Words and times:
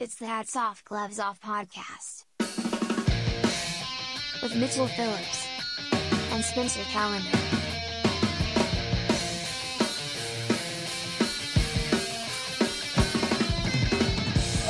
It's 0.00 0.14
the 0.14 0.24
Hats 0.24 0.56
Off 0.56 0.82
Gloves 0.86 1.18
Off 1.18 1.42
podcast. 1.42 2.24
With 4.42 4.56
Mitchell 4.56 4.86
Phillips 4.86 5.46
and 6.32 6.42
Spencer 6.42 6.80
Calendar. 6.84 7.28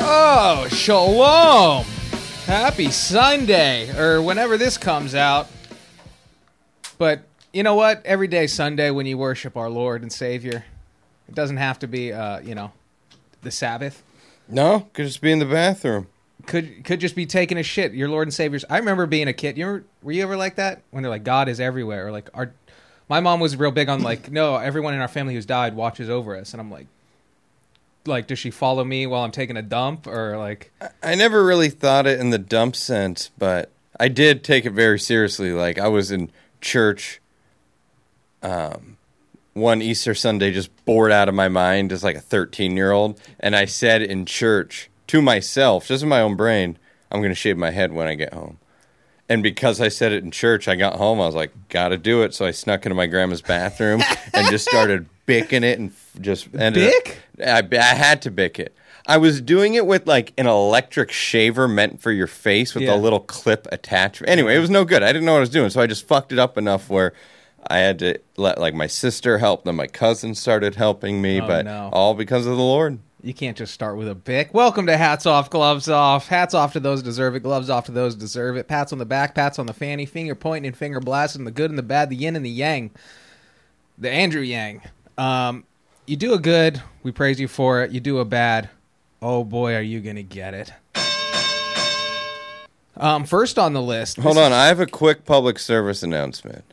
Oh, 0.01 0.67
shalom! 0.73 1.85
Happy 2.47 2.91
Sunday, 2.91 3.97
or 3.97 4.21
whenever 4.21 4.59
this 4.59 4.77
comes 4.77 5.15
out. 5.15 5.49
But 6.99 7.21
you 7.53 7.63
know 7.63 7.77
what? 7.77 8.05
Every 8.05 8.27
day 8.27 8.49
Sunday 8.49 8.91
when 8.91 9.07
you 9.07 9.17
worship 9.17 9.57
our 9.57 9.71
Lord 9.71 10.03
and 10.03 10.13
Savior, 10.13 10.65
it 11.29 11.37
doesn't 11.37 11.59
have 11.59 11.79
to 11.79 11.87
be, 11.87 12.13
uh, 12.13 12.41
you 12.41 12.57
know, 12.57 12.73
the 13.43 13.53
Sabbath. 13.53 14.03
No, 14.53 14.89
could 14.93 15.07
just 15.07 15.21
be 15.21 15.33
in 15.33 15.39
the 15.39 15.47
bathroom. 15.47 16.07
Could 16.47 16.85
could 16.85 17.01
just 17.01 17.15
be 17.15 17.27
taking 17.27 17.59
a 17.59 17.63
shit. 17.63 17.93
Your 17.93 18.09
Lord 18.09 18.27
and 18.27 18.35
Savior's. 18.35 18.65
I 18.71 18.79
remember 18.79 19.07
being 19.07 19.29
a 19.29 19.33
kid. 19.33 19.59
You 19.59 19.67
ever, 19.67 19.85
were 20.03 20.13
you 20.13 20.23
ever 20.23 20.37
like 20.37 20.57
that? 20.57 20.83
When 20.91 21.03
they're 21.03 21.11
like, 21.11 21.25
God 21.25 21.49
is 21.49 21.61
everywhere, 21.61 22.07
or 22.07 22.13
like 22.13 22.31
our. 22.35 22.53
My 23.09 23.21
mom 23.21 23.41
was 23.41 23.57
real 23.57 23.73
big 23.73 23.89
on 23.89 24.03
like, 24.03 24.31
no, 24.31 24.57
everyone 24.57 24.95
in 24.95 25.01
our 25.01 25.09
family 25.09 25.35
who's 25.35 25.47
died 25.47 25.75
watches 25.75 26.09
over 26.09 26.37
us, 26.37 26.53
and 26.53 26.61
I'm 26.61 26.71
like, 26.71 26.87
like, 28.07 28.29
does 28.29 28.39
she 28.39 28.51
follow 28.51 28.85
me 28.85 29.07
while 29.07 29.25
I'm 29.25 29.33
taking 29.33 29.57
a 29.57 29.63
dump, 29.63 30.07
or 30.07 30.39
like? 30.39 30.73
I 31.03 31.15
never 31.15 31.45
really 31.45 31.71
thought 31.71 32.07
it 32.07 32.21
in 32.21 32.31
the 32.31 32.39
dump 32.39 32.77
sense, 32.77 33.31
but 33.39 33.71
I 33.99 34.09
did 34.09 34.43
take 34.43 34.65
it 34.65 34.71
very 34.71 34.99
seriously. 34.99 35.53
Like 35.53 35.79
I 35.79 35.89
was 35.89 36.11
in 36.11 36.31
church 36.61 37.21
um 38.43 38.90
one 39.61 39.83
Easter 39.83 40.15
Sunday 40.15 40.51
just 40.53 40.71
bored 40.85 41.13
out 41.13 41.29
of 41.29 41.35
my 41.35 41.49
mind 41.49 41.93
as 41.93 42.03
like 42.03 42.17
a 42.17 42.21
13 42.21 42.77
year 42.77 42.91
old 42.93 43.21
and 43.39 43.55
I 43.55 43.65
said 43.67 44.03
in 44.03 44.27
church 44.27 44.91
to 45.09 45.21
myself, 45.23 45.87
just 45.89 46.03
in 46.03 46.09
my 46.09 46.21
own 46.21 46.37
brain, 46.37 46.79
I'm 47.11 47.21
going 47.21 47.31
to 47.33 47.35
shave 47.37 47.57
my 47.57 47.71
head 47.71 47.93
when 47.93 48.07
I 48.07 48.15
get 48.15 48.33
home. 48.33 48.59
And 49.29 49.43
because 49.45 49.81
I 49.81 49.89
said 49.89 50.13
it 50.13 50.25
in 50.25 50.31
church, 50.33 50.67
I 50.67 50.75
got 50.75 50.97
home. 50.97 51.21
I 51.21 51.27
was 51.27 51.37
like, 51.37 51.53
"Gotta 51.69 51.97
do 51.97 52.23
it." 52.23 52.35
So 52.35 52.47
I 52.47 52.51
snuck 52.51 52.85
into 52.85 52.97
my 52.97 53.07
grandma's 53.07 53.43
bathroom 53.43 54.03
and 54.35 54.49
just 54.49 54.69
started 54.69 55.07
bicking 55.25 55.63
it, 55.63 55.79
and 55.79 55.93
just 56.21 56.49
ended 56.53 56.89
up- 56.89 57.05
Bick? 57.05 57.19
I, 57.47 57.63
I 57.79 57.95
had 57.95 58.23
to 58.23 58.31
bick 58.33 58.59
it. 58.59 58.75
I 59.07 59.19
was 59.19 59.41
doing 59.41 59.75
it 59.75 59.87
with 59.87 60.09
like 60.09 60.33
an 60.37 60.49
electric 60.49 61.13
shaver 61.13 61.69
meant 61.69 62.01
for 62.01 62.11
your 62.11 62.27
face 62.27 62.75
with 62.75 62.83
Yeah. 62.85 62.95
a 62.95 62.99
little 62.99 63.21
clip 63.21 63.69
attachment. 63.71 64.31
Anyway, 64.31 64.57
it 64.57 64.59
was 64.59 64.69
no 64.71 64.85
good. 64.85 65.03
I 65.05 65.13
didn't 65.13 65.27
know 65.27 65.33
what 65.35 65.39
I 65.39 65.41
was 65.41 65.51
doing, 65.51 65.71
so 65.71 65.81
I 65.81 65.87
just 65.87 66.09
fucked 66.09 66.33
it 66.33 66.39
up 66.41 66.59
enough 66.59 66.91
where 66.91 67.13
I 67.67 67.79
had 67.79 67.99
to 68.01 68.19
let 68.37 68.59
like 68.59 68.75
my 68.75 68.87
sister 68.87 69.39
help, 69.39 69.65
then 69.65 69.77
my 69.77 69.87
cousin 69.87 70.35
started 70.35 70.75
helping 70.77 71.21
me, 71.23 71.41
Oh, 71.41 71.47
but 71.47 71.65
no. 71.67 71.91
all 71.93 72.15
because 72.15 72.47
of 72.47 72.57
the 72.57 72.63
Lord. 72.63 72.99
You 73.23 73.35
can't 73.35 73.57
just 73.57 73.75
start 73.75 73.99
with 73.99 74.09
a 74.09 74.15
bick. 74.15 74.55
Welcome 74.55 74.87
to 74.87 74.97
Hats 74.97 75.27
Off, 75.27 75.51
Gloves 75.51 75.91
Off. 75.91 76.27
Hats 76.29 76.55
off 76.55 76.73
to 76.73 76.81
those 76.81 77.03
deserve 77.03 77.35
it. 77.37 77.41
Gloves 77.43 77.69
off 77.69 77.85
to 77.87 77.93
those 77.93 78.15
deserve 78.15 78.57
it. 78.57 78.67
Pats 78.67 78.93
on 78.95 78.99
the 78.99 79.05
back, 79.05 79.35
pats 79.35 79.59
on 79.59 79.67
the 79.67 79.75
fanny, 79.75 80.07
finger 80.07 80.35
pointing 80.35 80.69
and 80.69 80.77
finger 80.77 81.01
blasting, 81.01 81.45
the 81.45 81.51
good 81.51 81.71
and 81.71 81.79
the 81.79 81.83
bad, 81.83 82.09
the 82.09 82.17
yin 82.17 82.35
and 82.35 82.45
the 82.45 82.51
yang. 82.51 82.91
The 83.99 84.11
Andrew 84.11 84.41
Yang. 84.41 84.81
Um, 85.19 85.65
you 86.07 86.17
do 86.17 86.33
a 86.33 86.39
good, 86.39 86.81
we 87.03 87.13
praise 87.13 87.39
you 87.39 87.47
for 87.47 87.83
it. 87.83 87.91
You 87.91 88.01
do 88.01 88.19
a 88.21 88.25
bad, 88.25 88.71
oh 89.21 89.45
boy, 89.45 89.75
are 89.75 89.83
you 89.83 90.01
going 90.01 90.17
to 90.17 90.23
get 90.23 90.55
it. 90.55 90.73
Um, 92.97 93.25
first 93.25 93.59
on 93.59 93.75
the 93.75 93.83
list. 93.83 94.17
Hold 94.19 94.39
on, 94.39 94.53
I 94.53 94.67
have 94.69 94.81
a 94.81 94.87
quick 94.87 95.27
public 95.27 95.59
service 95.59 96.03
announcement. 96.03 96.65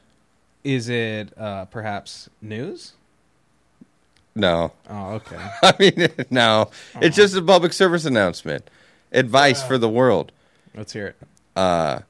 Is 0.63 0.89
it 0.89 1.37
uh, 1.37 1.65
perhaps 1.65 2.29
news? 2.41 2.93
No, 4.35 4.71
Oh, 4.89 5.13
okay. 5.13 5.37
I 5.63 5.73
mean 5.79 6.09
no, 6.29 6.69
it's 7.01 7.15
just 7.15 7.35
a 7.35 7.41
public 7.41 7.73
service 7.73 8.05
announcement, 8.05 8.69
advice 9.11 9.63
for 9.63 9.77
the 9.77 9.89
world. 9.89 10.31
Let's 10.75 10.93
hear 10.93 11.07
it. 11.07 12.03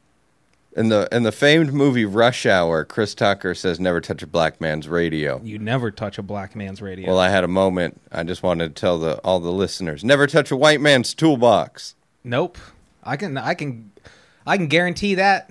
In 0.76 0.90
the 0.90 1.08
in 1.12 1.24
the 1.24 1.32
famed 1.32 1.74
movie 1.74 2.06
Rush 2.06 2.46
Hour, 2.46 2.86
Chris 2.86 3.16
Tucker 3.16 3.56
says, 3.56 3.80
"Never 3.80 4.00
touch 4.00 4.22
a 4.22 4.28
black 4.28 4.62
man's 4.62 4.88
radio." 4.88 5.42
You 5.44 5.58
never 5.58 5.90
touch 5.90 6.20
a 6.20 6.22
black 6.22 6.56
man's 6.56 6.84
radio. 6.84 7.08
Well, 7.08 7.18
I 7.18 7.30
had 7.30 7.44
a 7.44 7.48
moment. 7.48 8.00
I 8.12 8.22
just 8.24 8.44
wanted 8.44 8.76
to 8.76 8.80
tell 8.80 9.00
the 9.00 9.18
all 9.20 9.40
the 9.40 9.52
listeners: 9.52 10.04
never 10.04 10.28
touch 10.28 10.52
a 10.52 10.56
white 10.56 10.80
man's 10.80 11.16
toolbox. 11.16 11.96
Nope. 12.24 12.60
I 13.04 13.16
can 13.18 13.38
I 13.40 13.56
can 13.56 13.92
I 14.46 14.58
can 14.58 14.68
guarantee 14.68 15.16
that. 15.16 15.50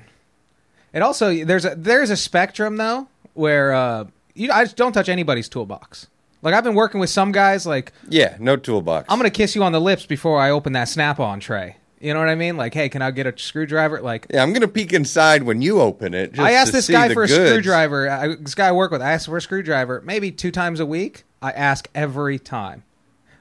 It 0.93 1.03
also 1.03 1.45
there's 1.45 1.65
a 1.65 1.75
there's 1.75 2.11
a 2.11 2.17
spectrum 2.17 2.77
though 2.77 3.09
where 3.35 3.73
uh 3.75 4.05
you 4.35 4.51
I 4.53 4.65
just 4.65 4.77
don't 4.77 4.93
touch 4.93 5.09
anybody's 5.09 5.49
toolbox. 5.49 6.07
Like 6.43 6.55
I've 6.55 6.65
been 6.65 6.75
working 6.75 7.01
with 7.01 7.11
some 7.11 7.33
guys 7.33 7.67
like 7.67 7.93
Yeah, 8.09 8.37
no 8.39 8.57
toolbox. 8.57 9.07
I'm 9.09 9.19
going 9.19 9.31
to 9.31 9.37
kiss 9.37 9.55
you 9.57 9.63
on 9.65 9.73
the 9.73 9.81
lips 9.81 10.07
before 10.07 10.41
I 10.41 10.51
open 10.51 10.75
that 10.75 10.85
snap-on 10.89 11.41
tray. 11.41 11.77
You 11.99 12.13
know 12.13 12.21
what 12.21 12.29
I 12.29 12.35
mean? 12.35 12.57
Like, 12.59 12.75
hey, 12.75 12.89
can 12.91 13.01
I 13.03 13.11
get 13.11 13.27
a 13.27 13.37
screwdriver? 13.37 14.01
Like 14.03 14.27
yeah, 14.33 14.43
I'm 14.43 14.53
gonna 14.53 14.69
peek 14.69 14.93
inside 14.93 15.43
when 15.43 15.63
you 15.63 15.81
open 15.81 16.13
it. 16.15 16.33
Just 16.35 16.47
I 16.47 16.53
asked 16.53 16.73
this 16.73 16.89
guy 16.89 17.13
for 17.13 17.25
a 17.25 17.27
goods. 17.27 17.51
screwdriver. 17.51 18.09
I, 18.09 18.35
this 18.37 18.55
guy 18.55 18.69
I 18.69 18.73
work 18.73 18.91
with, 18.91 19.01
I 19.01 19.13
asked 19.13 19.27
for 19.27 19.37
a 19.39 19.41
screwdriver 19.43 20.03
maybe 20.05 20.31
two 20.31 20.51
times 20.51 20.79
a 20.79 20.87
week. 20.87 21.25
I 21.41 21.53
ask 21.53 21.89
every 21.95 22.39
time, 22.39 22.85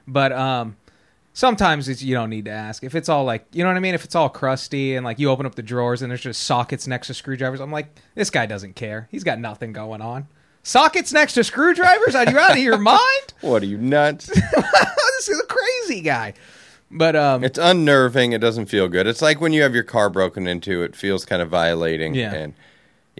but 0.08 0.32
um, 0.32 0.76
sometimes 1.36 1.86
it's, 1.90 2.02
you 2.02 2.14
don't 2.14 2.30
need 2.30 2.46
to 2.46 2.50
ask. 2.50 2.82
If 2.82 2.94
it's 2.94 3.10
all 3.10 3.24
like, 3.24 3.44
you 3.52 3.62
know 3.62 3.68
what 3.68 3.76
I 3.76 3.80
mean? 3.80 3.94
If 3.94 4.04
it's 4.04 4.14
all 4.14 4.30
crusty 4.30 4.96
and 4.96 5.04
like 5.04 5.18
you 5.18 5.30
open 5.30 5.44
up 5.44 5.54
the 5.54 5.62
drawers 5.62 6.00
and 6.00 6.10
there's 6.10 6.22
just 6.22 6.42
sockets 6.44 6.86
next 6.86 7.08
to 7.08 7.14
screwdrivers, 7.14 7.60
I'm 7.60 7.70
like, 7.70 7.94
this 8.14 8.30
guy 8.30 8.46
doesn't 8.46 8.74
care. 8.74 9.06
He's 9.10 9.22
got 9.22 9.38
nothing 9.38 9.74
going 9.74 10.00
on. 10.00 10.28
Sockets 10.62 11.12
next 11.12 11.34
to 11.34 11.44
screwdrivers? 11.44 12.14
Are 12.14 12.28
you 12.28 12.38
out 12.38 12.52
of 12.52 12.58
your 12.58 12.78
mind? 12.78 13.00
What 13.42 13.62
are 13.62 13.66
you 13.66 13.76
nuts? 13.76 14.26
this 14.26 15.28
is 15.28 15.38
a 15.38 15.46
crazy 15.46 16.00
guy. 16.00 16.32
But 16.90 17.14
um, 17.14 17.44
it's 17.44 17.58
unnerving. 17.58 18.32
It 18.32 18.40
doesn't 18.40 18.66
feel 18.66 18.88
good. 18.88 19.06
It's 19.06 19.20
like 19.20 19.38
when 19.40 19.52
you 19.52 19.62
have 19.62 19.74
your 19.74 19.84
car 19.84 20.08
broken 20.08 20.46
into. 20.46 20.82
It 20.82 20.96
feels 20.96 21.26
kind 21.26 21.42
of 21.42 21.50
violating. 21.50 22.14
Yeah. 22.14 22.32
And 22.32 22.54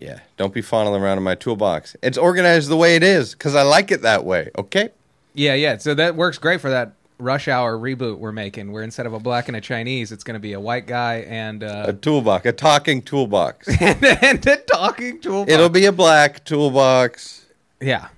yeah, 0.01 0.21
don't 0.39 0.55
be 0.55 0.63
fondling 0.63 1.03
around 1.03 1.19
in 1.19 1.25
my 1.25 1.35
toolbox. 1.35 1.97
It's 2.03 2.17
organized 2.17 2.71
the 2.71 2.77
way 2.77 2.97
it 2.97 3.03
is 3.03 3.35
because 3.35 3.55
I 3.55 3.63
like 3.63 3.93
it 3.93 4.03
that 4.03 4.25
way. 4.25 4.51
Okay. 4.57 4.89
Yeah, 5.35 5.55
yeah. 5.55 5.77
So 5.77 5.95
that 5.95 6.17
works 6.17 6.39
great 6.39 6.63
for 6.63 6.71
that 6.71 6.93
Rush 7.19 7.49
Hour 7.49 7.79
reboot 7.79 8.19
we're 8.19 8.33
making, 8.33 8.73
where 8.73 8.83
instead 8.83 9.07
of 9.07 9.13
a 9.15 9.19
black 9.21 9.49
and 9.49 9.57
a 9.57 9.61
Chinese, 9.61 10.13
it's 10.13 10.23
going 10.25 10.35
to 10.35 10.41
be 10.41 10.53
a 10.53 10.61
white 10.61 10.87
guy 10.87 11.25
and 11.29 11.63
A 11.63 11.89
uh, 11.89 11.93
toolbox, 11.93 12.45
a 12.47 12.53
talking 12.53 13.01
toolbox. 13.03 13.69
and 13.81 14.47
a 14.47 14.57
talking 14.59 15.21
toolbox. 15.21 15.51
It'll 15.51 15.69
be 15.71 15.87
a 15.87 15.93
black 15.93 16.45
toolbox. 16.45 17.47
yeah, 17.81 18.09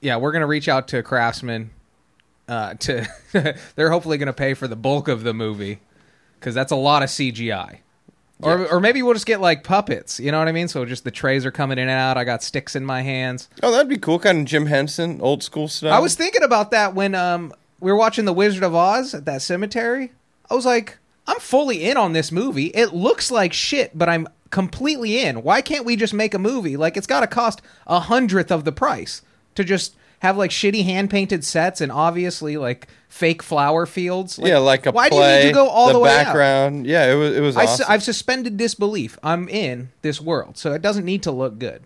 yeah. 0.00 0.16
We're 0.16 0.32
going 0.32 0.40
to 0.40 0.46
reach 0.46 0.68
out 0.68 0.88
to 0.88 1.02
Craftsman. 1.02 1.70
Uh, 2.48 2.72
to 2.74 3.06
they're 3.76 3.90
hopefully 3.90 4.16
going 4.16 4.28
to 4.28 4.32
pay 4.32 4.54
for 4.54 4.66
the 4.66 4.76
bulk 4.76 5.08
of 5.08 5.22
the 5.22 5.34
movie 5.34 5.80
because 6.40 6.54
that's 6.54 6.72
a 6.72 6.76
lot 6.76 7.02
of 7.02 7.10
CGI. 7.10 7.80
Or, 8.40 8.60
Yes. 8.60 8.68
or 8.72 8.80
maybe 8.80 9.02
we'll 9.02 9.12
just 9.12 9.26
get 9.26 9.40
like 9.42 9.64
puppets. 9.64 10.18
You 10.18 10.32
know 10.32 10.38
what 10.38 10.48
I 10.48 10.52
mean? 10.52 10.68
So 10.68 10.86
just 10.86 11.04
the 11.04 11.10
trays 11.10 11.44
are 11.44 11.50
coming 11.50 11.76
in 11.76 11.88
and 11.88 11.90
out. 11.90 12.16
I 12.16 12.24
got 12.24 12.42
sticks 12.42 12.74
in 12.74 12.86
my 12.86 13.02
hands. 13.02 13.48
Oh, 13.62 13.70
that'd 13.70 13.88
be 13.88 13.98
cool. 13.98 14.18
Kind 14.18 14.38
of 14.38 14.44
Jim 14.46 14.64
Henson, 14.66 15.20
old 15.20 15.42
school 15.42 15.68
stuff. 15.68 15.92
I 15.92 15.98
was 15.98 16.14
thinking 16.14 16.42
about 16.42 16.70
that 16.70 16.94
when 16.94 17.14
um 17.14 17.52
we 17.80 17.90
were 17.90 17.96
watching 17.98 18.24
The 18.24 18.32
Wizard 18.32 18.62
of 18.62 18.74
Oz 18.74 19.14
at 19.14 19.24
that 19.24 19.42
cemetery. 19.42 20.12
I 20.50 20.54
was 20.54 20.66
like, 20.66 20.98
I'm 21.26 21.38
fully 21.40 21.84
in 21.84 21.96
on 21.96 22.12
this 22.12 22.32
movie. 22.32 22.66
It 22.68 22.94
looks 22.94 23.30
like 23.30 23.52
shit, 23.52 23.96
but 23.96 24.08
I'm 24.08 24.28
completely 24.50 25.20
in. 25.20 25.42
Why 25.42 25.60
can't 25.60 25.84
we 25.84 25.94
just 25.96 26.14
make 26.14 26.34
a 26.34 26.38
movie? 26.38 26.76
Like 26.76 26.96
it's 26.96 27.06
got 27.06 27.20
to 27.20 27.26
cost 27.26 27.60
a 27.86 28.00
hundredth 28.00 28.50
of 28.50 28.64
the 28.64 28.72
price 28.72 29.22
to 29.54 29.64
just 29.64 29.94
have 30.20 30.36
like 30.36 30.50
shitty 30.50 30.84
hand 30.84 31.10
painted 31.10 31.44
sets 31.44 31.80
and 31.80 31.92
obviously 31.92 32.56
like 32.56 32.88
fake 33.08 33.42
flower 33.42 33.86
fields. 33.86 34.38
yeah, 34.42 34.58
like 34.58 34.86
a 34.86 34.90
why 34.90 35.08
play. 35.08 35.18
do 35.18 35.38
you 35.38 35.44
need 35.44 35.48
to 35.50 35.54
go 35.54 35.68
all 35.68 35.92
the, 35.92 35.98
way 35.98 36.10
out? 36.10 36.24
background. 36.24 36.86
Yeah, 36.86 37.12
it 37.12 37.14
was. 37.14 37.36
It 37.36 37.40
was 37.40 37.56
I 37.56 37.64
awesome. 37.64 37.86
have 37.86 38.02
suspended 38.02 38.56
disbelief. 38.56 39.18
I'm 39.22 39.48
in 39.48 39.90
this 40.02 40.20
world, 40.20 40.56
so 40.56 40.72
it 40.72 40.82
doesn't 40.82 41.04
need 41.04 41.22
to 41.24 41.30
look 41.30 41.58
good. 41.58 41.82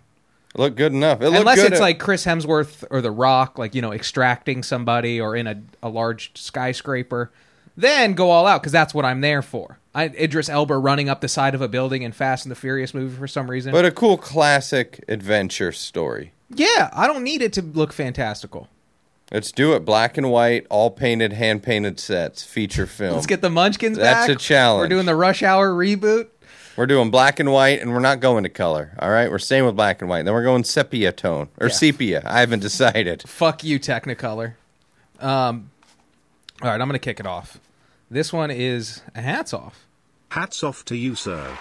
It 0.55 0.61
looked 0.61 0.77
good 0.77 0.93
enough. 0.93 1.23
It 1.23 1.27
Unless 1.33 1.57
good 1.57 1.73
it's 1.73 1.81
at- 1.81 1.83
like 1.83 1.99
Chris 1.99 2.25
Hemsworth 2.27 2.85
or 2.91 3.01
The 3.01 3.11
Rock, 3.11 3.59
like, 3.59 3.75
you 3.75 3.81
know, 3.83 3.93
extracting 3.93 4.63
somebody 4.63 5.21
or 5.21 5.35
in 5.35 5.47
a, 5.47 5.63
a 5.83 5.89
large 5.89 6.31
skyscraper, 6.35 7.31
then 7.77 8.13
go 8.15 8.31
all 8.31 8.47
out 8.47 8.61
because 8.61 8.73
that's 8.73 8.93
what 8.93 9.05
I'm 9.05 9.21
there 9.23 9.41
for. 9.43 9.79
I, 9.95 10.05
Idris 10.05 10.49
Elba 10.49 10.77
running 10.77 11.09
up 11.09 11.21
the 11.21 11.29
side 11.29 11.55
of 11.55 11.61
a 11.63 11.69
building 11.69 12.03
in 12.03 12.13
Fast 12.13 12.45
and 12.45 12.51
the 12.51 12.57
Furious 12.57 12.93
movie 12.95 13.15
for 13.17 13.27
some 13.29 13.51
reason. 13.51 13.73
but 13.73 13.85
a 13.85 13.91
cool 13.91 14.17
classic 14.19 15.03
adventure 15.09 15.73
story. 15.73 16.33
yeah, 16.51 16.91
I 16.93 17.07
don't 17.07 17.23
need 17.25 17.41
it 17.43 17.53
to 17.55 17.63
look 17.63 17.93
fantastical. 17.93 18.69
Let's 19.31 19.51
do 19.53 19.73
it. 19.73 19.87
Black 19.87 20.19
and 20.19 20.31
white, 20.31 20.67
all 20.69 20.91
painted, 20.91 21.33
hand 21.33 21.63
painted 21.63 21.99
sets, 21.99 22.43
feature 22.45 22.87
film. 22.87 23.15
Let's 23.15 23.27
get 23.27 23.41
the 23.41 23.49
Munchkins 23.49 23.97
That's 23.97 24.27
back. 24.27 24.37
a 24.37 24.39
challenge. 24.39 24.83
We're 24.85 24.89
doing 24.97 25.07
the 25.07 25.17
Rush 25.17 25.43
Hour 25.43 25.73
reboot. 25.73 26.29
We're 26.77 26.87
doing 26.87 27.11
black 27.11 27.39
and 27.39 27.53
white, 27.53 27.81
and 27.83 27.93
we're 27.93 28.01
not 28.01 28.21
going 28.21 28.45
to 28.45 28.49
color. 28.49 28.93
All 28.99 29.11
right, 29.11 29.31
we're 29.31 29.39
staying 29.39 29.67
with 29.67 29.77
black 29.77 30.01
and 30.01 30.09
white. 30.09 30.25
Then 30.25 30.33
we're 30.33 30.43
going 30.43 30.65
sepia 30.65 31.13
tone 31.13 31.49
or 31.61 31.67
Yeah. 31.69 31.73
sepia. 31.75 32.23
I 32.25 32.41
haven't 32.41 32.61
decided. 32.61 33.23
Fuck 33.27 33.63
you, 33.63 33.79
Technicolor. 33.79 34.55
Um, 35.21 35.71
all 36.63 36.69
right, 36.71 36.81
I'm 36.81 36.89
going 36.89 36.93
to 36.93 36.99
kick 36.99 37.21
it 37.21 37.27
off. 37.27 37.59
This 38.11 38.33
one 38.33 38.51
is 38.51 39.03
a 39.15 39.21
hats 39.21 39.53
off. 39.53 39.87
Hats 40.31 40.63
off 40.63 40.85
to 40.87 40.97
you, 40.97 41.15
sir. 41.15 41.57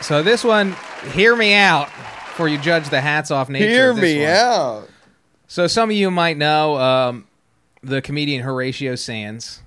So 0.00 0.22
this 0.22 0.42
one, 0.42 0.74
hear 1.12 1.36
me 1.36 1.54
out 1.54 1.86
before 1.86 2.48
you 2.48 2.58
judge 2.58 2.88
the 2.88 3.00
hats 3.00 3.30
off 3.30 3.48
nature. 3.48 3.68
Hear 3.68 3.90
of 3.90 3.96
this 3.96 4.02
me 4.16 4.20
one. 4.22 4.30
out. 4.30 4.88
So 5.46 5.66
some 5.68 5.90
of 5.90 5.96
you 5.96 6.10
might 6.10 6.36
know, 6.36 6.76
um, 6.76 7.26
the 7.82 8.02
comedian 8.02 8.42
Horatio 8.42 8.96
Sanz, 8.96 9.61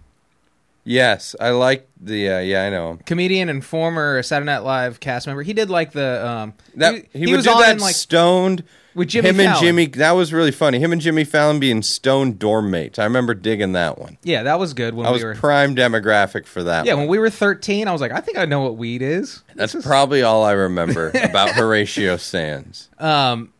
Yes, 0.87 1.35
I 1.39 1.49
like 1.49 1.87
the. 1.99 2.29
Uh, 2.29 2.39
yeah, 2.39 2.63
I 2.65 2.69
know 2.69 2.91
him. 2.91 2.97
comedian 2.99 3.49
and 3.49 3.65
former 3.65 4.21
Saturday 4.21 4.45
Night 4.45 4.59
Live 4.59 4.99
cast 4.99 5.25
member. 5.25 5.41
He 5.41 5.53
did 5.53 5.69
like 5.69 5.91
the 5.93 6.25
um 6.25 6.53
That 6.75 7.05
he, 7.11 7.25
would 7.25 7.37
was 7.37 7.45
do 7.45 7.51
on 7.51 7.61
that 7.61 7.79
like 7.81 7.95
stoned 7.95 8.63
with 8.93 9.07
Jimmy 9.09 9.29
him 9.29 9.39
and 9.39 9.47
Fallon. 9.49 9.63
Jimmy. 9.63 9.85
That 9.87 10.11
was 10.11 10.31
really 10.31 10.51
funny. 10.51 10.77
Him 10.79 10.91
and 10.93 11.01
Jimmy 11.01 11.23
Fallon 11.23 11.59
being 11.59 11.81
stoned 11.81 12.37
dorm 12.37 12.69
mates. 12.69 12.99
I 12.99 13.03
remember 13.05 13.33
digging 13.33 13.71
that 13.73 13.97
one. 13.97 14.19
Yeah, 14.23 14.43
that 14.43 14.59
was 14.59 14.75
good 14.75 14.93
when 14.93 15.07
I 15.07 15.11
was 15.11 15.23
we 15.23 15.25
were 15.27 15.33
prime 15.35 15.75
demographic 15.75 16.45
for 16.45 16.61
that. 16.63 16.85
Yeah, 16.85 16.93
one. 16.93 17.01
when 17.01 17.09
we 17.09 17.17
were 17.19 17.31
13, 17.31 17.87
I 17.87 17.91
was 17.91 17.99
like, 17.99 18.11
I 18.11 18.19
think 18.21 18.37
I 18.37 18.45
know 18.45 18.61
what 18.61 18.77
weed 18.77 19.01
is. 19.01 19.41
That's 19.55 19.73
probably 19.83 20.21
all 20.21 20.43
I 20.43 20.51
remember 20.51 21.09
about 21.23 21.49
Horatio 21.55 22.17
Sanz. 22.17 22.89
Um, 22.99 23.51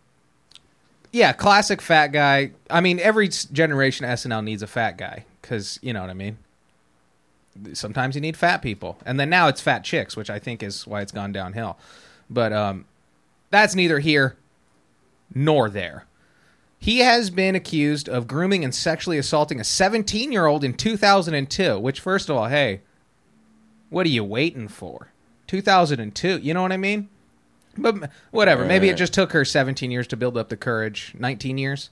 yeah, 1.12 1.34
classic 1.34 1.82
fat 1.82 2.08
guy. 2.08 2.52
I 2.70 2.82
mean, 2.82 3.00
every 3.00 3.28
s- 3.28 3.46
generation 3.46 4.06
of 4.06 4.12
SNL 4.12 4.44
needs 4.44 4.62
a 4.62 4.68
fat 4.68 4.98
guy 4.98 5.26
because 5.42 5.80
you 5.82 5.92
know 5.92 6.02
what 6.02 6.10
I 6.12 6.14
mean. 6.14 6.38
Sometimes 7.74 8.16
you 8.16 8.22
need 8.22 8.36
fat 8.36 8.62
people, 8.62 8.98
and 9.06 9.20
then 9.20 9.30
now 9.30 9.48
it's 9.48 9.62
fat 9.62 9.84
chicks, 9.84 10.18
which 10.18 10.30
I 10.30 10.40
think 10.40 10.62
is 10.62 10.86
why 10.86 11.02
it's 11.02 11.12
gone 11.12 11.32
downhill. 11.32 11.78
But 12.30 12.52
um, 12.52 12.86
that's 13.50 13.76
neither 13.76 14.00
here 14.00 14.36
nor 15.34 15.70
there. 15.70 16.06
He 16.78 17.00
has 17.00 17.30
been 17.30 17.56
accused 17.56 18.08
of 18.08 18.28
grooming 18.28 18.64
and 18.64 18.76
sexually 18.76 19.18
assaulting 19.18 19.60
a 19.60 19.64
17 19.64 20.32
year 20.32 20.46
old 20.46 20.64
in 20.64 20.74
2002. 20.74 21.80
Which, 21.80 22.00
first 22.00 22.30
of 22.30 22.36
all, 22.36 22.48
hey, 22.48 22.82
what 23.90 24.06
are 24.06 24.10
you 24.10 24.24
waiting 24.24 24.68
for? 24.68 25.12
2002. 25.48 26.40
You 26.40 26.54
know 26.54 26.62
what 26.62 26.72
I 26.72 26.78
mean? 26.78 27.10
But 27.78 28.10
whatever. 28.32 28.66
Maybe 28.66 28.90
it 28.90 28.98
just 28.98 29.14
took 29.14 29.32
her 29.32 29.44
17 29.44 29.92
years 29.92 30.08
to 30.08 30.18
build 30.18 30.38
up 30.38 30.50
the 30.50 30.58
courage. 30.58 31.14
19 31.18 31.58
years. 31.58 31.90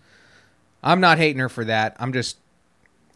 I'm 0.84 1.00
not 1.00 1.18
hating 1.18 1.40
her 1.40 1.50
for 1.50 1.66
that. 1.66 1.96
I'm 2.00 2.14
just. 2.14 2.38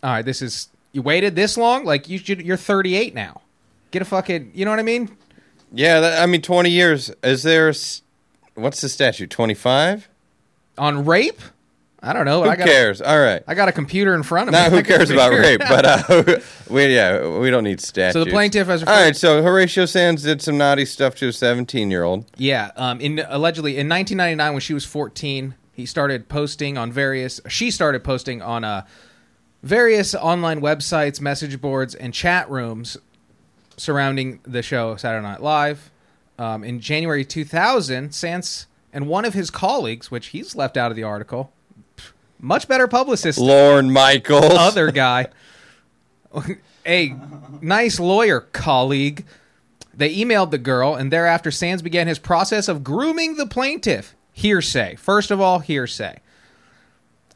All 0.03 0.11
right, 0.11 0.25
this 0.25 0.41
is. 0.41 0.69
You 0.97 1.03
waited 1.03 1.35
this 1.35 1.57
long? 1.57 1.85
Like, 1.85 2.09
you 2.09 2.17
should, 2.17 2.41
you're 2.41 2.57
38 2.57 3.13
now. 3.13 3.41
Get 3.91 4.01
a 4.01 4.05
fucking. 4.05 4.49
You 4.55 4.65
know 4.65 4.71
what 4.71 4.79
I 4.79 4.83
mean? 4.83 5.15
Yeah, 5.71 5.99
that, 5.99 6.23
I 6.23 6.25
mean, 6.25 6.41
twenty 6.41 6.71
years. 6.71 7.11
Is 7.23 7.43
there? 7.43 7.71
What's 8.55 8.81
the 8.81 8.89
statute? 8.89 9.29
Twenty 9.29 9.53
five. 9.53 10.09
On 10.75 11.05
rape? 11.05 11.39
I 12.01 12.13
don't 12.13 12.25
know. 12.25 12.41
Who 12.43 12.49
I 12.49 12.55
got 12.55 12.65
cares? 12.65 12.99
All 12.99 13.19
right. 13.19 13.43
I 13.47 13.53
got 13.53 13.69
a 13.69 13.71
computer 13.71 14.15
in 14.15 14.23
front 14.23 14.49
of 14.49 14.53
me. 14.53 14.59
Not 14.59 14.73
I 14.73 14.75
who 14.75 14.81
cares 14.81 15.11
about 15.11 15.33
rape, 15.33 15.59
but 15.59 15.85
uh, 15.85 16.39
we 16.71 16.95
yeah 16.95 17.27
we 17.37 17.51
don't 17.51 17.63
need 17.63 17.79
statutes. 17.79 18.13
So 18.13 18.23
the 18.23 18.31
plaintiff 18.31 18.65
has 18.65 18.81
All 18.81 18.89
right, 18.89 19.15
so 19.15 19.43
Horatio 19.43 19.85
Sanz 19.85 20.23
did 20.23 20.41
some 20.41 20.57
naughty 20.57 20.85
stuff 20.85 21.13
to 21.17 21.27
a 21.27 21.31
seventeen-year-old. 21.31 22.25
Yeah, 22.37 22.71
um, 22.75 22.99
in 23.01 23.19
allegedly 23.19 23.77
in 23.77 23.87
1999 23.87 24.53
when 24.53 24.61
she 24.61 24.73
was 24.73 24.83
14, 24.83 25.53
he 25.73 25.85
started 25.85 26.27
posting 26.27 26.75
on 26.75 26.91
various. 26.91 27.39
She 27.47 27.69
started 27.69 28.03
posting 28.03 28.41
on 28.41 28.63
uh, 28.63 28.87
various 29.63 30.15
online 30.15 30.61
websites, 30.61 31.19
message 31.21 31.59
boards, 31.61 31.95
and 31.95 32.13
chat 32.13 32.49
rooms 32.49 32.97
surrounding 33.77 34.39
the 34.43 34.61
show 34.61 34.95
Saturday 34.95 35.23
Night 35.25 35.41
Live. 35.41 35.91
Um, 36.39 36.63
in 36.63 36.79
January 36.79 37.25
2000, 37.25 38.13
Sanz 38.13 38.67
and 38.93 39.07
one 39.07 39.25
of 39.25 39.33
his 39.33 39.49
colleagues, 39.49 40.11
which 40.11 40.27
he's 40.27 40.55
left 40.55 40.77
out 40.77 40.91
of 40.91 40.95
the 40.95 41.03
article, 41.03 41.51
much 42.39 42.67
better 42.67 42.87
publicist 42.87 43.39
Lorne 43.39 43.91
Michaels. 43.91 44.53
other 44.53 44.91
guy, 44.91 45.27
a 46.85 47.15
nice 47.61 47.99
lawyer 47.99 48.41
colleague, 48.41 49.25
they 49.93 50.15
emailed 50.15 50.51
the 50.51 50.59
girl, 50.59 50.93
and 50.93 51.11
thereafter 51.11 51.49
Sanz 51.49 51.81
began 51.81 52.07
his 52.07 52.19
process 52.19 52.67
of 52.67 52.83
grooming 52.83 53.35
the 53.35 53.47
plaintiff. 53.47 54.15
Hearsay. 54.33 54.95
First 54.97 55.31
of 55.31 55.41
all, 55.41 55.59
hearsay. 55.59 56.19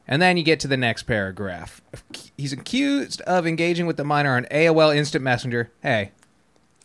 And 0.08 0.22
then 0.22 0.36
you 0.38 0.44
get 0.44 0.60
to 0.62 0.68
the 0.68 0.78
next 0.78 1.04
paragraph. 1.04 1.82
He's 2.38 2.52
accused 2.54 3.22
of 3.22 3.48
engaging 3.48 3.86
with 3.86 3.98
the 3.98 4.04
minor 4.04 4.36
on 4.36 4.46
AOL 4.46 4.96
Instant 4.96 5.24
Messenger. 5.24 5.72
Hey, 5.82 6.12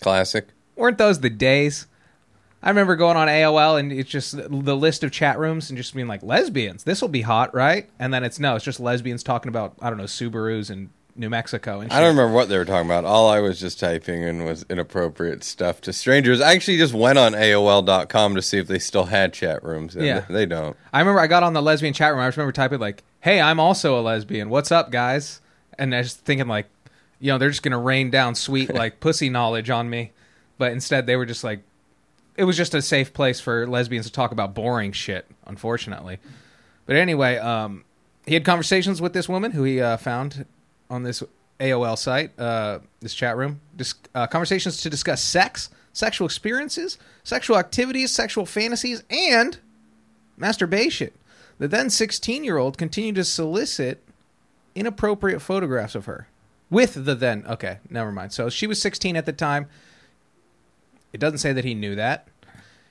Classic. 0.01 0.49
weren't 0.77 0.99
those 0.99 1.21
the 1.21 1.31
days? 1.31 1.87
I 2.63 2.69
remember 2.69 2.97
going 2.97 3.17
on 3.17 3.29
AOL 3.29 3.79
and 3.79 3.93
it's 3.93 4.11
just 4.11 4.37
the 4.37 4.77
list 4.77 5.05
of 5.05 5.13
chat 5.13 5.39
rooms 5.39 5.71
and 5.71 5.77
just 5.77 5.95
being 5.95 6.09
like 6.09 6.23
lesbians. 6.23 6.85
This 6.85 7.01
will 7.01 7.09
be 7.09 7.23
hot, 7.23 7.55
right? 7.55 7.89
And 7.99 8.13
then 8.13 8.25
it's 8.25 8.41
no, 8.41 8.57
it's 8.57 8.65
just 8.65 8.81
lesbians 8.81 9.23
talking 9.23 9.49
about 9.49 9.75
I 9.81 9.89
don't 9.89 9.99
know 9.99 10.05
Subarus 10.05 10.71
and 10.71 10.91
New 11.17 11.31
Mexico 11.31 11.81
and 11.81 11.93
I 11.93 12.01
don't 12.01 12.11
remember 12.17 12.35
what 12.35 12.49
they 12.49 12.59
were 12.59 12.65
talking 12.65 12.87
about. 12.89 13.05
All 13.05 13.29
I 13.29 13.41
was 13.41 13.59
just 13.59 13.81
typing 13.81 14.23
in 14.23 14.45
was 14.45 14.65
inappropriate 14.69 15.43
stuff 15.45 15.81
to 15.83 15.93
strangers. 15.93 16.41
I 16.41 16.53
actually 16.53 16.77
just 16.79 16.95
went 16.95 17.19
on 17.19 17.33
AOL.com 17.33 18.35
to 18.35 18.43
see 18.43 18.59
if 18.59 18.67
they 18.67 18.79
still 18.79 19.05
had 19.07 19.33
chat 19.33 19.63
rooms. 19.65 19.97
And 19.97 20.05
Yeah. 20.05 20.25
they 20.29 20.47
don't. 20.47 20.77
I 20.93 20.99
remember 21.01 21.21
I 21.21 21.27
got 21.27 21.43
on 21.43 21.53
the 21.53 21.63
lesbian 21.63 21.93
chat 21.95 22.13
room. 22.13 22.21
I 22.23 22.27
just 22.29 22.37
remember 22.37 22.53
typing 22.53 22.81
like, 22.81 23.03
"Hey, 23.21 23.41
I'm 23.41 23.59
also 23.61 23.99
a 23.99 24.03
lesbian. 24.03 24.49
What's 24.51 24.71
up, 24.73 24.91
guys?" 24.91 25.41
And 25.79 25.95
I 25.95 25.99
was 25.99 26.15
thinking 26.15 26.49
like, 26.49 26.67
you 27.21 27.33
know, 27.33 27.39
they're 27.39 27.51
just 27.51 27.63
gonna 27.63 27.79
rain 27.79 28.11
down 28.11 28.35
sweet 28.35 28.73
like 28.75 29.01
pussy 29.01 29.29
knowledge 29.31 29.71
on 29.71 29.89
me, 29.91 30.13
but 30.59 30.73
instead 30.73 31.07
they 31.07 31.17
were 31.17 31.27
just 31.27 31.43
like, 31.45 31.61
it 32.37 32.45
was 32.45 32.57
just 32.57 32.75
a 32.75 32.83
safe 32.83 33.13
place 33.15 33.41
for 33.41 33.67
lesbians 33.67 34.07
to 34.07 34.13
talk 34.13 34.33
about 34.33 34.55
boring 34.55 34.93
shit. 34.93 35.27
Unfortunately, 35.47 36.19
but 36.87 36.97
anyway, 36.97 37.37
um, 37.39 37.85
he 38.27 38.35
had 38.35 38.45
conversations 38.45 39.01
with 39.01 39.13
this 39.13 39.29
woman 39.29 39.53
who 39.53 39.63
he 39.63 39.81
uh, 39.81 39.97
found 39.97 40.45
on 40.91 41.03
this 41.03 41.23
AOL 41.61 41.99
site, 41.99 42.39
uh, 42.39 42.81
this 43.01 43.15
chat 43.15 43.37
room. 43.37 43.61
Dis- 43.77 43.95
uh, 44.15 44.27
conversations 44.27 44.79
to 44.79 44.91
discuss 44.91 45.23
sex, 45.23 45.71
sexual 45.93 46.27
experiences, 46.27 46.99
sexual 47.25 47.57
activities, 47.57 48.13
sexual 48.13 48.47
fantasies, 48.47 49.03
and 49.11 49.59
masturbation. 50.37 51.11
The 51.59 51.69
then 51.69 51.91
16 51.91 52.45
year 52.45 52.59
old 52.59 52.77
continued 52.77 53.17
to 53.17 53.25
solicit 53.25 54.03
inappropriate 54.75 55.41
photographs 55.41 55.95
of 55.95 56.05
her 56.05 56.29
with 56.71 57.05
the 57.05 57.15
then. 57.15 57.45
Okay, 57.47 57.79
never 57.89 58.13
mind. 58.13 58.33
So 58.33 58.51
she 58.51 58.67
was 58.67 58.81
16 58.81 59.17
at 59.17 59.27
the 59.27 59.33
time. 59.33 59.69
It 61.13 61.21
doesn't 61.21 61.39
say 61.39 61.53
that 61.53 61.65
he 61.65 61.75
knew 61.75 61.95
that. 61.95 62.29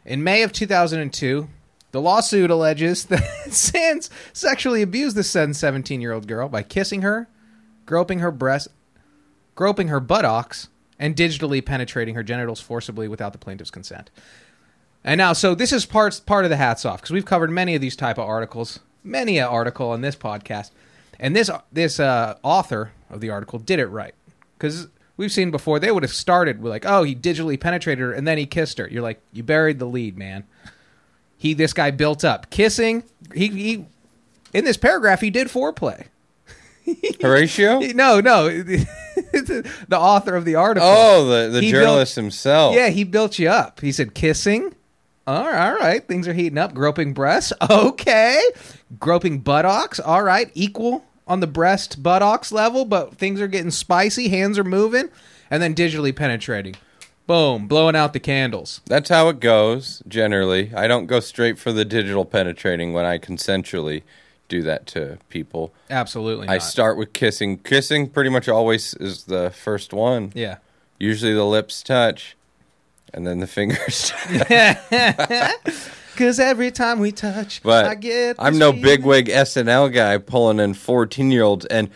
In 0.04 0.24
May 0.24 0.44
of 0.44 0.52
2002, 0.52 1.48
the 1.92 2.02
lawsuit 2.02 2.50
alleges 2.50 3.06
that 3.06 3.24
Sanz 3.52 4.10
sexually 4.34 4.82
abused 4.82 5.16
the 5.16 5.24
then 5.24 5.54
17 5.54 6.02
year 6.02 6.12
old 6.12 6.28
girl 6.28 6.50
by 6.50 6.64
kissing 6.64 7.04
her, 7.04 7.28
groping 7.86 8.20
her 8.20 8.32
breast, 8.32 8.70
groping 9.56 9.88
her 9.88 10.00
buttocks, 10.00 10.70
and 11.00 11.16
digitally 11.16 11.64
penetrating 11.64 12.16
her 12.16 12.24
genitals 12.24 12.60
forcibly 12.60 13.08
without 13.08 13.34
the 13.34 13.38
plaintiff's 13.38 13.72
consent. 13.72 14.10
And 15.04 15.18
now, 15.18 15.34
so 15.34 15.54
this 15.54 15.72
is 15.72 15.86
part 15.86 16.20
part 16.26 16.46
of 16.46 16.50
the 16.50 16.58
hats 16.58 16.86
off 16.86 17.02
because 17.02 17.12
we've 17.12 17.26
covered 17.26 17.52
many 17.52 17.76
of 17.76 17.82
these 17.82 17.96
type 17.96 18.18
of 18.18 18.28
articles, 18.28 18.80
many 19.04 19.38
an 19.38 19.46
article 19.46 19.92
on 19.92 20.02
this 20.02 20.16
podcast, 20.16 20.72
and 21.20 21.36
this 21.36 21.50
this 21.72 22.00
uh, 22.00 22.38
author 22.42 22.92
of 23.10 23.22
the 23.22 23.30
article 23.30 23.60
did 23.60 23.80
it 23.80 23.88
right 23.88 24.16
because 24.58 24.88
we've 25.18 25.32
seen 25.32 25.52
before 25.52 25.80
they 25.80 25.92
would 25.92 26.04
have 26.04 26.12
started 26.14 26.62
with 26.62 26.72
like, 26.72 26.86
oh, 26.86 27.04
he 27.04 27.16
digitally 27.16 27.60
penetrated 27.60 28.02
her 28.02 28.14
and 28.14 28.28
then 28.28 28.38
he 28.38 28.46
kissed 28.46 28.78
her. 28.78 28.88
You're 28.90 29.04
like, 29.04 29.22
you 29.32 29.44
buried 29.44 29.80
the 29.80 29.86
lead, 29.86 30.18
man. 30.18 30.44
He 31.38 31.54
this 31.54 31.74
guy 31.74 31.92
built 31.92 32.24
up 32.24 32.50
kissing. 32.50 33.04
He 33.34 33.48
he 33.50 33.86
in 34.54 34.66
this 34.66 34.78
paragraph 34.78 35.22
he 35.22 35.30
did 35.30 35.48
foreplay. 35.48 36.08
Horatio? 37.22 37.80
No, 37.80 38.20
no, 38.20 38.50
the 38.64 38.88
author 39.92 40.36
of 40.36 40.46
the 40.46 40.56
article. 40.56 40.88
oh, 40.90 41.26
the, 41.26 41.50
the 41.50 41.62
He 41.62 41.72
journalist 41.72 42.16
himself. 42.16 42.76
Yeah, 42.76 42.90
he 42.90 43.04
built 43.04 43.40
you 43.40 43.50
up. 43.50 43.80
He 43.82 43.92
said 43.92 44.14
kissing. 44.14 44.74
All 45.28 45.46
right, 45.46 45.70
all 45.70 45.78
right, 45.78 46.08
things 46.08 46.28
are 46.28 46.34
heating 46.34 46.58
up. 46.58 46.74
Groping 46.74 47.14
breasts. 47.14 47.52
Okay. 47.70 48.42
Groping 49.00 49.40
buttocks. 49.40 50.00
All 50.00 50.22
right, 50.24 50.52
equal 50.54 51.04
on 51.28 51.40
the 51.40 51.48
breast 51.48 52.04
buttocks 52.04 52.52
level, 52.52 52.86
but 52.86 53.16
things 53.18 53.42
are 53.42 53.48
getting 53.48 53.72
spicy. 53.72 54.30
Hands 54.30 54.58
are 54.60 54.64
moving, 54.64 55.10
and 55.50 55.64
then 55.64 55.74
digitally 55.74 56.16
penetrating. 56.16 56.76
Boom, 57.26 57.68
blowing 57.68 57.96
out 57.96 58.14
the 58.14 58.20
candles. 58.20 58.82
That's 58.86 59.10
how 59.10 59.30
it 59.30 59.40
goes, 59.40 60.04
generally. 60.08 60.72
I 60.76 60.88
don't 60.88 61.08
go 61.08 61.20
straight 61.20 61.58
for 61.58 61.72
the 61.72 61.84
digital 61.84 62.24
penetrating 62.24 62.94
when 62.94 63.06
I 63.06 63.18
consensually 63.18 64.04
do 64.48 64.62
that 64.64 64.86
to 64.88 65.18
people. 65.30 65.74
Absolutely. 65.90 66.48
I 66.48 66.54
not. 66.54 66.64
start 66.64 66.98
with 66.98 67.14
kissing. 67.14 67.58
Kissing 67.58 68.10
pretty 68.10 68.30
much 68.30 68.48
always 68.48 68.94
is 68.96 69.24
the 69.26 69.52
first 69.52 69.94
one. 69.94 70.32
Yeah. 70.36 70.58
Usually 71.00 71.34
the 71.34 71.46
lips 71.46 71.84
touch 71.84 72.36
and 73.14 73.26
then 73.26 73.40
the 73.40 73.48
fingers. 73.48 74.14
Because 76.16 76.40
every 76.40 76.72
time 76.72 77.00
we 77.00 77.12
touch, 77.12 77.62
but 77.62 77.86
I 77.86 77.96
get. 77.96 78.38
I'm 78.40 78.58
no 78.58 78.72
feeling. 78.72 78.84
bigwig 78.84 79.26
SNL 79.28 79.94
guy 79.94 80.18
pulling 80.18 80.62
in 80.62 80.74
14 80.74 81.30
year 81.30 81.44
olds. 81.44 81.66
And 81.66 81.90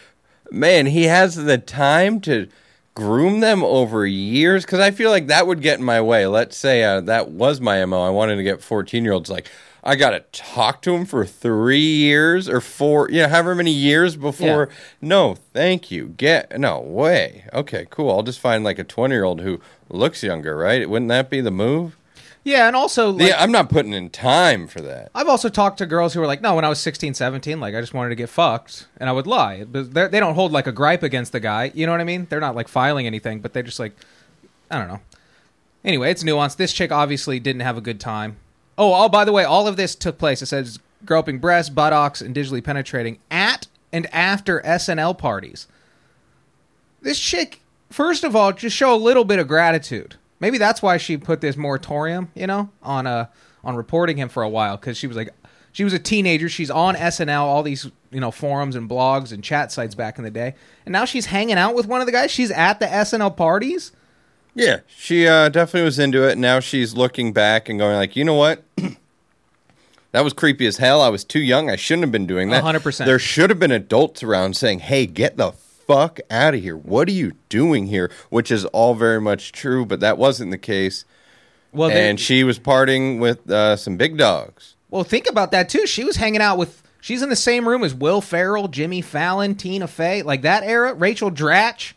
man, 0.51 0.88
he 0.88 1.06
has 1.06 1.38
the 1.38 1.58
time 1.58 2.20
to 2.22 2.50
groom 2.96 3.39
them 3.39 3.63
over 3.63 4.06
years 4.06 4.65
because 4.65 4.82
I 4.82 4.91
feel 4.91 5.10
like 5.10 5.27
that 5.27 5.48
would 5.48 5.62
get 5.62 5.79
in 5.79 5.86
my 5.86 6.01
way. 6.01 6.27
Let's 6.27 6.58
say 6.58 6.84
uh, 6.84 7.00
that 7.00 7.29
was 7.29 7.62
my 7.62 7.86
MO. 7.86 8.06
I 8.06 8.10
wanted 8.10 8.36
to 8.36 8.44
get 8.44 8.62
14 8.62 9.06
year 9.06 9.13
olds 9.13 9.29
like, 9.29 9.50
I 9.89 9.96
got 9.96 10.12
to 10.12 10.19
talk 10.31 10.81
to 10.84 10.93
him 10.93 11.05
for 11.05 11.25
three 11.25 11.79
years 11.79 12.48
or 12.48 12.62
four, 12.62 13.10
you 13.10 13.24
know, 13.24 13.27
however 13.29 13.55
many 13.55 13.72
years 13.72 14.15
before. 14.15 14.67
Yeah. 14.69 14.75
No, 15.01 15.36
thank 15.53 15.89
you. 15.89 16.10
Get, 16.10 16.60
no 16.60 16.79
way. 16.79 17.46
Okay, 17.53 17.88
cool. 17.89 18.12
I'll 18.12 18.22
just 18.24 18.39
find 18.39 18.63
like 18.63 18.77
a 18.77 18.84
20 18.84 19.13
year 19.15 19.24
old 19.24 19.41
who 19.41 19.60
looks 19.89 20.22
younger, 20.22 20.55
right? 20.55 20.88
Wouldn't 20.88 21.10
that 21.10 21.29
be 21.29 21.41
the 21.41 21.51
move? 21.51 21.98
Yeah, 22.43 22.67
and 22.67 22.75
also 22.75 23.10
like, 23.10 23.29
yeah, 23.29 23.41
I'm 23.41 23.51
not 23.51 23.69
putting 23.69 23.93
in 23.93 24.10
time 24.10 24.67
for 24.67 24.79
that. 24.81 25.10
I've 25.13 25.27
also 25.27 25.50
talked 25.50 25.79
to 25.79 25.86
girls 25.86 26.13
who 26.13 26.19
were 26.19 26.27
like, 26.27 26.41
no, 26.41 26.55
when 26.55 26.63
I 26.65 26.69
was 26.69 26.79
16, 26.79 27.13
17, 27.15 27.60
like 27.60 27.75
I 27.75 27.81
just 27.81 27.93
wanted 27.93 28.10
to 28.10 28.15
get 28.15 28.29
fucked, 28.29 28.88
and 28.98 29.10
I 29.10 29.12
would 29.12 29.27
lie. 29.27 29.63
But 29.63 29.93
they're- 29.93 30.10
don't 30.10 30.36
hold 30.36 30.51
like 30.51 30.67
a 30.67 30.72
gripe 30.72 31.03
against 31.03 31.31
the 31.31 31.39
guy. 31.39 31.72
You 31.74 31.86
know 31.86 31.91
what 31.91 32.01
I 32.01 32.05
mean? 32.05 32.27
They're 32.29 32.39
not 32.39 32.55
like 32.55 32.67
filing 32.67 33.08
anything, 33.08 33.39
but 33.41 33.53
they're 33.53 33.63
just 33.63 33.79
like, 33.79 33.93
I 34.72 34.77
don't 34.77 34.88
know. 34.88 35.00
Anyway, 35.84 36.12
it's 36.12 36.24
nuanced. 36.24 36.58
This 36.58 36.74
chick 36.74 36.91
obviously 36.91 37.39
didn't 37.39 37.62
have 37.62 37.77
a 37.77 37.81
good 37.81 38.00
time. 38.00 38.38
Oh, 38.80 38.94
oh, 38.94 39.10
by 39.10 39.26
the 39.26 39.34
way, 39.34 39.44
all 39.44 39.68
of 39.68 39.76
this 39.76 39.94
took 39.94 40.18
place. 40.18 40.42
It 40.42 40.46
says 40.46 40.80
groping 41.06 41.40
breasts, 41.40 41.70
buttocks, 41.70 42.22
and 42.22 42.34
digitally 42.34 42.64
penetrating 42.64 43.20
at 43.30 43.68
and 43.92 44.08
after 44.14 44.62
SNL 44.62 45.18
parties. 45.18 45.68
This 47.02 47.20
chick, 47.20 47.62
first 47.90 48.24
of 48.24 48.38
all, 48.38 48.54
just 48.54 48.76
show 48.76 48.94
a 48.94 48.98
little 48.98 49.26
bit 49.26 49.38
of 49.38 49.50
gratitude. 49.50 50.16
Maybe 50.40 50.58
that's 50.58 50.82
why 50.82 50.96
she 50.96 51.18
put 51.18 51.42
this 51.42 51.58
moratorium, 51.58 52.32
you 52.34 52.48
know, 52.48 52.70
on 52.82 53.06
uh 53.06 53.26
on 53.66 53.76
reporting 53.76 54.16
him 54.16 54.30
for 54.30 54.44
a 54.44 54.50
while 54.50 54.78
because 54.78 54.98
she 54.98 55.08
was 55.08 55.18
like, 55.18 55.30
she 55.74 55.84
was 55.84 55.92
a 55.92 56.00
teenager. 56.00 56.48
She's 56.48 56.72
on 56.72 56.96
SNL, 56.96 57.42
all 57.42 57.64
these 57.64 57.92
you 58.12 58.22
know 58.22 58.32
forums 58.32 58.78
and 58.78 58.90
blogs 58.90 59.34
and 59.34 59.44
chat 59.44 59.74
sites 59.74 59.94
back 59.94 60.18
in 60.18 60.24
the 60.24 60.32
day, 60.32 60.56
and 60.86 60.94
now 60.94 61.04
she's 61.04 61.26
hanging 61.26 61.58
out 61.58 61.76
with 61.76 61.86
one 61.86 62.00
of 62.00 62.06
the 62.06 62.14
guys. 62.14 62.32
She's 62.32 62.52
at 62.52 62.80
the 62.80 62.86
SNL 62.86 63.36
parties. 63.36 63.92
Yeah, 64.56 64.79
she 64.88 65.27
uh, 65.27 65.50
definitely 65.50 65.86
was 65.86 66.00
into 66.00 66.27
it. 66.27 66.38
Now 66.38 66.60
she's 66.60 66.94
looking 66.94 67.32
back 67.34 67.70
and 67.70 67.79
going 67.79 67.96
like, 67.96 68.15
you 68.15 68.25
know 68.25 68.34
what? 68.34 68.63
that 70.12 70.24
was 70.24 70.34
creepy 70.34 70.65
as 70.65 70.77
hell. 70.77 71.01
I 71.01 71.10
was 71.10 71.24
too 71.24 71.39
young. 71.39 71.70
I 71.70 71.75
shouldn't 71.75 72.03
have 72.03 72.12
been 72.12 72.25
doing 72.27 72.50
that. 72.50 72.63
100%. 72.63 73.06
There 73.06 73.20
should 73.20 73.50
have 73.50 73.60
been 73.60 73.72
adults 73.72 74.24
around 74.24 74.56
saying, 74.58 74.79
"Hey, 74.79 75.06
get 75.06 75.38
the 75.38 75.51
fuck 75.51 76.20
out 76.29 76.53
of 76.56 76.62
here. 76.62 76.75
What 76.75 77.08
are 77.08 77.12
you 77.13 77.34
doing 77.48 77.88
here?" 77.88 78.12
Which 78.29 78.51
is 78.51 78.65
all 78.65 78.96
very 78.96 79.22
much 79.22 79.51
true, 79.51 79.86
but 79.86 80.00
that 80.00 80.18
wasn't 80.18 80.51
the 80.51 80.58
case. 80.58 81.06
Well, 81.72 81.89
they- 81.89 82.10
and 82.10 82.20
she 82.20 82.44
was 82.44 82.58
partying 82.60 83.20
with 83.20 83.50
uh, 83.50 83.75
some 83.75 83.96
big 83.98 84.18
dogs. 84.18 84.75
Well, 84.89 85.03
think 85.03 85.29
about 85.29 85.51
that 85.51 85.70
too. 85.70 85.86
She 85.86 86.03
was 86.03 86.15
hanging 86.15 86.41
out 86.41 86.58
with. 86.58 86.82
She's 87.01 87.22
in 87.22 87.29
the 87.29 87.36
same 87.38 87.65
room 87.70 87.84
as 87.84 87.94
Will 87.94 88.20
Ferrell, 88.20 88.68
Jimmy 88.68 89.01
Fallon, 89.01 89.56
Tina 89.56 89.88
Fey, 89.88 90.22
like 90.22 90.41
that 90.41 90.63
era. 90.63 90.94
Rachel 90.94 91.32
Dratch. 91.32 91.94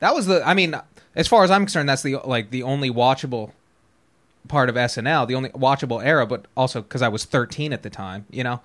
That 0.00 0.14
was 0.14 0.26
the. 0.26 0.46
I 0.46 0.52
mean, 0.54 0.74
as 1.14 1.28
far 1.28 1.44
as 1.44 1.50
I'm 1.50 1.62
concerned, 1.62 1.88
that's 1.88 2.02
the 2.02 2.16
like 2.24 2.50
the 2.50 2.62
only 2.62 2.90
watchable 2.90 3.52
part 4.48 4.68
of 4.68 4.74
SNL, 4.74 5.26
the 5.28 5.34
only 5.34 5.50
watchable 5.50 6.04
era. 6.04 6.26
But 6.26 6.46
also 6.56 6.82
because 6.82 7.02
I 7.02 7.08
was 7.08 7.24
13 7.24 7.72
at 7.72 7.82
the 7.82 7.90
time, 7.90 8.26
you 8.30 8.44
know. 8.44 8.60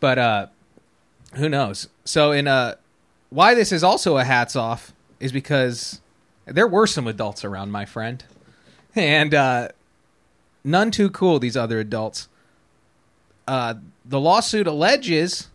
But 0.00 0.18
uh, 0.18 0.46
who 1.34 1.48
knows? 1.48 1.88
So 2.04 2.32
in 2.32 2.46
uh, 2.46 2.76
why 3.30 3.54
this 3.54 3.72
is 3.72 3.82
also 3.82 4.16
a 4.18 4.24
hats 4.24 4.56
off 4.56 4.92
is 5.20 5.32
because 5.32 6.00
there 6.46 6.66
were 6.66 6.86
some 6.86 7.06
adults 7.06 7.44
around, 7.44 7.72
my 7.72 7.84
friend, 7.84 8.24
and 8.94 9.34
uh, 9.34 9.68
none 10.64 10.90
too 10.90 11.10
cool. 11.10 11.38
These 11.38 11.56
other 11.56 11.80
adults 11.80 12.28
uh, 13.48 13.74
the 14.04 14.20
lawsuit 14.20 14.66
alleges, 14.66 15.48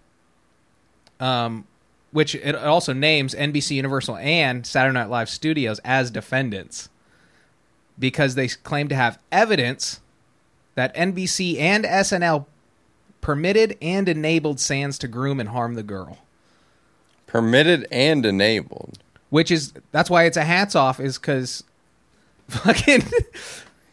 um, 1.19 1.65
which 2.13 2.35
it 2.35 2.55
also 2.55 2.93
names 2.93 3.33
NBC 3.33 3.71
Universal 3.71 4.17
and 4.17 4.65
Saturday 4.65 4.93
Night 4.93 5.09
Live 5.09 5.29
Studios 5.29 5.79
as 5.79 6.11
defendants, 6.11 6.89
because 7.99 8.35
they 8.35 8.47
claim 8.47 8.87
to 8.87 8.95
have 8.95 9.19
evidence 9.31 9.99
that 10.75 10.95
NBC 10.95 11.59
and 11.59 11.83
SNL 11.83 12.45
permitted 13.19 13.77
and 13.81 14.07
enabled 14.07 14.59
Sanz 14.59 14.97
to 14.99 15.07
groom 15.07 15.39
and 15.39 15.49
harm 15.49 15.73
the 15.73 15.83
girl. 15.83 16.19
Permitted 17.25 17.87
and 17.91 18.25
enabled. 18.25 18.99
Which 19.31 19.49
is 19.49 19.73
that's 19.91 20.09
why 20.09 20.25
it's 20.25 20.37
a 20.37 20.43
hats 20.43 20.75
off 20.75 20.99
is 20.99 21.17
because 21.17 21.63
fucking 22.47 23.01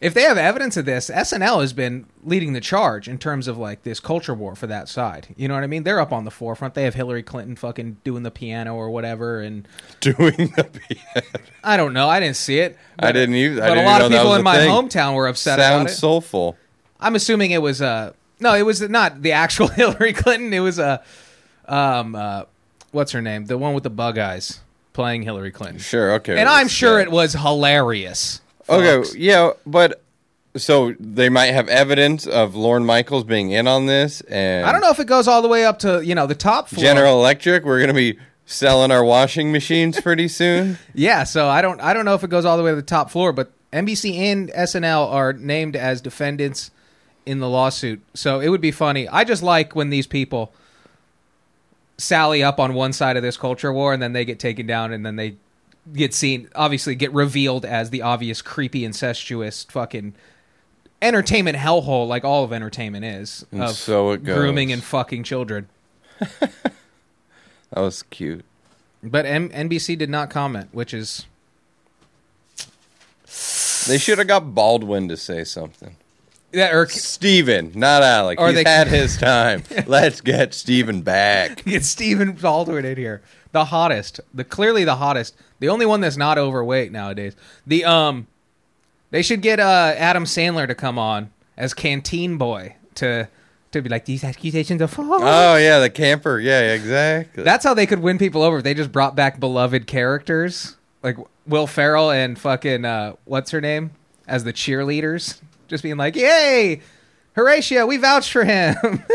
if 0.01 0.13
they 0.15 0.23
have 0.23 0.37
evidence 0.37 0.75
of 0.77 0.85
this, 0.85 1.09
SNL 1.11 1.61
has 1.61 1.73
been 1.73 2.07
leading 2.23 2.53
the 2.53 2.59
charge 2.59 3.07
in 3.07 3.17
terms 3.19 3.47
of 3.47 3.57
like 3.57 3.83
this 3.83 3.99
culture 3.99 4.33
war 4.33 4.55
for 4.55 4.65
that 4.67 4.89
side. 4.89 5.27
You 5.37 5.47
know 5.47 5.53
what 5.53 5.63
I 5.63 5.67
mean? 5.67 5.83
They're 5.83 5.99
up 6.01 6.11
on 6.11 6.25
the 6.25 6.31
forefront. 6.31 6.73
They 6.73 6.83
have 6.83 6.95
Hillary 6.95 7.21
Clinton 7.23 7.55
fucking 7.55 7.97
doing 8.03 8.23
the 8.23 8.31
piano 8.31 8.75
or 8.75 8.89
whatever, 8.89 9.39
and 9.41 9.67
Doing 10.01 10.51
the 10.55 10.63
piano. 10.87 11.27
I 11.63 11.77
don't 11.77 11.93
know. 11.93 12.09
I 12.09 12.19
didn't 12.19 12.37
see 12.37 12.59
it. 12.59 12.77
I 12.99 13.11
didn't 13.11 13.35
either. 13.35 13.63
I 13.63 13.67
But 13.69 13.75
didn't 13.75 13.85
a 13.87 13.89
lot 13.91 14.01
of 14.01 14.11
people 14.11 14.33
in 14.33 14.43
my 14.43 14.57
thing. 14.57 14.69
hometown 14.71 15.13
were 15.13 15.27
upset 15.27 15.59
about 15.59 15.77
Sounds 15.77 15.91
it. 15.91 15.95
soulful. 15.95 16.57
I'm 16.99 17.15
assuming 17.15 17.51
it 17.51 17.61
was 17.61 17.81
uh 17.81 18.13
no, 18.39 18.55
it 18.55 18.63
was 18.65 18.81
not 18.81 19.21
the 19.21 19.33
actual 19.33 19.67
Hillary 19.79 20.13
Clinton. 20.13 20.51
It 20.51 20.59
was 20.61 20.79
a 20.79 21.03
um 21.67 22.15
uh 22.15 22.45
what's 22.91 23.11
her 23.11 23.21
name? 23.21 23.45
The 23.45 23.57
one 23.57 23.73
with 23.75 23.83
the 23.83 23.89
bug 23.91 24.17
eyes 24.17 24.61
playing 24.93 25.21
Hillary 25.23 25.51
Clinton. 25.51 25.79
Sure, 25.79 26.13
okay. 26.13 26.37
And 26.39 26.49
I'm 26.49 26.67
sure 26.67 26.97
Yeah. 26.97 27.03
it 27.05 27.11
was 27.11 27.33
hilarious. 27.33 28.41
Okay, 28.71 29.03
yeah, 29.17 29.51
but 29.65 30.01
so 30.55 30.93
they 30.99 31.29
might 31.29 31.47
have 31.47 31.67
evidence 31.69 32.27
of 32.27 32.55
Lorne 32.55 32.85
Michaels 32.85 33.23
being 33.23 33.51
in 33.51 33.67
on 33.67 33.85
this, 33.85 34.21
and 34.21 34.65
I 34.65 34.71
don't 34.71 34.81
know 34.81 34.91
if 34.91 34.99
it 34.99 35.07
goes 35.07 35.27
all 35.27 35.41
the 35.41 35.47
way 35.47 35.65
up 35.65 35.79
to, 35.79 36.03
you 36.05 36.15
know, 36.15 36.27
the 36.27 36.35
top 36.35 36.69
floor. 36.69 36.83
General 36.83 37.15
Electric. 37.19 37.63
We're 37.63 37.79
gonna 37.79 37.93
be 37.93 38.17
selling 38.45 38.91
our 38.91 39.03
washing 39.03 39.51
machines 39.51 39.99
pretty 40.01 40.27
soon. 40.27 40.77
Yeah, 40.93 41.23
so 41.23 41.47
I 41.47 41.61
don't 41.61 41.79
I 41.79 41.93
don't 41.93 42.05
know 42.05 42.15
if 42.15 42.23
it 42.23 42.29
goes 42.29 42.45
all 42.45 42.57
the 42.57 42.63
way 42.63 42.71
to 42.71 42.75
the 42.75 42.81
top 42.81 43.09
floor, 43.11 43.31
but 43.33 43.51
NBC 43.71 44.15
and 44.17 44.49
SNL 44.49 45.09
are 45.11 45.33
named 45.33 45.75
as 45.75 46.01
defendants 46.01 46.71
in 47.25 47.39
the 47.39 47.47
lawsuit. 47.49 48.01
So 48.13 48.39
it 48.39 48.49
would 48.49 48.61
be 48.61 48.71
funny. 48.71 49.07
I 49.07 49.23
just 49.23 49.43
like 49.43 49.75
when 49.75 49.89
these 49.89 50.07
people 50.07 50.51
sally 51.97 52.43
up 52.43 52.59
on 52.59 52.73
one 52.73 52.91
side 52.93 53.15
of 53.15 53.23
this 53.23 53.37
culture 53.37 53.71
war 53.71 53.93
and 53.93 54.01
then 54.01 54.11
they 54.13 54.25
get 54.25 54.39
taken 54.39 54.65
down 54.65 54.91
and 54.91 55.05
then 55.05 55.15
they 55.15 55.35
get 55.93 56.13
seen 56.13 56.47
obviously 56.55 56.95
get 56.95 57.11
revealed 57.13 57.65
as 57.65 57.89
the 57.89 58.01
obvious 58.01 58.41
creepy 58.41 58.85
incestuous 58.85 59.63
fucking 59.65 60.13
entertainment 61.01 61.57
hellhole 61.57 62.07
like 62.07 62.23
all 62.23 62.43
of 62.43 62.53
entertainment 62.53 63.03
is 63.03 63.45
And 63.51 63.63
of 63.63 63.71
so 63.71 64.11
it 64.11 64.23
goes. 64.23 64.35
grooming 64.37 64.71
and 64.71 64.83
fucking 64.83 65.23
children. 65.23 65.67
That 67.73 67.79
was 67.81 68.03
cute. 68.03 68.43
But 69.01 69.25
M- 69.25 69.49
NBC 69.49 69.97
did 69.97 70.09
not 70.09 70.29
comment, 70.29 70.69
which 70.73 70.93
is 70.93 71.25
They 73.87 73.97
should 73.97 74.17
have 74.17 74.27
got 74.27 74.53
Baldwin 74.53 75.07
to 75.07 75.15
say 75.17 75.43
something. 75.45 75.95
That 76.53 76.73
or 76.73 76.87
Stephen, 76.87 77.71
not 77.75 78.03
Alec. 78.03 78.39
Or 78.39 78.47
He's 78.49 78.63
they- 78.63 78.69
had 78.69 78.87
his 78.89 79.17
time. 79.17 79.63
Let's 79.87 80.21
get 80.21 80.53
Stephen 80.53 81.01
back. 81.01 81.63
get 81.65 81.83
Stephen 81.85 82.33
Baldwin 82.33 82.85
in 82.85 82.97
here. 82.97 83.21
The 83.53 83.65
hottest, 83.65 84.19
the 84.33 84.43
clearly 84.43 84.83
the 84.83 84.95
hottest, 84.95 85.35
the 85.59 85.69
only 85.69 85.85
one 85.85 86.01
that's 86.01 86.17
not 86.17 86.37
overweight 86.37 86.91
nowadays. 86.91 87.35
The 87.67 87.83
um, 87.85 88.27
they 89.11 89.21
should 89.21 89.41
get 89.41 89.59
uh 89.59 89.93
Adam 89.97 90.23
Sandler 90.25 90.67
to 90.67 90.75
come 90.75 90.97
on 90.97 91.31
as 91.57 91.73
Canteen 91.73 92.37
Boy 92.37 92.75
to 92.95 93.27
to 93.71 93.81
be 93.81 93.89
like 93.89 94.05
these 94.05 94.23
accusations 94.23 94.81
are 94.81 94.87
false. 94.87 95.21
Oh 95.23 95.55
yeah, 95.57 95.79
the 95.79 95.89
camper. 95.89 96.39
Yeah, 96.39 96.73
exactly. 96.73 97.43
That's 97.43 97.63
how 97.65 97.73
they 97.73 97.85
could 97.85 97.99
win 97.99 98.17
people 98.17 98.41
over. 98.41 98.57
if 98.57 98.63
They 98.63 98.73
just 98.73 98.91
brought 98.91 99.15
back 99.15 99.39
beloved 99.39 99.85
characters 99.87 100.75
like 101.03 101.17
Will 101.47 101.67
Ferrell 101.67 102.11
and 102.11 102.37
fucking 102.39 102.85
uh, 102.85 103.15
what's 103.25 103.51
her 103.51 103.59
name 103.61 103.91
as 104.27 104.43
the 104.45 104.53
cheerleaders, 104.53 105.41
just 105.71 105.81
being 105.81 105.97
like, 105.97 106.15
"Yay, 106.15 106.81
Horatio, 107.33 107.87
we 107.87 107.97
vouched 107.97 108.31
for 108.31 108.43
him." 108.45 108.75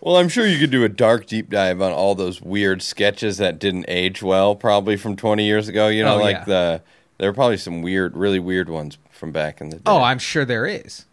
Well, 0.00 0.16
I'm 0.18 0.28
sure 0.28 0.46
you 0.46 0.58
could 0.58 0.70
do 0.70 0.84
a 0.84 0.88
dark 0.90 1.26
deep 1.26 1.48
dive 1.48 1.80
on 1.80 1.90
all 1.90 2.14
those 2.14 2.38
weird 2.42 2.82
sketches 2.82 3.38
that 3.38 3.58
didn't 3.58 3.86
age 3.88 4.22
well, 4.22 4.54
probably 4.54 4.96
from 4.98 5.16
20 5.16 5.46
years 5.46 5.66
ago. 5.66 5.88
You 5.88 6.02
know, 6.04 6.16
Oh, 6.16 6.22
like 6.22 6.36
yeah. 6.36 6.44
the 6.44 6.82
there 7.16 7.30
are 7.30 7.32
probably 7.32 7.56
some 7.56 7.80
weird, 7.80 8.14
really 8.14 8.38
weird 8.38 8.68
ones 8.68 8.98
from 9.10 9.32
back 9.32 9.62
in 9.62 9.70
the 9.70 9.76
day. 9.76 9.82
Oh, 9.86 10.02
I'm 10.02 10.18
sure 10.18 10.44
there 10.44 10.66
is. 10.66 11.06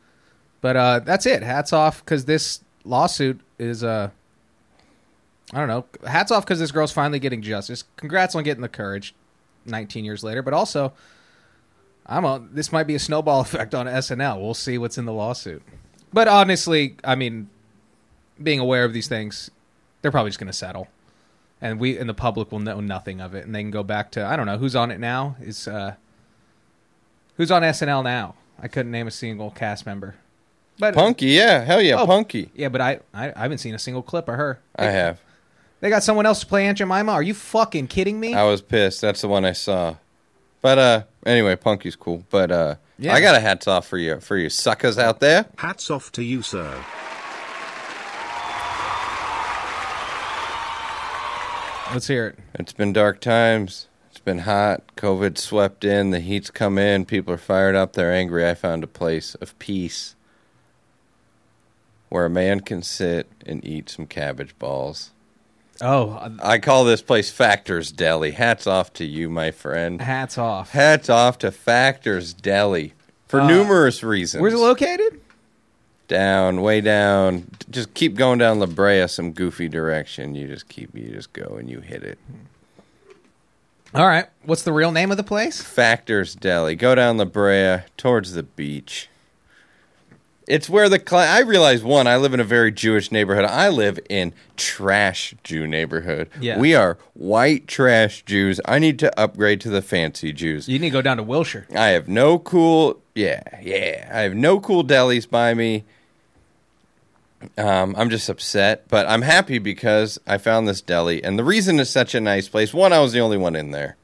But 0.60 0.76
uh, 0.76 1.00
that's 1.00 1.26
it. 1.26 1.42
Hats 1.42 1.72
off 1.72 2.04
because 2.04 2.26
this 2.26 2.62
lawsuit 2.84 3.40
is 3.58 3.82
uh, 3.82 4.10
I 5.54 5.58
don't 5.60 5.70
know. 5.70 5.86
Hats 6.06 6.30
off 6.32 6.44
because 6.44 6.60
this 6.60 6.72
girl's 6.72 6.92
finally 6.92 7.20
getting 7.20 7.42
justice. 7.42 7.86
Congrats 7.96 8.36
on 8.36 8.44
getting 8.44 8.62
the 8.62 8.68
courage. 8.70 9.16
19 9.68 10.04
years 10.04 10.22
later, 10.22 10.42
but 10.42 10.54
also, 10.54 10.92
I'm 12.12 12.26
a. 12.26 12.42
This 12.52 12.72
might 12.72 12.84
be 12.88 12.96
a 12.96 13.00
snowball 13.00 13.40
effect 13.42 13.74
on 13.74 13.86
SNL. 13.86 14.42
We'll 14.42 14.54
see 14.54 14.78
what's 14.78 14.98
in 14.98 15.06
the 15.06 15.14
lawsuit. 15.14 15.64
But 16.14 16.28
honestly, 16.28 16.98
I 17.04 17.16
mean, 17.16 17.50
being 18.42 18.60
aware 18.60 18.84
of 18.84 18.94
these 18.94 19.08
things, 19.08 19.50
they're 20.02 20.12
probably 20.12 20.30
just 20.30 20.40
going 20.40 20.52
to 20.52 20.58
settle, 20.58 20.90
and 21.62 21.80
we 21.80 21.98
and 21.98 22.10
the 22.10 22.14
public 22.14 22.52
will 22.52 22.60
know 22.60 22.82
nothing 22.82 23.22
of 23.22 23.34
it, 23.34 23.46
and 23.46 23.56
they 23.56 23.62
can 23.62 23.72
go 23.72 23.82
back 23.84 24.12
to 24.12 24.26
I 24.26 24.36
don't 24.36 24.46
know 24.46 24.58
who's 24.58 24.76
on 24.76 24.92
it 24.92 25.00
now. 25.00 25.38
Is 25.42 25.68
uh, 25.68 25.96
who's 27.38 27.50
on 27.52 27.62
SNL 27.62 28.04
now? 28.04 28.36
I 28.62 28.68
couldn't 28.68 28.92
name 28.92 29.08
a 29.08 29.12
single 29.12 29.50
cast 29.52 29.86
member. 29.86 30.16
But 30.80 30.96
Punkie, 30.96 31.34
yeah, 31.36 31.64
hell 31.64 31.82
yeah, 31.82 32.00
Oh. 32.02 32.08
Punkie. 32.08 32.50
yeah, 32.56 32.70
but 32.70 32.82
I, 32.82 33.00
I 33.14 33.32
I 33.36 33.40
haven't 33.44 33.60
seen 33.60 33.74
a 33.74 33.80
single 33.80 34.02
clip 34.04 34.28
of 34.28 34.36
her. 34.36 34.60
I 34.76 34.86
have. 34.86 35.22
They 35.80 35.90
got 35.90 36.04
someone 36.04 36.26
else 36.26 36.42
to 36.42 36.46
play 36.46 36.68
Aunt 36.68 36.78
Jemima. 36.78 37.12
Are 37.12 37.24
you 37.24 37.34
fucking 37.34 37.88
kidding 37.88 38.20
me? 38.20 38.34
I 38.36 38.44
was 38.44 38.62
pissed. 38.62 39.02
That's 39.02 39.22
the 39.22 39.28
one 39.28 39.46
I 39.46 39.54
saw. 39.54 39.96
But 40.62 40.78
uh, 40.78 41.04
anyway, 41.26 41.56
Punkie's 41.56 41.96
cool. 41.96 42.24
But 42.30 42.52
uh, 42.52 42.76
Yeah. 42.98 43.14
I 43.14 43.22
got 43.22 43.36
a 43.36 43.40
hats 43.40 43.68
off 43.68 43.88
for 43.88 43.98
you, 43.98 44.20
for 44.20 44.38
you 44.38 44.50
suckers 44.50 44.98
out 44.98 45.20
there. 45.20 45.46
Hats 45.58 45.90
off 45.90 46.12
to 46.14 46.24
you, 46.24 46.42
sir. 46.42 46.84
Let's 51.94 52.08
hear 52.08 52.28
it. 52.28 52.40
It's 52.56 52.72
been 52.72 52.94
dark 52.94 53.20
times. 53.20 53.88
It's 54.12 54.20
been 54.22 54.40
hot. 54.40 54.82
COVID 54.96 55.38
swept 55.38 55.84
in. 55.84 56.12
The 56.12 56.22
heat's 56.22 56.50
come 56.50 56.78
in. 56.78 57.04
People 57.04 57.34
are 57.34 57.38
fired 57.38 57.76
up. 57.76 57.94
They're 57.94 58.14
angry. 58.14 58.48
I 58.48 58.54
found 58.54 58.84
a 58.84 58.88
place 58.88 59.36
of 59.36 59.58
peace 59.60 60.16
where 62.08 62.26
a 62.26 62.30
man 62.30 62.62
can 62.62 62.82
sit 62.82 63.28
and 63.46 63.66
eat 63.66 63.90
some 63.90 64.06
cabbage 64.06 64.58
balls. 64.58 65.12
Oh, 65.80 66.32
I 66.44 66.60
call 66.60 66.84
this 66.86 67.02
place 67.02 67.32
Factors 67.32 67.92
Deli. 67.92 68.32
Hats 68.32 68.68
off 68.68 68.94
to 68.94 69.06
you, 69.06 69.30
my 69.30 69.52
friend. 69.52 70.02
hats 70.02 70.38
off. 70.38 70.72
Hats 70.72 71.10
off 71.10 71.38
to 71.40 71.52
Factors 71.52 72.34
Deli 72.34 72.94
for 73.28 73.42
Uh, 73.42 73.48
numerous 73.48 74.04
reasons. 74.04 74.42
Where's 74.42 74.54
it 74.54 74.58
located? 74.58 75.20
down, 76.08 76.62
way 76.62 76.82
down. 76.82 77.48
Just 77.70 77.94
keep 77.94 78.16
going 78.16 78.38
down 78.38 78.60
La 78.60 78.66
Brea, 78.66 79.08
some 79.08 79.32
goofy 79.32 79.70
direction. 79.70 80.36
You 80.36 80.46
just 80.46 80.68
keep, 80.68 80.94
you 80.94 81.10
just 81.10 81.32
go 81.32 81.56
and 81.58 81.70
you 81.70 81.80
hit 81.80 82.04
it. 82.04 82.20
All 83.96 84.06
right. 84.08 84.26
What's 84.44 84.64
the 84.64 84.74
real 84.74 84.92
name 84.92 85.10
of 85.12 85.16
the 85.18 85.24
place? 85.24 85.62
Factors 85.62 86.36
Deli. 86.36 86.76
Go 86.76 86.96
down 86.96 87.18
La 87.18 87.24
Brea 87.26 87.84
towards 87.96 88.34
the 88.34 88.44
beach. 88.44 89.08
It's 90.52 90.70
where 90.70 90.90
the 90.90 91.00
cla 91.00 91.26
I 91.26 91.40
realize 91.40 91.82
one. 91.82 92.08
I 92.08 92.18
live 92.18 92.34
in 92.34 92.42
a 92.42 92.44
very 92.44 92.74
Jewish 92.74 93.10
neighborhood. 93.10 93.46
I 93.46 93.70
live 93.70 93.98
in 94.10 94.34
trash 94.58 95.34
Jew 95.46 95.66
neighborhood. 95.66 96.30
Yeah. 96.42 96.60
we 96.60 96.76
are 96.76 96.98
white 97.14 97.68
trash 97.68 98.26
Jews. 98.26 98.60
I 98.66 98.78
need 98.78 99.00
to 99.00 99.18
upgrade 99.18 99.62
to 99.62 99.70
the 99.70 99.82
fancy 99.82 100.34
Jews. 100.34 100.68
You 100.68 100.78
need 100.78 100.90
to 100.90 100.94
go 100.94 101.02
down 101.02 101.16
to 101.18 101.24
Wilshire. 101.24 101.68
I 101.74 101.88
have 101.92 102.10
no 102.10 102.38
cool. 102.38 103.00
Yeah, 103.16 103.42
yeah. 103.62 104.12
I 104.14 104.20
have 104.24 104.36
no 104.36 104.60
cool 104.60 104.84
delis 104.84 105.30
by 105.30 105.54
me. 105.54 105.86
Um, 107.58 107.96
I'm 107.98 108.10
just 108.10 108.28
upset, 108.28 108.90
but 108.90 109.08
I'm 109.08 109.22
happy 109.22 109.58
because 109.58 110.20
I 110.28 110.38
found 110.38 110.68
this 110.68 110.82
deli, 110.82 111.24
and 111.24 111.40
the 111.40 111.46
reason 111.46 111.80
it's 111.80 111.90
such 111.90 112.14
a 112.14 112.20
nice 112.20 112.50
place. 112.50 112.74
One, 112.74 112.92
I 112.92 113.00
was 113.00 113.14
the 113.14 113.22
only 113.22 113.38
one 113.38 113.56
in 113.56 113.72
there, 113.72 113.96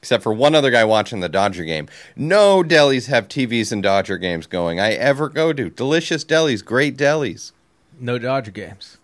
except 0.00 0.22
for 0.22 0.32
one 0.32 0.54
other 0.54 0.70
guy 0.70 0.84
watching 0.84 1.20
the 1.20 1.28
Dodger 1.28 1.64
game. 1.64 1.88
No 2.16 2.62
delis 2.62 3.06
have 3.08 3.28
TVs 3.28 3.72
and 3.72 3.82
Dodger 3.82 4.18
games 4.18 4.46
going. 4.46 4.78
I 4.78 4.92
ever 4.92 5.28
go 5.28 5.52
to 5.52 5.70
delicious 5.70 6.24
delis, 6.24 6.64
great 6.64 6.96
delis. 6.96 7.52
No 7.98 8.18
Dodger 8.18 8.52
games. 8.52 8.98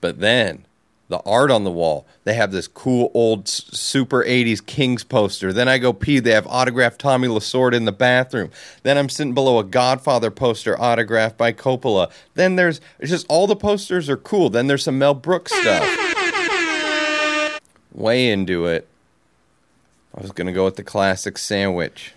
But 0.00 0.20
then 0.20 0.66
the 1.08 1.20
art 1.26 1.50
on 1.50 1.64
the 1.64 1.70
wall, 1.70 2.06
they 2.24 2.34
have 2.34 2.52
this 2.52 2.68
cool 2.68 3.10
old 3.14 3.48
super 3.48 4.24
80s 4.24 4.64
Kings 4.64 5.04
poster. 5.04 5.52
Then 5.52 5.68
I 5.68 5.78
go 5.78 5.92
pee, 5.92 6.20
they 6.20 6.32
have 6.32 6.46
autographed 6.46 7.00
Tommy 7.00 7.28
Lasorda 7.28 7.74
in 7.74 7.84
the 7.84 7.92
bathroom. 7.92 8.50
Then 8.84 8.96
I'm 8.96 9.08
sitting 9.08 9.34
below 9.34 9.58
a 9.58 9.64
Godfather 9.64 10.30
poster 10.30 10.80
autographed 10.80 11.36
by 11.36 11.52
Coppola. 11.52 12.10
Then 12.34 12.56
there's 12.56 12.80
it's 12.98 13.10
just 13.10 13.26
all 13.28 13.46
the 13.46 13.56
posters 13.56 14.08
are 14.08 14.16
cool. 14.16 14.50
Then 14.50 14.66
there's 14.66 14.84
some 14.84 14.98
Mel 14.98 15.14
Brooks 15.14 15.52
stuff. 15.52 15.84
Way 17.92 18.30
into 18.30 18.66
it. 18.66 18.88
I 20.16 20.20
was 20.22 20.30
going 20.32 20.46
to 20.46 20.52
go 20.52 20.64
with 20.64 20.76
the 20.76 20.84
classic 20.84 21.38
sandwich. 21.38 22.12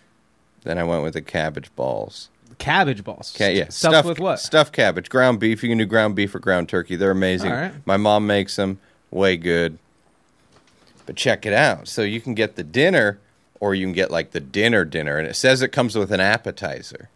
Then 0.64 0.78
I 0.78 0.84
went 0.84 1.04
with 1.04 1.14
the 1.14 1.22
cabbage 1.22 1.74
balls. 1.76 2.30
Cabbage 2.60 3.04
balls. 3.04 3.34
Okay, 3.36 3.58
yeah. 3.58 3.70
Stuffed 3.70 4.08
with 4.08 4.20
what? 4.20 4.40
Stuffed 4.40 4.74
cabbage, 4.74 5.10
ground 5.10 5.40
beef. 5.40 5.64
You 5.64 5.70
can 5.70 5.78
do 5.78 5.86
ground 5.86 6.16
beef 6.16 6.34
or 6.34 6.40
ground 6.40 6.70
turkey. 6.70 6.96
They're 6.96 7.12
amazing. 7.12 7.52
All 7.52 7.58
right. 7.58 7.74
My 7.86 7.98
mom 7.98 8.26
makes 8.28 8.56
them. 8.56 8.80
Way 9.12 9.38
good. 9.38 9.78
But 11.06 11.16
check 11.16 11.46
it 11.46 11.54
out. 11.54 11.88
So 11.88 12.02
you 12.02 12.20
can 12.20 12.34
get 12.34 12.56
the 12.58 12.64
dinner, 12.64 13.20
or 13.60 13.74
you 13.74 13.86
can 13.86 13.94
get 13.94 14.12
like 14.12 14.32
the 14.32 14.40
dinner 14.42 14.84
dinner, 14.84 15.18
and 15.18 15.28
it 15.28 15.36
says 15.36 15.62
it 15.62 15.70
comes 15.70 15.96
with 15.96 16.12
an 16.12 16.20
appetizer. 16.20 17.10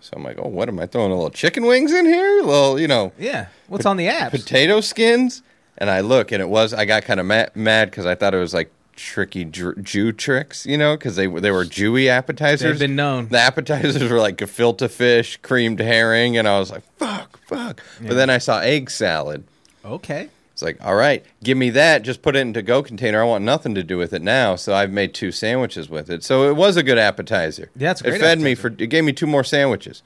So 0.00 0.14
I'm 0.16 0.24
like, 0.24 0.38
oh, 0.42 0.48
what 0.48 0.68
am 0.68 0.78
I 0.80 0.86
throwing? 0.86 1.12
A 1.12 1.14
little 1.14 1.30
chicken 1.30 1.66
wings 1.66 1.92
in 1.92 2.04
here? 2.06 2.40
A 2.40 2.42
little, 2.42 2.80
you 2.80 2.88
know, 2.88 3.12
Yeah. 3.18 3.46
What's 3.68 3.86
on 3.86 3.96
the 3.96 4.08
app? 4.08 4.32
potato 4.32 4.80
skins. 4.80 5.42
And 5.76 5.88
I 5.90 6.00
look, 6.00 6.32
and 6.32 6.40
it 6.42 6.48
was. 6.48 6.74
I 6.74 6.84
got 6.86 7.04
kind 7.04 7.20
of 7.20 7.26
ma- 7.26 7.46
mad 7.54 7.90
because 7.90 8.06
I 8.06 8.16
thought 8.16 8.34
it 8.34 8.38
was 8.38 8.52
like 8.54 8.72
tricky 8.98 9.44
Jew 9.44 10.12
tricks, 10.12 10.66
you 10.66 10.76
know, 10.76 10.96
because 10.96 11.16
they 11.16 11.26
were 11.26 11.40
they 11.40 11.50
were 11.50 11.64
Jewy 11.64 12.08
appetizers. 12.08 12.78
They've 12.78 12.88
been 12.88 12.96
known. 12.96 13.28
The 13.28 13.38
appetizers 13.38 14.10
were 14.10 14.18
like 14.18 14.36
gefilte 14.36 14.90
fish, 14.90 15.38
creamed 15.38 15.80
herring, 15.80 16.36
and 16.36 16.46
I 16.46 16.58
was 16.58 16.70
like, 16.70 16.82
fuck, 16.98 17.38
fuck. 17.46 17.82
But 18.00 18.14
then 18.14 18.28
I 18.28 18.38
saw 18.38 18.60
egg 18.60 18.90
salad. 18.90 19.44
Okay. 19.84 20.28
It's 20.52 20.62
like, 20.62 20.84
all 20.84 20.96
right, 20.96 21.24
give 21.44 21.56
me 21.56 21.70
that. 21.70 22.02
Just 22.02 22.20
put 22.20 22.34
it 22.34 22.40
in 22.40 22.50
a 22.50 22.54
to-go 22.54 22.82
container. 22.82 23.22
I 23.22 23.24
want 23.24 23.44
nothing 23.44 23.76
to 23.76 23.84
do 23.84 23.96
with 23.96 24.12
it 24.12 24.22
now. 24.22 24.56
So 24.56 24.74
I've 24.74 24.90
made 24.90 25.14
two 25.14 25.30
sandwiches 25.30 25.88
with 25.88 26.10
it. 26.10 26.24
So 26.24 26.50
it 26.50 26.56
was 26.56 26.76
a 26.76 26.82
good 26.82 26.98
appetizer. 26.98 27.70
Yeah, 27.76 27.92
it's 27.92 28.02
it 28.02 28.18
fed 28.18 28.40
me 28.40 28.56
for. 28.56 28.66
It 28.66 28.88
gave 28.88 29.04
me 29.04 29.12
two 29.12 29.28
more 29.28 29.44
sandwiches. 29.44 30.02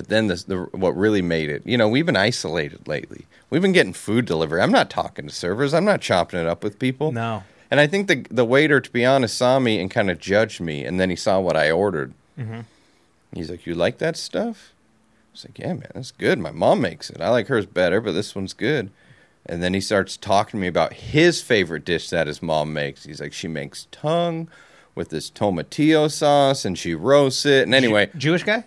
But 0.00 0.08
then 0.08 0.28
this, 0.28 0.44
the 0.44 0.62
what 0.72 0.96
really 0.96 1.20
made 1.20 1.50
it. 1.50 1.60
You 1.66 1.76
know, 1.76 1.86
we've 1.86 2.06
been 2.06 2.16
isolated 2.16 2.88
lately. 2.88 3.26
We've 3.50 3.60
been 3.60 3.72
getting 3.72 3.92
food 3.92 4.24
delivery. 4.24 4.62
I'm 4.62 4.72
not 4.72 4.88
talking 4.88 5.28
to 5.28 5.34
servers. 5.34 5.74
I'm 5.74 5.84
not 5.84 6.00
chopping 6.00 6.40
it 6.40 6.46
up 6.46 6.64
with 6.64 6.78
people. 6.78 7.12
No. 7.12 7.42
And 7.70 7.80
I 7.80 7.86
think 7.86 8.08
the 8.08 8.24
the 8.30 8.46
waiter, 8.46 8.80
to 8.80 8.90
be 8.90 9.04
honest, 9.04 9.36
saw 9.36 9.58
me 9.58 9.78
and 9.78 9.90
kind 9.90 10.10
of 10.10 10.18
judged 10.18 10.58
me, 10.58 10.86
and 10.86 10.98
then 10.98 11.10
he 11.10 11.16
saw 11.16 11.38
what 11.38 11.54
I 11.54 11.70
ordered. 11.70 12.14
Mm-hmm. 12.38 12.60
He's 13.34 13.50
like, 13.50 13.66
"You 13.66 13.74
like 13.74 13.98
that 13.98 14.16
stuff?" 14.16 14.72
I 14.72 15.32
was 15.32 15.44
like, 15.44 15.58
"Yeah, 15.58 15.74
man, 15.74 15.90
that's 15.92 16.12
good. 16.12 16.38
My 16.38 16.50
mom 16.50 16.80
makes 16.80 17.10
it. 17.10 17.20
I 17.20 17.28
like 17.28 17.48
hers 17.48 17.66
better, 17.66 18.00
but 18.00 18.12
this 18.12 18.34
one's 18.34 18.54
good." 18.54 18.88
And 19.44 19.62
then 19.62 19.74
he 19.74 19.82
starts 19.82 20.16
talking 20.16 20.52
to 20.52 20.62
me 20.62 20.66
about 20.66 20.94
his 20.94 21.42
favorite 21.42 21.84
dish 21.84 22.08
that 22.08 22.26
his 22.26 22.40
mom 22.40 22.72
makes. 22.72 23.04
He's 23.04 23.20
like, 23.20 23.34
"She 23.34 23.48
makes 23.48 23.86
tongue 23.92 24.48
with 24.94 25.10
this 25.10 25.30
tomatillo 25.30 26.10
sauce, 26.10 26.64
and 26.64 26.78
she 26.78 26.94
roasts 26.94 27.44
it." 27.44 27.64
And 27.64 27.74
anyway, 27.74 28.08
Jewish 28.16 28.44
guy? 28.44 28.64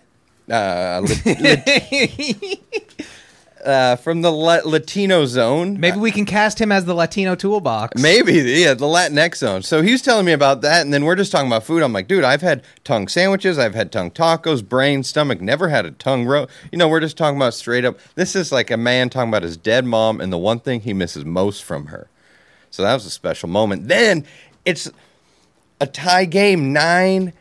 Uh, 0.50 1.06
uh, 3.64 3.96
from 3.96 4.22
the 4.22 4.30
La- 4.30 4.60
Latino 4.64 5.24
zone, 5.24 5.80
Maybe 5.80 5.98
we 5.98 6.10
can 6.10 6.26
cast 6.26 6.60
him 6.60 6.70
as 6.70 6.84
the 6.84 6.94
Latino 6.94 7.34
toolbox. 7.34 8.00
Maybe, 8.00 8.34
yeah, 8.34 8.74
the 8.74 8.86
Latinx 8.86 9.36
zone. 9.36 9.62
So 9.62 9.82
he 9.82 9.92
was 9.92 10.02
telling 10.02 10.26
me 10.26 10.32
about 10.32 10.60
that, 10.60 10.82
and 10.82 10.92
then 10.92 11.04
we're 11.04 11.16
just 11.16 11.32
talking 11.32 11.46
about 11.46 11.64
food. 11.64 11.82
I'm 11.82 11.92
like, 11.92 12.08
dude, 12.08 12.24
I've 12.24 12.42
had 12.42 12.62
tongue 12.84 13.08
sandwiches, 13.08 13.58
I've 13.58 13.74
had 13.74 13.90
tongue 13.90 14.10
tacos, 14.10 14.66
brain, 14.66 15.02
stomach, 15.02 15.40
never 15.40 15.68
had 15.68 15.86
a 15.86 15.90
tongue 15.92 16.26
roast. 16.26 16.50
You 16.70 16.78
know, 16.78 16.88
we're 16.88 17.00
just 17.00 17.16
talking 17.16 17.36
about 17.36 17.54
straight 17.54 17.84
up. 17.84 17.98
This 18.14 18.36
is 18.36 18.52
like 18.52 18.70
a 18.70 18.76
man 18.76 19.08
talking 19.08 19.30
about 19.30 19.42
his 19.42 19.56
dead 19.56 19.86
mom 19.86 20.20
and 20.20 20.32
the 20.32 20.38
one 20.38 20.60
thing 20.60 20.80
he 20.80 20.92
misses 20.92 21.24
most 21.24 21.64
from 21.64 21.86
her. 21.86 22.08
So 22.70 22.82
that 22.82 22.94
was 22.94 23.06
a 23.06 23.10
special 23.10 23.48
moment. 23.48 23.88
Then 23.88 24.26
it's 24.64 24.90
a 25.80 25.86
tie 25.86 26.24
game, 26.24 26.72
nine 26.72 27.32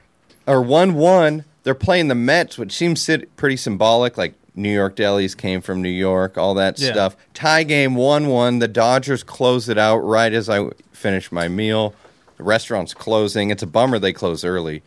or 0.45 0.61
one 0.61 0.93
one. 0.93 1.45
They're 1.63 1.73
playing 1.75 2.07
the 2.09 2.15
Mets, 2.15 2.57
which 2.57 2.71
seems 2.73 3.09
pretty 3.37 3.57
symbolic. 3.57 4.17
Like 4.17 4.33
New 4.55 4.71
York 4.73 4.95
delis 4.95 5.35
came 5.35 5.61
from 5.61 5.81
New 5.81 5.89
York, 5.89 6.37
all 6.37 6.53
that 6.55 6.79
Yeah. 6.79 6.91
stuff. 6.91 7.15
Tie 7.33 7.63
game, 7.63 7.95
one 7.95 8.27
one. 8.27 8.59
The 8.59 8.67
Dodgers 8.67 9.23
close 9.23 9.69
it 9.69 9.77
out 9.77 9.97
right 9.99 10.33
as 10.33 10.49
I 10.49 10.69
finish 10.91 11.31
my 11.31 11.47
meal. 11.47 11.93
The 12.37 12.43
restaurant's 12.43 12.93
closing. 12.93 13.49
It's 13.49 13.63
a 13.63 13.67
bummer 13.67 13.99
they 13.99 14.13
close 14.13 14.43
early, 14.43 14.81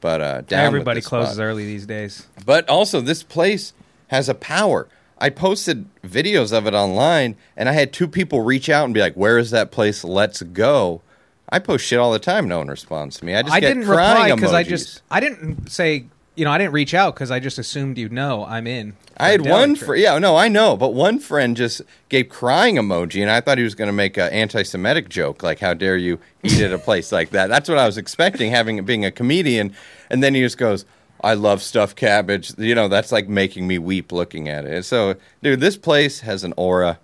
but 0.00 0.20
uh, 0.20 0.40
down 0.42 0.64
Everybody 0.66 1.00
closes 1.00 1.34
spot. 1.34 1.44
early 1.44 1.64
these 1.66 1.86
days. 1.86 2.26
But 2.46 2.68
also, 2.68 3.00
this 3.00 3.22
place 3.22 3.72
has 4.08 4.28
a 4.28 4.34
power. 4.34 4.88
I 5.18 5.30
posted 5.30 5.86
videos 6.04 6.52
of 6.52 6.66
it 6.66 6.74
online, 6.74 7.36
and 7.56 7.68
I 7.68 7.72
had 7.72 7.92
two 7.92 8.08
people 8.08 8.40
reach 8.40 8.68
out 8.68 8.86
and 8.86 8.94
be 8.94 9.00
like, 9.00 9.14
"Where 9.14 9.38
is 9.38 9.50
that 9.52 9.70
place? 9.70 10.02
Let's 10.02 10.42
go." 10.42 11.00
I 11.48 11.58
post 11.58 11.84
shit 11.84 11.98
all 11.98 12.10
the 12.12 12.18
time. 12.18 12.48
No 12.48 12.58
one 12.58 12.68
responds 12.68 13.18
to 13.18 13.24
me. 13.24 13.34
I 13.34 13.42
just 13.42 13.54
I 13.54 13.60
get 13.60 13.68
didn't 13.68 13.84
crying 13.84 14.22
reply 14.24 14.34
because 14.34 14.52
I 14.54 14.62
just 14.64 15.02
I 15.10 15.20
didn't 15.20 15.70
say 15.70 16.06
you 16.34 16.44
know 16.44 16.50
I 16.50 16.58
didn't 16.58 16.72
reach 16.72 16.94
out 16.94 17.14
because 17.14 17.30
I 17.30 17.40
just 17.40 17.58
assumed 17.58 17.98
you'd 17.98 18.12
know 18.12 18.44
I'm 18.44 18.66
in. 18.66 18.94
I 19.18 19.28
had 19.30 19.46
one 19.46 19.76
friend. 19.76 20.02
Yeah, 20.02 20.18
no, 20.18 20.36
I 20.36 20.48
know, 20.48 20.76
but 20.76 20.94
one 20.94 21.18
friend 21.18 21.56
just 21.56 21.82
gave 22.08 22.28
crying 22.30 22.76
emoji, 22.76 23.20
and 23.20 23.30
I 23.30 23.40
thought 23.40 23.58
he 23.58 23.64
was 23.64 23.74
going 23.74 23.88
to 23.88 23.92
make 23.92 24.16
an 24.16 24.32
anti-Semitic 24.32 25.08
joke, 25.08 25.42
like 25.42 25.60
"How 25.60 25.74
dare 25.74 25.96
you 25.96 26.18
eat 26.42 26.60
at 26.60 26.72
a 26.72 26.78
place 26.78 27.12
like 27.12 27.30
that?" 27.30 27.48
That's 27.48 27.68
what 27.68 27.78
I 27.78 27.86
was 27.86 27.98
expecting, 27.98 28.50
having 28.50 28.82
being 28.84 29.04
a 29.04 29.10
comedian, 29.10 29.74
and 30.10 30.22
then 30.22 30.34
he 30.34 30.40
just 30.40 30.58
goes. 30.58 30.84
I 31.24 31.34
love 31.34 31.62
stuffed 31.62 31.94
cabbage. 31.96 32.52
You 32.58 32.74
know, 32.74 32.88
that's 32.88 33.12
like 33.12 33.28
making 33.28 33.68
me 33.68 33.78
weep 33.78 34.10
looking 34.10 34.48
at 34.48 34.64
it. 34.64 34.84
So, 34.84 35.14
dude, 35.40 35.60
this 35.60 35.76
place 35.76 36.18
has 36.22 36.42
an 36.42 36.52
aura. 36.56 36.98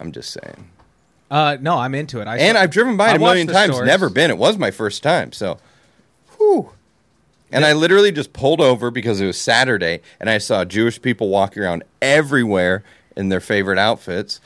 I'm 0.00 0.12
just 0.12 0.30
saying. 0.30 0.70
Uh, 1.30 1.58
no, 1.60 1.76
I'm 1.76 1.94
into 1.94 2.20
it. 2.22 2.26
I 2.26 2.38
And 2.38 2.56
saw- 2.56 2.62
I've 2.62 2.70
driven 2.70 2.96
by 2.96 3.10
it 3.10 3.16
a 3.16 3.18
million 3.18 3.46
times. 3.46 3.74
stores. 3.74 3.86
Never 3.86 4.08
been. 4.08 4.30
It 4.30 4.38
was 4.38 4.56
my 4.56 4.70
first 4.70 5.02
time. 5.02 5.32
So, 5.32 5.58
whew. 6.38 6.70
And 7.50 7.64
I 7.64 7.72
literally 7.72 8.12
just 8.12 8.32
pulled 8.32 8.60
over 8.60 8.90
because 8.90 9.20
it 9.20 9.26
was 9.26 9.38
Saturday, 9.40 10.00
and 10.20 10.28
I 10.28 10.38
saw 10.38 10.64
Jewish 10.64 11.00
people 11.00 11.28
walking 11.28 11.62
around 11.62 11.82
everywhere 12.02 12.84
in 13.16 13.30
their 13.30 13.40
favorite 13.40 13.78
outfits, 13.78 14.40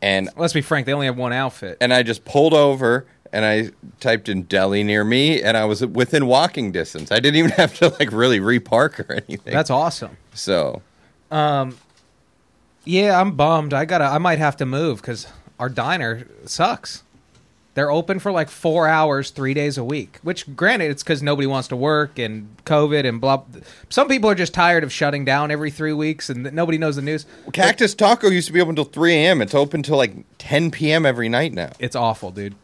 and 0.00 0.28
Let's 0.36 0.52
be 0.52 0.60
frank. 0.60 0.86
They 0.86 0.92
only 0.92 1.06
have 1.06 1.16
one 1.16 1.32
outfit. 1.32 1.78
and 1.80 1.92
I 1.92 2.02
just 2.02 2.24
pulled 2.24 2.54
over 2.54 3.06
and 3.32 3.44
I 3.44 3.70
typed 3.98 4.28
in 4.28 4.44
deli 4.44 4.84
near 4.84 5.02
me, 5.02 5.42
and 5.42 5.56
I 5.56 5.64
was 5.64 5.84
within 5.84 6.26
walking 6.26 6.70
distance. 6.70 7.10
I 7.10 7.18
didn't 7.18 7.36
even 7.38 7.50
have 7.56 7.74
to 7.78 7.88
like 7.98 8.12
really 8.12 8.38
repark 8.38 9.00
or 9.08 9.12
anything. 9.14 9.52
That's 9.52 9.70
awesome. 9.70 10.16
so. 10.32 10.82
Um, 11.32 11.76
yeah, 12.84 13.20
I'm 13.20 13.32
bummed. 13.32 13.74
I 13.74 13.86
gotta. 13.86 14.04
I 14.04 14.18
might 14.18 14.38
have 14.38 14.56
to 14.58 14.66
move 14.66 15.00
because 15.00 15.26
our 15.58 15.68
diner 15.68 16.28
sucks. 16.44 17.02
They're 17.74 17.90
open 17.90 18.20
for 18.20 18.30
like 18.30 18.50
four 18.50 18.86
hours, 18.86 19.30
three 19.30 19.52
days 19.52 19.76
a 19.76 19.84
week. 19.84 20.18
Which, 20.22 20.54
granted, 20.54 20.90
it's 20.92 21.02
because 21.02 21.22
nobody 21.22 21.46
wants 21.46 21.68
to 21.68 21.76
work 21.76 22.18
and 22.18 22.56
COVID 22.64 23.06
and 23.06 23.20
blah. 23.20 23.42
Some 23.88 24.06
people 24.06 24.30
are 24.30 24.36
just 24.36 24.54
tired 24.54 24.84
of 24.84 24.92
shutting 24.92 25.24
down 25.24 25.50
every 25.50 25.72
three 25.72 25.92
weeks 25.92 26.30
and 26.30 26.52
nobody 26.52 26.78
knows 26.78 26.96
the 26.96 27.02
news. 27.02 27.26
Cactus 27.52 27.94
Taco 27.94 28.28
used 28.28 28.46
to 28.46 28.52
be 28.52 28.60
open 28.60 28.70
until 28.70 28.84
3 28.84 29.14
a.m. 29.14 29.42
It's 29.42 29.54
open 29.54 29.82
till 29.82 29.96
like 29.96 30.12
10 30.38 30.70
p.m. 30.70 31.04
every 31.04 31.28
night 31.28 31.52
now. 31.52 31.72
It's 31.80 31.96
awful, 31.96 32.30
dude. 32.30 32.54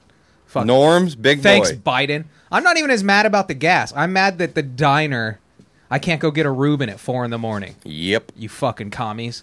Fuck. 0.47 0.67
Norms, 0.67 1.15
big 1.17 1.41
Thanks, 1.41 1.73
boy. 1.73 1.91
Biden. 1.91 2.25
I'm 2.53 2.63
not 2.63 2.77
even 2.77 2.91
as 2.91 3.05
mad 3.05 3.27
about 3.27 3.49
the 3.49 3.55
gas. 3.55 3.93
I'm 3.95 4.13
mad 4.13 4.39
that 4.39 4.55
the 4.55 4.63
diner, 4.63 5.39
I 5.91 5.99
can't 5.99 6.21
go 6.21 6.31
get 6.31 6.47
a 6.47 6.51
Reuben 6.51 6.89
at 6.89 7.01
four 7.01 7.25
in 7.25 7.31
the 7.31 7.39
morning. 7.39 7.77
Yep. 7.85 8.33
You 8.37 8.49
fucking 8.49 8.91
commies. 8.91 9.43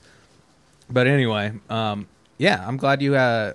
But 0.90 1.08
anyway, 1.08 1.54
um, 1.70 2.08
yeah, 2.38 2.64
I'm 2.66 2.78
glad 2.78 3.02
you. 3.02 3.16
Uh, 3.16 3.54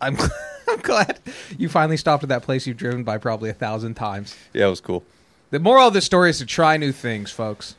I'm 0.00 0.16
I'm 0.74 0.80
glad 0.80 1.18
you 1.58 1.68
finally 1.68 1.96
stopped 1.96 2.22
at 2.22 2.28
that 2.28 2.42
place 2.42 2.66
you've 2.66 2.76
driven 2.76 3.02
by 3.04 3.18
probably 3.18 3.50
a 3.50 3.54
thousand 3.54 3.94
times. 3.94 4.36
Yeah, 4.52 4.66
it 4.66 4.70
was 4.70 4.80
cool. 4.80 5.04
The 5.50 5.58
moral 5.58 5.88
of 5.88 5.94
the 5.94 6.00
story 6.00 6.30
is 6.30 6.38
to 6.38 6.46
try 6.46 6.76
new 6.76 6.92
things, 6.92 7.30
folks. 7.32 7.74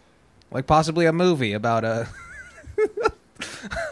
Like 0.52 0.68
possibly 0.68 1.06
a 1.06 1.14
movie 1.14 1.54
about 1.54 1.86
a 1.86 2.10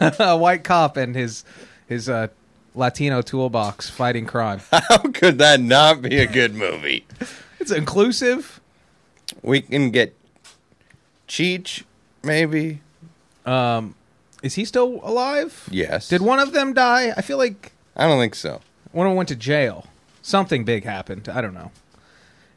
a 0.00 0.36
white 0.36 0.64
cop 0.64 0.96
and 0.96 1.14
his 1.14 1.44
his 1.86 2.08
uh, 2.08 2.28
Latino 2.74 3.22
toolbox 3.22 3.88
fighting 3.88 4.26
crime. 4.26 4.60
How 4.70 4.98
could 4.98 5.38
that 5.38 5.60
not 5.60 6.02
be 6.02 6.18
a 6.18 6.26
good 6.26 6.54
movie? 6.54 7.06
It's 7.58 7.70
inclusive. 7.70 8.60
We 9.42 9.62
can 9.62 9.90
get 9.90 10.14
Cheech, 11.26 11.84
maybe. 12.22 12.82
Um, 13.46 13.94
is 14.42 14.54
he 14.54 14.64
still 14.64 15.00
alive? 15.02 15.68
Yes. 15.70 16.08
Did 16.08 16.20
one 16.20 16.38
of 16.38 16.52
them 16.52 16.74
die? 16.74 17.12
I 17.16 17.22
feel 17.22 17.38
like 17.38 17.72
I 17.96 18.06
don't 18.06 18.20
think 18.20 18.34
so. 18.34 18.60
One 18.92 19.06
of 19.06 19.10
them 19.10 19.16
went 19.16 19.28
to 19.30 19.36
jail. 19.36 19.86
Something 20.22 20.64
big 20.64 20.84
happened. 20.84 21.28
I 21.28 21.40
don't 21.40 21.54
know. 21.54 21.70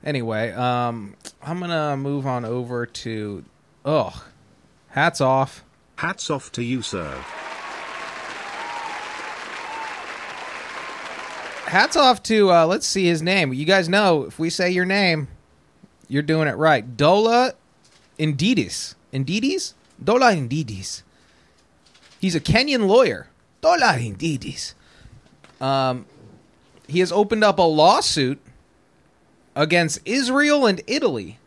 Anyway, 0.03 0.51
um, 0.51 1.15
I'm 1.41 1.59
gonna 1.59 1.95
move 1.95 2.27
on 2.27 2.43
over 2.43 2.85
to. 2.85 3.45
Oh, 3.85 4.25
hats 4.89 5.21
off. 5.21 5.63
Hats 5.95 6.29
off 6.29 6.51
to 6.53 6.63
you, 6.63 6.81
sir. 6.81 7.23
Hats 11.65 11.95
off 11.95 12.21
to. 12.23 12.51
Uh, 12.51 12.65
let's 12.65 12.85
see 12.85 13.05
his 13.05 13.21
name. 13.21 13.53
You 13.53 13.65
guys 13.65 13.87
know 13.87 14.23
if 14.23 14.37
we 14.37 14.49
say 14.49 14.69
your 14.69 14.85
name, 14.85 15.29
you're 16.07 16.21
doing 16.21 16.47
it 16.47 16.57
right. 16.57 16.97
Dola 16.97 17.53
Indidis. 18.19 18.95
Indidis? 19.13 19.73
Dola 20.03 20.35
Indidis. 20.35 21.03
He's 22.19 22.35
a 22.35 22.41
Kenyan 22.41 22.87
lawyer. 22.87 23.27
Dola 23.61 23.97
Indidis. 23.97 24.73
Um, 25.63 26.05
he 26.87 26.99
has 26.99 27.11
opened 27.11 27.43
up 27.43 27.59
a 27.59 27.63
lawsuit 27.63 28.39
against 29.55 29.99
Israel 30.05 30.65
and 30.65 30.81
Italy 30.87 31.37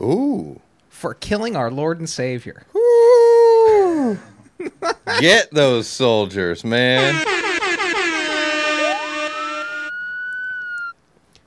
Ooh. 0.00 0.60
for 0.88 1.14
killing 1.14 1.56
our 1.56 1.70
Lord 1.70 1.98
and 1.98 2.08
Savior. 2.08 2.64
Woo. 2.72 4.18
Get 5.20 5.50
those 5.52 5.86
soldiers, 5.86 6.64
man. 6.64 7.24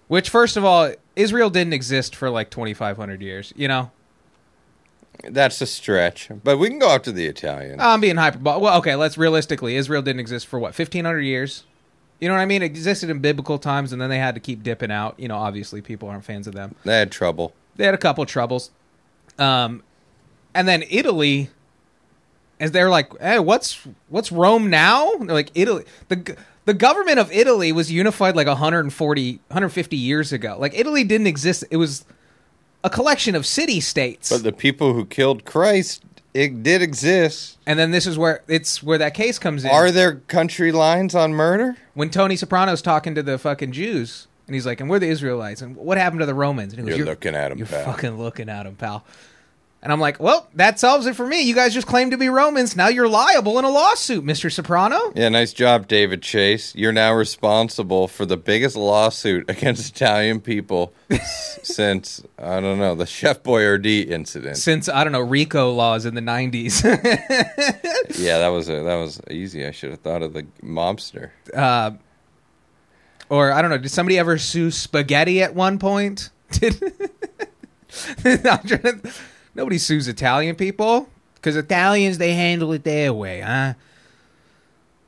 Which, 0.07 0.29
first 0.29 0.57
of 0.57 0.65
all, 0.65 0.93
Israel 1.15 1.49
didn't 1.49 1.73
exist 1.73 2.15
for 2.15 2.29
like 2.29 2.49
2,500 2.49 3.21
years. 3.21 3.53
You 3.55 3.67
know, 3.69 3.91
That's 5.23 5.61
a 5.61 5.65
stretch, 5.65 6.29
but 6.43 6.57
we 6.57 6.67
can 6.69 6.79
go 6.79 6.89
after 6.89 7.11
the 7.11 7.27
Italians. 7.27 7.79
I'm 7.79 8.01
being 8.01 8.17
hyperbolic. 8.17 8.61
Well, 8.61 8.77
okay, 8.79 8.95
let's 8.95 9.17
realistically. 9.17 9.75
Israel 9.77 10.01
didn't 10.01 10.19
exist 10.19 10.47
for 10.47 10.59
what 10.59 10.77
1,500 10.77 11.21
years. 11.21 11.63
You 12.21 12.27
know 12.27 12.35
what 12.35 12.41
I 12.41 12.45
mean? 12.45 12.61
It 12.61 12.65
existed 12.65 13.09
in 13.09 13.19
biblical 13.19 13.57
times, 13.57 13.91
and 13.91 14.01
then 14.01 14.09
they 14.11 14.19
had 14.19 14.35
to 14.35 14.41
keep 14.41 14.61
dipping 14.61 14.91
out. 14.91 15.19
You 15.19 15.27
know, 15.27 15.37
obviously, 15.37 15.81
people 15.81 16.07
aren't 16.07 16.23
fans 16.23 16.47
of 16.47 16.53
them. 16.53 16.75
They 16.85 16.97
had 16.99 17.11
trouble. 17.11 17.53
They 17.75 17.85
had 17.85 17.95
a 17.95 17.97
couple 17.97 18.23
troubles, 18.25 18.69
um, 19.39 19.81
and 20.53 20.67
then 20.67 20.83
Italy, 20.89 21.49
as 22.59 22.71
they're 22.71 22.91
like, 22.91 23.19
"Hey, 23.19 23.39
what's 23.39 23.79
what's 24.09 24.31
Rome 24.31 24.69
now?" 24.69 25.11
They're 25.15 25.33
like 25.33 25.51
Italy. 25.55 25.83
the 26.09 26.37
The 26.65 26.75
government 26.75 27.17
of 27.17 27.31
Italy 27.31 27.71
was 27.71 27.91
unified 27.91 28.35
like 28.35 28.45
140, 28.45 29.31
150 29.47 29.97
years 29.97 30.31
ago. 30.31 30.57
Like 30.59 30.77
Italy 30.77 31.03
didn't 31.03 31.25
exist. 31.25 31.63
It 31.71 31.77
was 31.77 32.05
a 32.83 32.89
collection 32.89 33.35
of 33.35 33.47
city 33.47 33.79
states. 33.81 34.29
But 34.29 34.43
the 34.43 34.51
people 34.51 34.93
who 34.93 35.05
killed 35.05 35.43
Christ, 35.43 36.03
it 36.33 36.63
did 36.63 36.81
exist. 36.81 37.57
and 37.67 37.77
then 37.77 37.91
this 37.91 38.07
is 38.07 38.17
where 38.17 38.41
it's 38.47 38.81
where 38.81 38.97
that 38.97 39.13
case 39.13 39.37
comes 39.39 39.63
in. 39.65 39.71
Are 39.71 39.91
there 39.91 40.15
country 40.27 40.71
lines 40.71 41.15
on 41.15 41.33
murder? 41.33 41.75
when 41.93 42.09
Tony 42.09 42.35
Soprano's 42.35 42.81
talking 42.81 43.15
to 43.15 43.23
the 43.23 43.37
fucking 43.37 43.71
Jews, 43.73 44.27
and 44.47 44.55
he's 44.55 44.65
like, 44.65 44.79
"And 44.79 44.89
we're 44.89 44.99
the 44.99 45.09
Israelites, 45.09 45.61
and 45.61 45.75
what 45.75 45.97
happened 45.97 46.21
to 46.21 46.25
the 46.25 46.33
Romans?" 46.33 46.73
And 46.73 46.81
he 46.83 46.87
goes, 46.89 46.97
You're 46.97 47.05
looking 47.05 47.35
at 47.35 47.51
'em, 47.51 47.57
You're 47.57 47.67
pal." 47.67 47.85
fucking 47.85 48.17
looking 48.17 48.49
at 48.49 48.63
them, 48.63 48.75
pal." 48.75 49.05
And 49.83 49.91
I'm 49.91 49.99
like, 49.99 50.19
"Well, 50.19 50.47
that 50.53 50.79
solves 50.79 51.07
it 51.07 51.15
for 51.15 51.25
me. 51.25 51.41
You 51.41 51.55
guys 51.55 51.73
just 51.73 51.87
claim 51.87 52.11
to 52.11 52.17
be 52.17 52.29
Romans. 52.29 52.75
Now 52.75 52.87
you're 52.87 53.07
liable 53.07 53.57
in 53.57 53.65
a 53.65 53.69
lawsuit, 53.69 54.23
Mister 54.23 54.51
Soprano." 54.51 55.11
Yeah, 55.15 55.29
nice 55.29 55.53
job, 55.53 55.87
David 55.87 56.21
Chase. 56.21 56.75
You're 56.75 56.91
now 56.91 57.13
responsible 57.13 58.07
for 58.07 58.27
the 58.27 58.37
biggest 58.37 58.75
lawsuit 58.75 59.45
against 59.49 59.89
Italian 59.95 60.39
people 60.39 60.93
since 61.63 62.23
I 62.37 62.59
don't 62.59 62.77
know 62.77 62.93
the 62.93 63.07
Chef 63.07 63.41
Boyardee 63.41 64.07
incident. 64.07 64.57
Since 64.57 64.87
I 64.87 65.03
don't 65.03 65.13
know 65.13 65.19
RICO 65.21 65.71
laws 65.71 66.05
in 66.05 66.13
the 66.13 66.21
'90s, 66.21 66.83
Yeah, 68.19 68.37
that 68.37 68.49
was 68.49 68.69
a, 68.69 68.83
that 68.83 68.95
was 68.97 69.19
easy. 69.31 69.65
I 69.65 69.71
should 69.71 69.89
have 69.89 70.01
thought 70.01 70.21
of 70.21 70.33
the 70.33 70.43
mobster. 70.63 71.31
uh, 71.55 71.91
or 73.29 73.51
I 73.51 73.61
don't 73.63 73.71
know, 73.71 73.77
did 73.79 73.89
somebody 73.89 74.19
ever 74.19 74.37
sue 74.37 74.69
spaghetti 74.69 75.41
at 75.41 75.55
one 75.55 75.79
point? 75.79 76.29
Did 76.51 76.83
I'm 78.25 78.59
trying 78.67 79.01
to- 79.01 79.11
nobody 79.55 79.77
sues 79.77 80.07
Italian 80.07 80.55
people 80.55 81.09
because 81.35 81.55
Italians 81.55 82.17
they 82.17 82.33
handle 82.33 82.71
it 82.73 82.83
their 82.83 83.13
way, 83.13 83.41
huh? 83.41 83.73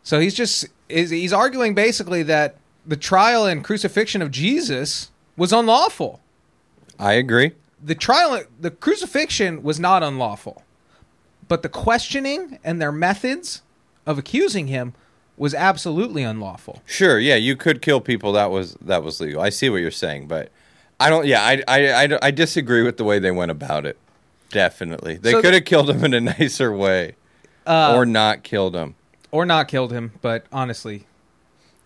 So 0.03 0.19
he's 0.19 0.33
just 0.33 0.67
is 0.89 1.09
he's 1.09 1.33
arguing 1.33 1.73
basically 1.73 2.23
that 2.23 2.57
the 2.85 2.97
trial 2.97 3.45
and 3.45 3.63
crucifixion 3.63 4.21
of 4.21 4.31
Jesus 4.31 5.11
was 5.37 5.53
unlawful. 5.53 6.19
I 6.99 7.13
agree. 7.13 7.53
The 7.81 7.95
trial, 7.95 8.43
the 8.59 8.71
crucifixion 8.71 9.63
was 9.63 9.79
not 9.79 10.03
unlawful, 10.03 10.63
but 11.47 11.63
the 11.63 11.69
questioning 11.69 12.59
and 12.63 12.81
their 12.81 12.91
methods 12.91 13.61
of 14.05 14.17
accusing 14.17 14.67
him 14.67 14.93
was 15.37 15.53
absolutely 15.53 16.23
unlawful. 16.23 16.81
Sure, 16.85 17.19
yeah, 17.19 17.35
you 17.35 17.55
could 17.55 17.81
kill 17.81 17.99
people. 17.99 18.33
That 18.33 18.51
was 18.51 18.75
that 18.81 19.03
was 19.03 19.19
legal. 19.19 19.41
I 19.41 19.49
see 19.49 19.69
what 19.69 19.77
you're 19.77 19.91
saying, 19.91 20.27
but 20.27 20.51
I 20.99 21.09
don't. 21.09 21.25
Yeah, 21.25 21.41
I 21.41 21.63
I 21.67 22.05
I, 22.05 22.19
I 22.21 22.31
disagree 22.31 22.83
with 22.83 22.97
the 22.97 23.03
way 23.03 23.19
they 23.19 23.31
went 23.31 23.51
about 23.51 23.85
it. 23.85 23.97
Definitely, 24.53 25.17
they 25.17 25.31
So 25.31 25.41
could 25.41 25.53
have 25.53 25.65
killed 25.65 25.89
him 25.89 26.05
in 26.05 26.13
a 26.13 26.21
nicer 26.39 26.71
way, 26.71 27.15
Uh, 27.67 27.93
or 27.95 28.05
not 28.05 28.43
killed 28.43 28.75
him. 28.75 28.95
or 29.31 29.45
not 29.45 29.67
killed 29.67 29.91
him, 29.91 30.11
but 30.21 30.45
honestly, 30.51 31.05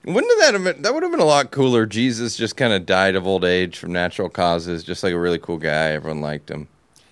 Wouldn't 0.06 0.40
that 0.42 0.54
have 0.54 0.64
been? 0.64 0.82
That 0.84 0.94
would 0.94 1.02
have 1.04 1.12
been 1.12 1.20
a 1.22 1.26
lot 1.26 1.50
cooler. 1.52 1.86
Jesus 1.86 2.38
just 2.38 2.56
kind 2.56 2.72
of 2.74 2.86
died 2.86 3.16
of 3.16 3.26
old 3.26 3.44
age 3.44 3.78
from 3.78 3.92
natural 3.92 4.30
causes, 4.30 4.84
just 4.84 5.02
like 5.04 5.14
a 5.14 5.20
really 5.20 5.40
cool 5.40 5.58
guy. 5.58 5.92
Everyone 5.92 6.22
liked 6.22 6.50
him. 6.52 6.68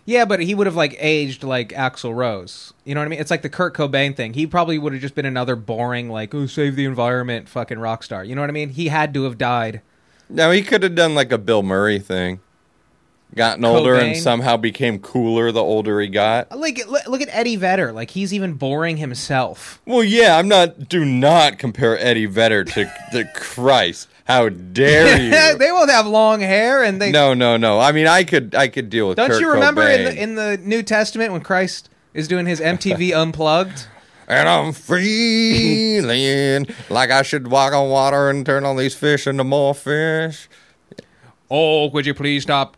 yeah, 0.05 0.23
but 0.25 0.39
he 0.39 0.53
would 0.55 0.67
have 0.67 0.75
like 0.75 0.95
aged 0.99 1.43
like 1.43 1.69
Axl 1.69 2.13
Rose. 2.15 2.73
You 2.85 2.93
know 2.95 3.01
what 3.01 3.05
I 3.05 3.09
mean? 3.09 3.19
It's 3.19 3.31
like 3.31 3.41
the 3.41 3.49
Kurt 3.49 3.73
Cobain 3.73 4.15
thing. 4.15 4.33
He 4.33 4.45
probably 4.47 4.77
would 4.77 4.93
have 4.93 5.01
just 5.01 5.15
been 5.15 5.25
another 5.25 5.55
boring 5.55 6.09
like 6.09 6.33
oh 6.35 6.45
save 6.47 6.75
the 6.75 6.85
environment 6.85 7.49
fucking 7.49 7.79
rock 7.79 8.03
star. 8.03 8.23
You 8.23 8.35
know 8.35 8.41
what 8.41 8.49
I 8.49 8.53
mean? 8.53 8.69
He 8.69 8.87
had 8.89 9.13
to 9.15 9.23
have 9.23 9.37
died. 9.37 9.81
Now 10.29 10.51
he 10.51 10.61
could 10.61 10.83
have 10.83 10.95
done 10.95 11.15
like 11.15 11.31
a 11.31 11.37
Bill 11.37 11.63
Murray 11.63 11.99
thing, 11.99 12.39
gotten 13.35 13.65
older 13.65 13.95
and 13.95 14.17
somehow 14.17 14.57
became 14.57 14.99
cooler 14.99 15.51
the 15.51 15.61
older 15.61 15.99
he 15.99 16.07
got. 16.07 16.57
Like 16.57 16.87
look 16.87 17.07
look 17.07 17.21
at 17.21 17.29
Eddie 17.31 17.55
Vedder. 17.55 17.91
Like 17.91 18.11
he's 18.11 18.33
even 18.33 18.53
boring 18.53 18.97
himself. 18.97 19.81
Well, 19.85 20.03
yeah, 20.03 20.37
I'm 20.37 20.47
not. 20.47 20.89
Do 20.89 21.05
not 21.05 21.59
compare 21.59 21.97
Eddie 21.99 22.25
Vedder 22.25 22.63
to 22.63 22.91
to 23.11 23.25
Christ. 23.35 24.07
How 24.25 24.49
dare 24.49 25.17
you? 25.21 25.57
they 25.57 25.69
both 25.69 25.89
have 25.89 26.07
long 26.07 26.39
hair 26.39 26.83
and 26.83 26.99
they 27.01 27.11
no, 27.11 27.33
no, 27.33 27.57
no. 27.57 27.79
I 27.79 27.91
mean, 27.91 28.07
I 28.07 28.23
could, 28.23 28.55
I 28.55 28.67
could 28.69 28.89
deal 28.89 29.07
with. 29.07 29.17
That. 29.17 29.27
Don't 29.27 29.31
Kurt 29.33 29.41
you 29.41 29.51
remember 29.51 29.87
in 29.87 30.03
the, 30.03 30.23
in 30.23 30.35
the 30.35 30.57
New 30.57 30.81
Testament 30.81 31.31
when 31.31 31.41
Christ 31.41 31.89
is 32.13 32.27
doing 32.27 32.47
his 32.47 32.59
MTV 32.59 33.15
Unplugged? 33.15 33.87
and 34.27 34.49
I'm 34.49 34.73
feeling 34.73 36.65
like 36.89 37.11
I 37.11 37.21
should 37.21 37.47
walk 37.47 37.73
on 37.73 37.89
water 37.89 38.29
and 38.29 38.43
turn 38.43 38.65
all 38.65 38.75
these 38.75 38.95
fish 38.95 39.27
into 39.27 39.43
more 39.43 39.75
fish. 39.75 40.49
Oh, 41.49 41.89
would 41.89 42.07
you 42.07 42.15
please 42.15 42.41
stop 42.41 42.75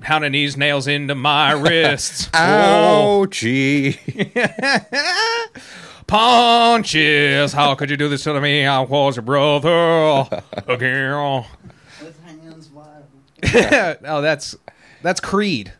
pounding 0.00 0.32
these 0.32 0.56
nails 0.56 0.86
into 0.86 1.14
my 1.14 1.52
wrists? 1.52 2.28
Ouchie. 2.28 3.96
Punches! 6.06 7.52
How 7.52 7.74
could 7.74 7.90
you 7.90 7.96
do 7.96 8.08
this 8.08 8.22
to 8.24 8.40
me? 8.40 8.64
I 8.64 8.80
was 8.80 9.16
your 9.16 9.22
brother 9.24 10.28
again. 10.68 11.44
With 12.00 12.24
hands 12.24 12.70
wide. 12.70 13.98
oh, 14.04 14.20
that's 14.20 14.54
that's 15.02 15.18
Creed. 15.20 15.72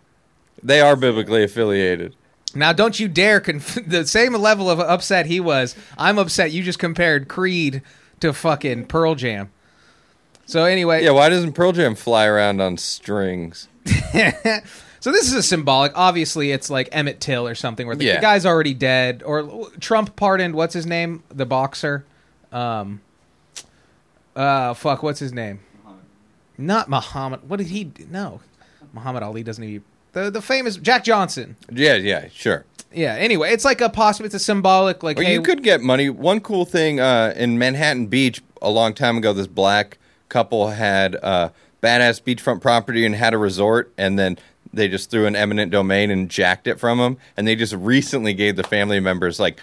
they 0.62 0.80
are 0.80 0.96
biblically 0.96 1.44
affiliated. 1.44 2.16
Now, 2.56 2.72
don't 2.72 2.98
you 2.98 3.06
dare 3.06 3.38
conf- 3.40 3.87
the 3.87 4.06
same 4.06 4.32
level 4.32 4.68
of 4.70 4.80
upset 4.80 5.26
he 5.26 5.38
was. 5.40 5.76
I'm 5.98 6.18
upset. 6.18 6.50
You 6.52 6.62
just 6.62 6.78
compared 6.78 7.28
Creed 7.28 7.82
to 8.20 8.32
fucking 8.32 8.87
Pearl 8.87 9.14
Jam. 9.14 9.50
So 10.46 10.64
anyway, 10.64 11.04
Yeah, 11.04 11.11
why 11.11 11.28
doesn't 11.28 11.52
Pearl 11.52 11.72
Jam 11.72 11.94
fly 11.94 12.24
around 12.26 12.61
on 12.61 12.78
strings? 12.78 13.68
So 15.01 15.12
this 15.12 15.27
is 15.29 15.35
a 15.35 15.42
symbolic. 15.42 15.92
Obviously, 15.94 16.51
it's 16.51 16.68
like 16.68 16.88
Emmett 16.90 17.20
Till 17.20 17.46
or 17.46 17.55
something 17.55 17.87
where 17.87 17.94
the, 17.94 18.05
Yeah. 18.07 18.16
the 18.16 18.22
guy's 18.22 18.44
already 18.44 18.75
dead, 18.75 19.22
or 19.25 19.68
Trump 19.79 20.16
pardoned 20.16 20.55
what's 20.57 20.75
his 20.75 20.85
name, 20.87 21.22
the 21.29 21.46
boxer. 21.46 22.05
Um, 22.51 23.01
Uh, 24.35 24.75
fuck, 24.75 25.03
what's 25.03 25.20
his 25.20 25.33
name? 25.33 25.61
Not 26.59 26.88
Muhammad. 26.88 27.49
What 27.49 27.59
did 27.59 27.68
he? 27.68 27.85
Do? 27.85 28.07
No, 28.11 28.40
Muhammad 28.92 29.22
Ali 29.22 29.42
doesn't 29.42 29.62
even. 29.62 29.85
The 30.12 30.31
the 30.31 30.42
famous 30.42 30.77
Jack 30.77 31.05
Johnson. 31.05 31.57
Yeah, 31.70 31.94
yeah, 31.94 32.27
sure. 32.33 32.64
Yeah. 32.92 33.14
Anyway, 33.14 33.51
it's 33.53 33.64
like 33.64 33.81
a 33.81 33.88
possible. 33.90 34.27
It's 34.27 34.35
a 34.35 34.38
symbolic 34.40 35.03
like. 35.03 35.20
Or 35.20 35.22
hey, 35.22 35.35
you 35.35 35.42
could 35.42 35.62
get 35.62 35.83
money. 35.83 36.09
One 36.11 36.40
cool 36.40 36.64
thing 36.64 36.99
uh, 36.99 37.33
in 37.37 37.59
Manhattan 37.59 38.07
Beach 38.09 38.42
a 38.62 38.70
long 38.70 38.92
time 38.94 39.18
ago, 39.18 39.33
this 39.33 39.46
black 39.46 39.99
couple 40.29 40.68
had 40.70 41.16
uh, 41.22 41.51
badass 41.82 42.22
beachfront 42.22 42.60
property 42.60 43.04
and 43.04 43.14
had 43.14 43.34
a 43.34 43.38
resort, 43.38 43.92
and 43.96 44.18
then 44.18 44.38
they 44.72 44.88
just 44.88 45.10
threw 45.10 45.26
an 45.26 45.36
eminent 45.36 45.70
domain 45.70 46.10
and 46.10 46.28
jacked 46.30 46.66
it 46.66 46.78
from 46.78 46.98
them. 46.98 47.16
And 47.36 47.46
they 47.46 47.56
just 47.56 47.74
recently 47.74 48.34
gave 48.34 48.56
the 48.56 48.64
family 48.64 49.00
members 49.00 49.40
like 49.40 49.60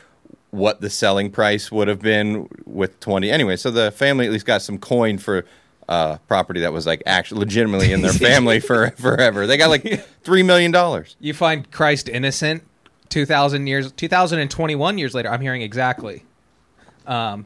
what 0.51 0.81
the 0.81 0.89
selling 0.89 1.31
price 1.31 1.71
would 1.71 1.87
have 1.87 1.99
been 1.99 2.47
with 2.65 2.99
20 2.99 3.31
anyway 3.31 3.55
so 3.55 3.71
the 3.71 3.89
family 3.89 4.27
at 4.27 4.31
least 4.31 4.45
got 4.45 4.61
some 4.61 4.77
coin 4.77 5.17
for 5.17 5.45
uh, 5.89 6.15
property 6.27 6.59
that 6.59 6.71
was 6.71 6.85
like 6.85 7.01
actually 7.07 7.39
legitimately 7.39 7.91
in 7.91 8.03
their 8.03 8.13
family 8.29 8.59
for 8.59 8.91
forever 8.91 9.47
they 9.47 9.57
got 9.57 9.71
like 9.71 10.05
three 10.21 10.43
million 10.43 10.69
dollars 10.71 11.15
you 11.19 11.33
find 11.33 11.69
Christ 11.71 12.07
innocent. 12.07 12.63
Two 13.09 13.25
thousand 13.27 13.67
years, 13.67 13.91
two 13.91 14.07
thousand 14.07 14.39
and 14.39 14.49
twenty-one 14.49 14.97
years 14.97 15.13
later. 15.13 15.29
I'm 15.29 15.41
hearing 15.41 15.61
exactly. 15.61 16.23
Um, 17.05 17.45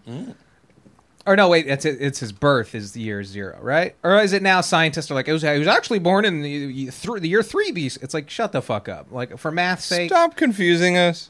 or 1.28 1.36
no, 1.36 1.50
wait, 1.50 1.68
it's 1.68 1.86
it's 1.86 2.20
his 2.20 2.32
birth 2.32 2.74
is 2.74 2.94
the 2.94 3.02
year 3.02 3.24
zero, 3.24 3.60
right? 3.62 3.96
Or 4.02 4.18
is 4.18 4.32
it 4.34 4.42
now 4.42 4.62
scientists 4.62 5.12
are 5.12 5.14
like 5.14 5.28
it 5.28 5.34
was 5.34 5.42
he 5.42 5.60
was 5.60 5.68
actually 5.68 6.00
born 6.00 6.24
in 6.24 6.42
the 6.42 6.90
th- 6.90 7.22
the 7.22 7.28
year 7.28 7.44
three 7.44 7.72
BC? 7.72 8.02
It's 8.02 8.14
like 8.14 8.30
shut 8.30 8.54
the 8.54 8.62
fuck 8.62 8.88
up. 8.88 9.12
Like 9.12 9.38
for 9.38 9.52
math's 9.52 9.86
sake, 9.86 10.10
stop 10.10 10.36
confusing 10.38 10.98
us 10.98 11.30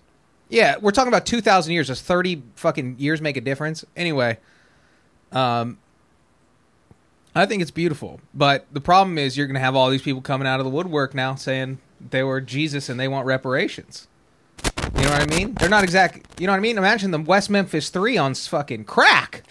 Yeah, 0.49 0.75
we're 0.79 0.91
talking 0.91 1.09
about 1.09 1.25
2,000 1.25 1.73
years. 1.73 1.87
Does 1.87 2.01
30 2.01 2.43
fucking 2.55 2.95
years 2.99 3.21
make 3.21 3.35
a 3.37 3.41
difference? 3.41 3.83
Anyway, 3.95 4.37
um, 5.31 5.77
I 7.35 7.45
think 7.45 7.61
it's 7.61 7.71
beautiful. 7.71 8.21
But 8.33 8.65
the 8.71 8.81
problem 8.81 9.17
is 9.17 9.35
you're 9.35 9.47
going 9.47 9.55
to 9.55 9.59
have 9.59 9.75
all 9.75 9.89
these 9.89 10.01
people 10.01 10.21
coming 10.21 10.47
out 10.47 10.59
of 10.59 10.65
the 10.65 10.69
woodwork 10.69 11.13
now 11.13 11.35
saying 11.35 11.79
they 11.99 12.23
were 12.23 12.39
Jesus 12.39 12.87
and 12.87 12.99
they 12.99 13.07
want 13.07 13.25
reparations. 13.25 14.07
You 14.95 15.03
know 15.03 15.09
what 15.09 15.21
I 15.21 15.37
mean? 15.37 15.53
They're 15.55 15.69
not 15.69 15.83
exactly. 15.83 16.21
You 16.39 16.47
know 16.47 16.53
what 16.53 16.57
I 16.57 16.61
mean? 16.61 16.77
Imagine 16.77 17.11
the 17.11 17.19
West 17.19 17.49
Memphis 17.49 17.89
3 17.89 18.17
on 18.17 18.33
fucking 18.33 18.85
crack. 18.85 19.43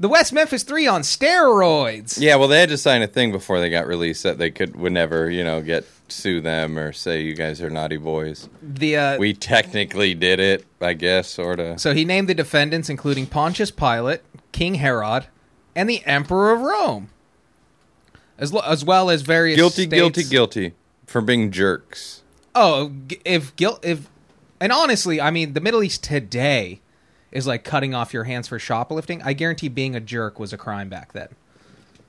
The 0.00 0.08
West 0.08 0.32
Memphis 0.32 0.62
3 0.62 0.86
on 0.86 1.02
steroids. 1.02 2.18
yeah 2.20 2.36
well 2.36 2.48
they 2.48 2.58
had 2.58 2.70
to 2.70 2.78
sign 2.78 3.02
a 3.02 3.06
thing 3.06 3.32
before 3.32 3.60
they 3.60 3.68
got 3.70 3.86
released 3.86 4.22
that 4.22 4.38
they 4.38 4.50
could 4.50 4.74
would 4.76 4.92
never 4.92 5.30
you 5.30 5.44
know 5.44 5.60
get 5.60 5.84
sue 6.08 6.40
them 6.40 6.78
or 6.78 6.92
say 6.92 7.20
you 7.20 7.34
guys 7.34 7.60
are 7.62 7.70
naughty 7.70 7.96
boys. 7.98 8.48
The 8.62 8.96
uh, 8.96 9.18
we 9.18 9.32
technically 9.34 10.14
did 10.14 10.40
it 10.40 10.64
i 10.80 10.92
guess 10.94 11.28
sort 11.28 11.60
of 11.60 11.80
So 11.80 11.92
he 11.94 12.04
named 12.04 12.28
the 12.28 12.34
defendants, 12.34 12.88
including 12.88 13.26
Pontius 13.26 13.70
Pilate, 13.70 14.20
King 14.52 14.76
Herod, 14.76 15.26
and 15.76 15.88
the 15.88 16.02
Emperor 16.06 16.52
of 16.52 16.62
Rome, 16.62 17.10
as, 18.38 18.52
lo- 18.52 18.62
as 18.66 18.84
well 18.84 19.10
as 19.10 19.22
various 19.22 19.56
guilty 19.56 19.86
guilty 19.86 20.22
states- 20.22 20.30
guilty 20.30 20.72
for 21.06 21.20
being 21.20 21.50
jerks. 21.50 22.22
Oh, 22.54 22.92
if 23.24 23.54
guilt, 23.56 23.84
if, 23.84 24.08
and 24.60 24.72
honestly, 24.72 25.20
I 25.20 25.30
mean, 25.30 25.52
the 25.52 25.60
Middle 25.60 25.82
East 25.84 26.02
today 26.02 26.80
is 27.32 27.46
like 27.46 27.64
cutting 27.64 27.94
off 27.94 28.12
your 28.12 28.24
hands 28.24 28.48
for 28.48 28.58
shoplifting. 28.58 29.22
I 29.22 29.32
guarantee 29.32 29.68
being 29.68 29.94
a 29.94 30.00
jerk 30.00 30.38
was 30.38 30.52
a 30.52 30.58
crime 30.58 30.88
back 30.88 31.12
then. 31.12 31.28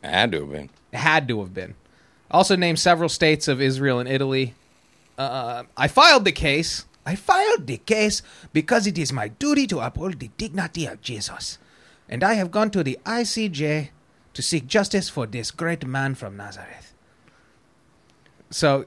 had 0.09 0.31
to 0.31 0.41
have 0.41 0.51
been 0.51 0.69
It 0.91 0.97
had 0.97 1.27
to 1.27 1.39
have 1.41 1.53
been. 1.53 1.75
Also 2.29 2.55
named 2.55 2.79
several 2.79 3.09
states 3.09 3.47
of 3.47 3.61
Israel 3.61 3.99
and 3.99 4.09
Italy. 4.09 4.55
Uh, 5.17 5.63
I 5.77 5.87
filed 5.87 6.25
the 6.25 6.31
case. 6.31 6.85
I 7.05 7.15
filed 7.15 7.67
the 7.67 7.77
case 7.77 8.21
because 8.53 8.87
it 8.87 8.97
is 8.97 9.11
my 9.11 9.27
duty 9.27 9.67
to 9.67 9.79
uphold 9.79 10.19
the 10.19 10.29
dignity 10.37 10.85
of 10.85 11.01
Jesus. 11.01 11.57
And 12.07 12.23
I 12.23 12.35
have 12.35 12.51
gone 12.51 12.71
to 12.71 12.83
the 12.83 12.99
ICJ 13.05 13.89
to 14.33 14.41
seek 14.41 14.67
justice 14.67 15.09
for 15.09 15.25
this 15.25 15.51
great 15.51 15.85
man 15.85 16.15
from 16.15 16.37
Nazareth. 16.37 16.93
So, 18.49 18.85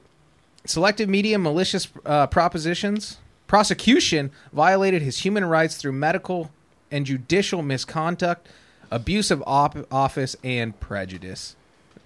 selective 0.65 1.09
media 1.09 1.39
malicious 1.39 1.87
uh, 2.05 2.27
propositions. 2.27 3.17
Prosecution 3.59 4.31
violated 4.51 5.01
his 5.01 5.19
human 5.19 5.45
rights 5.45 5.77
through 5.77 5.93
medical 5.93 6.51
and 6.91 7.05
judicial 7.05 7.61
misconduct, 7.61 8.49
abuse 8.91 9.31
of 9.31 9.41
op- 9.47 9.87
office, 9.89 10.35
and 10.43 10.77
prejudice. 10.81 11.55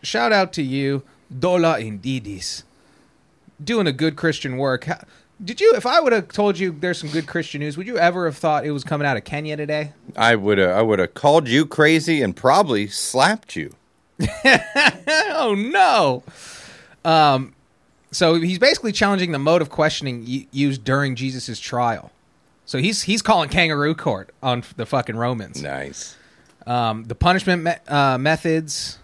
Shout 0.04 0.32
out 0.32 0.54
to 0.54 0.62
you, 0.62 1.02
Dola 1.34 1.82
Indidis. 1.82 2.62
Doing 3.64 3.88
a 3.88 3.92
good 3.92 4.16
Christian 4.16 4.58
work. 4.58 4.84
How- 4.84 5.02
Did 5.44 5.60
you, 5.60 5.74
if 5.76 5.88
I 5.88 6.00
would 6.00 6.14
have 6.14 6.28
told 6.28 6.60
you 6.60 6.70
there's 6.70 7.00
some 7.00 7.10
good 7.10 7.26
Christian 7.26 7.62
news, 7.62 7.78
would 7.78 7.88
you 7.88 7.98
ever 7.98 8.26
have 8.26 8.38
thought 8.38 8.64
it 8.64 8.70
was 8.70 8.84
coming 8.84 9.08
out 9.08 9.18
of 9.18 9.24
Kenya 9.24 9.58
today? 9.58 9.94
I 10.16 10.36
would 10.36 10.60
have 10.60 10.78
I 10.78 10.84
would 10.84 11.00
have 11.00 11.16
called 11.16 11.48
you 11.48 11.66
crazy 11.66 12.22
and 12.22 12.36
probably 12.36 12.86
slapped 12.90 13.56
you. 13.56 13.74
oh 14.46 15.56
no. 15.58 16.22
Um, 17.04 17.56
so 18.12 18.36
he's 18.36 18.60
basically 18.60 18.92
challenging 18.92 19.32
the 19.32 19.40
mode 19.40 19.62
of 19.62 19.70
questioning 19.70 20.26
y- 20.28 20.48
used 20.52 20.84
during 20.84 21.16
Jesus' 21.16 21.60
trial. 21.60 22.12
So 22.66 22.78
he's 22.78 23.04
he's 23.04 23.22
calling 23.22 23.50
kangaroo 23.50 23.96
court 23.96 24.30
on 24.44 24.64
the 24.78 24.86
fucking 24.86 25.16
Romans. 25.18 25.62
Nice. 25.62 26.16
Um, 26.68 27.06
the 27.06 27.16
punishment 27.16 27.64
me- 27.64 27.72
uh, 27.88 28.18
methods 28.18 29.00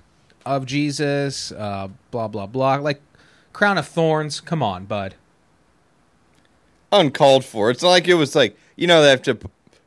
of 0.46 0.66
Jesus, 0.66 1.52
uh, 1.52 1.88
blah 2.12 2.28
blah 2.28 2.46
blah, 2.46 2.76
like 2.76 3.02
crown 3.54 3.78
of 3.78 3.88
thorns. 3.88 4.40
Come 4.42 4.62
on, 4.62 4.86
bud. 4.86 5.16
Uncalled 6.92 7.44
for. 7.44 7.72
It's 7.72 7.82
not 7.82 7.90
like 7.90 8.08
it 8.08 8.14
was 8.14 8.36
like 8.36 8.56
you 8.76 8.86
know 8.88 9.02
they 9.02 9.10
have 9.10 9.24
to 9.24 9.38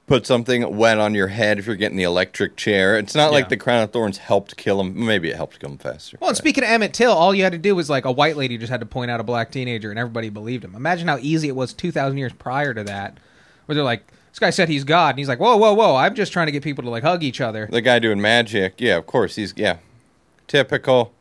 put 0.09 0.27
something 0.27 0.77
wet 0.77 0.99
on 0.99 1.15
your 1.15 1.29
head 1.29 1.59
if 1.59 1.67
you're 1.67 1.77
getting 1.77 1.97
the 1.97 2.03
electric 2.03 2.57
chair. 2.57 2.99
It's 2.99 3.15
not 3.15 3.27
Yeah. 3.27 3.37
like 3.39 3.49
the 3.51 3.57
crown 3.57 3.83
of 3.83 3.93
thorns 3.93 4.19
helped 4.19 4.57
kill 4.57 4.81
him. 4.81 5.07
Maybe 5.07 5.31
it 5.31 5.37
helped 5.37 5.61
kill 5.61 5.71
him 5.71 5.79
faster. 5.79 6.17
Well, 6.21 6.31
and 6.31 6.37
speaking 6.37 6.65
of 6.65 6.71
Emmett 6.71 6.93
Till, 6.95 7.13
all 7.13 7.35
you 7.35 7.43
had 7.45 7.53
to 7.53 7.59
do 7.59 7.77
was 7.77 7.89
like 7.89 8.05
a 8.05 8.11
white 8.13 8.37
lady 8.37 8.59
just 8.59 8.71
had 8.71 8.81
to 8.81 8.87
point 8.87 9.11
out 9.11 9.21
a 9.21 9.23
black 9.25 9.51
teenager, 9.53 9.91
and 9.91 9.99
everybody 9.99 10.31
believed 10.31 10.65
him. 10.65 10.75
Imagine 10.75 11.07
how 11.07 11.19
easy 11.21 11.49
it 11.49 11.55
was 11.57 11.73
two 11.73 11.93
thousand 11.93 12.19
years 12.19 12.33
prior 12.33 12.75
to 12.75 12.83
that, 12.85 13.19
where 13.67 13.75
they're 13.77 13.85
like, 13.85 14.07
"This 14.33 14.39
guy 14.39 14.51
said 14.51 14.69
he's 14.69 14.85
God," 14.85 15.11
and 15.11 15.19
he's 15.19 15.29
like, 15.29 15.41
"Whoa, 15.41 15.57
whoa, 15.57 15.75
whoa! 15.75 15.95
I'm 15.97 16.15
just 16.15 16.33
trying 16.33 16.47
to 16.47 16.53
get 16.53 16.63
people 16.65 16.83
to 16.85 16.91
like 16.91 17.03
hug 17.05 17.23
each 17.23 17.41
other." 17.41 17.69
the 17.71 17.81
guy 17.83 17.99
doing 17.99 18.21
magic, 18.21 18.75
yeah, 18.81 18.97
of 18.97 19.07
course 19.07 19.37
he's 19.37 19.53
yeah, 19.57 19.77
typical. 20.47 21.13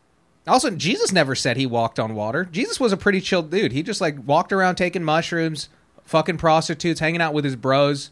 Also, 0.47 0.69
Jesus 0.71 1.11
never 1.11 1.35
said 1.35 1.57
he 1.57 1.65
walked 1.65 1.99
on 1.99 2.15
water. 2.15 2.45
Jesus 2.45 2.79
was 2.79 2.93
a 2.93 2.97
pretty 2.97 3.19
chill 3.19 3.41
dude. 3.43 3.73
He 3.73 3.83
just 3.83 3.99
like 3.99 4.15
walked 4.25 4.53
around 4.53 4.75
taking 4.75 5.03
mushrooms, 5.03 5.67
fucking 6.05 6.37
prostitutes, 6.37 7.01
hanging 7.01 7.21
out 7.21 7.33
with 7.33 7.43
his 7.43 7.57
bros, 7.57 8.09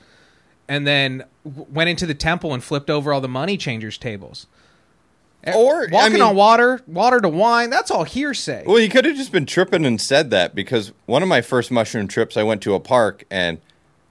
and 0.68 0.86
then 0.88 1.24
w- 1.46 1.66
went 1.72 1.90
into 1.90 2.06
the 2.06 2.14
temple 2.14 2.54
and 2.54 2.64
flipped 2.64 2.90
over 2.90 3.14
all 3.14 3.22
the 3.22 3.28
money 3.28 3.58
changers' 3.58 3.98
tables. 3.98 4.48
Or, 5.54 5.84
I 5.84 5.88
walking 5.92 6.14
mean- 6.14 6.22
on 6.24 6.36
water, 6.36 6.82
water 6.88 7.20
to 7.20 7.30
wine, 7.30 7.70
that's 7.70 7.92
all 7.92 8.04
hearsay. 8.04 8.64
Well, 8.66 8.78
he 8.78 8.90
could 8.90 9.06
have 9.06 9.16
just 9.16 9.32
been 9.32 9.46
tripping 9.46 9.86
and 9.86 10.02
said 10.02 10.32
that 10.32 10.56
because 10.56 10.92
one 11.06 11.22
of 11.22 11.30
my 11.30 11.42
first 11.42 11.70
mushroom 11.70 12.08
trips, 12.08 12.36
I 12.36 12.42
went 12.42 12.64
to 12.64 12.74
a 12.74 12.80
park 12.80 13.26
and 13.30 13.60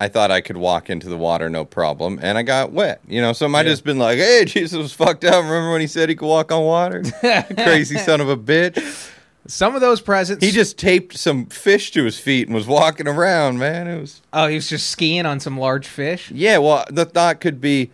I 0.01 0.07
thought 0.09 0.31
I 0.31 0.41
could 0.41 0.57
walk 0.57 0.91
into 0.91 1.09
the 1.09 1.17
water 1.17 1.49
no 1.51 1.65
problem, 1.65 2.19
and 2.23 2.37
I 2.39 2.43
got 2.43 2.71
wet. 2.73 3.01
You 3.09 3.21
know, 3.21 3.33
so 3.33 3.47
it 3.47 3.49
might 3.49 3.59
have 3.61 3.67
Yeah. 3.67 3.73
just 3.73 3.85
been 3.85 3.99
like, 3.99 4.19
"Hey, 4.19 4.45
Jesus 4.45 4.77
was 4.79 4.93
fucked 4.93 5.25
up." 5.25 5.43
Remember 5.45 5.73
when 5.73 5.81
he 5.81 5.87
said 5.87 6.09
he 6.09 6.15
could 6.15 6.27
walk 6.27 6.53
on 6.53 6.63
water? 6.65 7.03
Crazy 7.55 7.97
son 7.99 8.21
of 8.21 8.29
a 8.29 8.37
bitch. 8.37 9.11
Some 9.47 9.75
of 9.75 9.81
those 9.83 10.01
presents. 10.01 10.45
He 10.45 10.51
just 10.53 10.79
taped 10.79 11.17
some 11.19 11.47
fish 11.47 11.91
to 11.93 12.05
his 12.05 12.19
feet 12.19 12.49
and 12.49 12.55
was 12.55 12.67
walking 12.67 13.07
around. 13.07 13.59
Man, 13.59 13.87
it 13.87 14.01
was 14.01 14.23
Oh, 14.33 14.47
he 14.49 14.55
was 14.55 14.69
just 14.69 14.89
skiing 14.89 15.27
on 15.27 15.39
some 15.41 15.59
large 15.59 15.87
fish. 15.87 16.31
yeah. 16.31 16.59
Well, 16.59 16.85
the 16.91 17.05
thought 17.05 17.41
could 17.41 17.61
be 17.61 17.91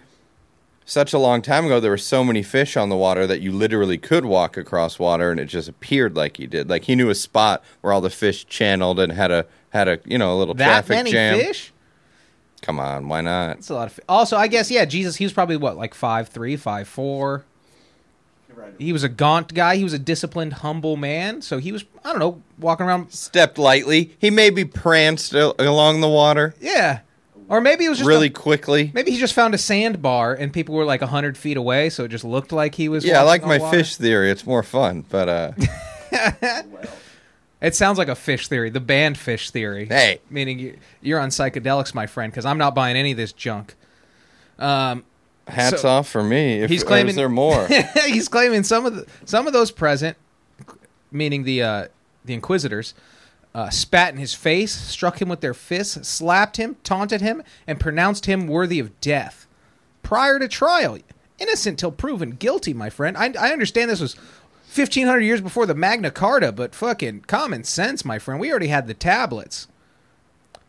such 0.85 1.13
a 1.13 1.19
long 1.19 1.43
time 1.43 1.65
ago. 1.67 1.81
There 1.81 1.91
were 1.91 1.97
so 1.99 2.23
many 2.23 2.43
fish 2.43 2.77
on 2.77 2.89
the 2.89 2.97
water 2.97 3.27
that 3.27 3.41
you 3.41 3.51
literally 3.53 3.99
could 3.99 4.25
walk 4.25 4.57
across 4.57 4.99
water, 4.99 5.31
and 5.33 5.41
it 5.41 5.47
just 5.47 5.69
appeared 5.69 6.17
like 6.17 6.37
he 6.37 6.47
did. 6.47 6.69
Like 6.71 6.85
he 6.85 6.95
knew 6.95 7.11
a 7.11 7.15
spot 7.17 7.65
where 7.81 7.93
all 7.93 8.01
the 8.01 8.11
fish 8.11 8.47
channeled 8.47 9.01
and 9.01 9.13
had 9.13 9.31
a 9.33 9.47
had 9.71 9.89
a 9.89 9.99
you 10.05 10.19
know 10.19 10.35
a 10.35 10.39
little 10.39 10.55
That 10.55 10.67
traffic 10.67 10.91
many 10.91 11.11
jam. 11.11 11.39
fish? 11.39 11.73
Come 12.63 12.79
on, 12.79 13.09
why 13.09 13.23
not? 13.23 13.57
That's 13.57 13.71
a 13.71 13.75
lot 13.75 13.87
of. 13.87 13.93
Fi- 13.95 14.03
also, 14.09 14.37
I 14.37 14.47
guess 14.47 14.71
yeah, 14.71 14.85
Jesus. 14.85 15.17
He 15.17 15.25
was 15.25 15.33
probably 15.33 15.57
what 15.57 15.77
like 15.77 15.95
five 15.95 16.29
three, 16.29 16.57
five 16.57 16.87
four. 16.87 17.45
Right. 18.61 18.75
He 18.79 18.93
was 18.93 19.03
a 19.05 19.09
gaunt 19.09 19.55
guy. 19.55 19.77
He 19.77 19.85
was 19.85 19.93
a 19.93 19.99
disciplined, 19.99 20.53
humble 20.55 20.97
man. 20.97 21.43
So 21.43 21.59
he 21.59 21.73
was, 21.73 21.85
I 22.05 22.11
don't 22.11 22.19
know, 22.19 22.43
walking 22.59 22.87
around. 22.87 23.11
Stepped 23.13 23.59
lightly. 23.59 24.15
He 24.19 24.31
maybe 24.31 24.65
pranced 24.65 25.33
a- 25.35 25.55
along 25.63 26.01
the 26.01 26.09
water 26.09 26.55
Yeah, 26.61 27.01
or 27.49 27.61
maybe 27.61 27.85
it 27.85 27.89
was 27.89 27.99
just 27.99 28.09
really 28.09 28.27
A, 28.29 28.31
quickly. 28.31 28.91
maybe 28.95 29.11
he 29.11 29.19
just 29.19 29.35
found 29.35 29.55
a 29.55 29.59
sandbar 29.59 30.35
and 30.35 30.53
people 30.53 30.75
were 30.75 30.85
like 30.85 31.01
hundred 31.03 31.37
feet 31.39 31.57
away, 31.57 31.91
so 31.91 32.05
it 32.05 32.09
just 32.09 32.25
looked 32.25 32.53
like 32.53 32.75
he 32.75 32.89
was. 32.89 33.05
Yeah, 33.05 33.21
I 33.21 33.23
like 33.23 33.45
my 33.45 33.59
water. 33.59 33.79
fish 33.79 33.97
theory. 33.97 34.31
It's 34.31 34.47
more 34.47 34.63
fun, 34.63 35.05
but 35.09 35.29
uh, 35.29 35.53
It 37.63 37.75
sounds 37.75 37.99
like 37.99 38.09
a 38.09 38.15
fish 38.15 38.49
theory, 38.49 38.71
the 38.71 38.81
band 38.81 39.17
Phish 39.17 39.51
theory. 39.51 39.85
hey, 39.85 40.21
meaning 40.31 40.59
you, 40.59 40.79
you're 41.03 41.21
on 41.21 41.29
psychedelics, 41.29 41.93
my 41.95 42.07
friend, 42.07 42.33
because 42.33 42.47
I'm 42.47 42.57
not 42.57 42.75
buying 42.75 42.97
any 42.97 43.11
of 43.11 43.19
this 43.19 43.33
junk. 43.35 43.75
Um, 44.59 45.05
hats 45.51 45.83
So- 45.83 45.89
off 45.89 46.09
for 46.09 46.23
me. 46.23 46.61
If, 46.63 46.71
He's 46.71 46.85
claiming 46.85 47.17
there 47.17 47.29
more? 47.29 47.67
he's 48.07 48.29
claiming 48.29 48.63
some 48.65 48.87
of 48.87 48.95
the 48.95 49.07
some 49.25 49.47
of 49.47 49.53
those 49.53 49.71
present, 49.71 50.17
meaning 51.11 51.45
the 51.45 51.63
uh, 51.63 51.89
the 52.25 52.35
inquisitors, 52.35 52.95
uh, 53.55 53.71
spat 53.71 54.13
in 54.15 54.19
his 54.21 54.35
face, 54.35 54.73
struck 54.75 55.21
him 55.21 55.29
with 55.29 55.41
their 55.41 55.55
fists, 55.55 56.09
slapped 56.09 56.57
him, 56.57 56.77
taunted 56.85 57.21
him, 57.21 57.43
and 57.67 57.81
pronounced 57.81 58.27
him 58.27 58.47
worthy 58.47 58.79
of 58.79 59.01
death 59.01 59.47
prior 60.03 60.39
to 60.39 60.49
trial. 60.49 60.99
innocent 61.39 61.79
till 61.79 61.93
proven 61.93 62.33
guilty, 62.33 62.75
my 62.75 62.91
friend. 62.91 63.17
I, 63.17 63.33
I 63.39 63.53
understand 63.53 63.91
this 63.91 64.01
was 64.01 64.15
1500 64.75 65.21
years 65.21 65.41
before 65.41 65.67
the 65.67 65.75
Magna 65.75 66.11
Carta, 66.11 66.53
but 66.53 66.75
fucking 66.75 67.23
common 67.23 67.65
sense, 67.65 68.05
my 68.05 68.19
friend. 68.19 68.41
We 68.41 68.51
already 68.51 68.69
had 68.69 68.87
the 68.87 68.95
tablets. 68.95 69.67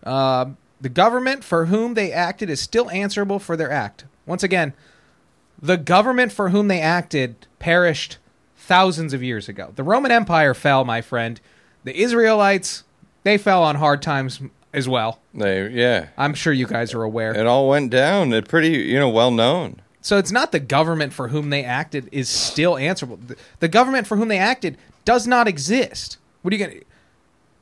Uh, 0.03 0.51
the 0.79 0.89
government 0.89 1.43
for 1.43 1.65
whom 1.65 1.93
they 1.93 2.11
acted 2.11 2.49
is 2.49 2.59
still 2.59 2.89
answerable 2.89 3.37
for 3.37 3.55
their 3.55 3.69
act. 3.69 4.05
Once 4.25 4.43
again, 4.43 4.73
the 5.61 5.77
government 5.77 6.31
for 6.31 6.49
whom 6.49 6.67
they 6.67 6.81
acted 6.81 7.47
perished 7.59 8.17
thousands 8.55 9.13
of 9.13 9.23
years 9.23 9.49
ago. 9.49 9.71
The 9.75 9.83
Roman 9.83 10.11
Empire 10.11 10.53
fell, 10.53 10.85
my 10.85 11.01
friend. 11.01 11.39
The 11.83 11.99
Israelites, 11.99 12.83
they 13.23 13.37
fell 13.37 13.63
on 13.63 13.75
hard 13.75 14.01
times 14.01 14.41
as 14.73 14.87
well. 14.87 15.19
They, 15.33 15.69
yeah. 15.69 16.07
I'm 16.17 16.33
sure 16.33 16.53
you 16.53 16.67
guys 16.67 16.93
are 16.93 17.03
aware. 17.03 17.35
It 17.35 17.47
all 17.47 17.67
went 17.67 17.91
down. 17.91 18.33
It 18.33 18.47
pretty, 18.47 18.69
you 18.69 18.99
know, 18.99 19.09
well 19.09 19.31
known. 19.31 19.81
So 20.01 20.17
it's 20.17 20.31
not 20.31 20.51
the 20.51 20.59
government 20.59 21.13
for 21.13 21.27
whom 21.27 21.51
they 21.51 21.63
acted 21.63 22.09
is 22.11 22.27
still 22.27 22.77
answerable. 22.77 23.19
The, 23.59 23.67
government 23.67 24.07
for 24.07 24.17
whom 24.17 24.29
they 24.29 24.39
acted 24.39 24.77
does 25.05 25.27
not 25.27 25.47
exist. 25.47 26.17
What 26.41 26.53
are 26.53 26.57
you 26.57 26.65
gonna? 26.65 26.79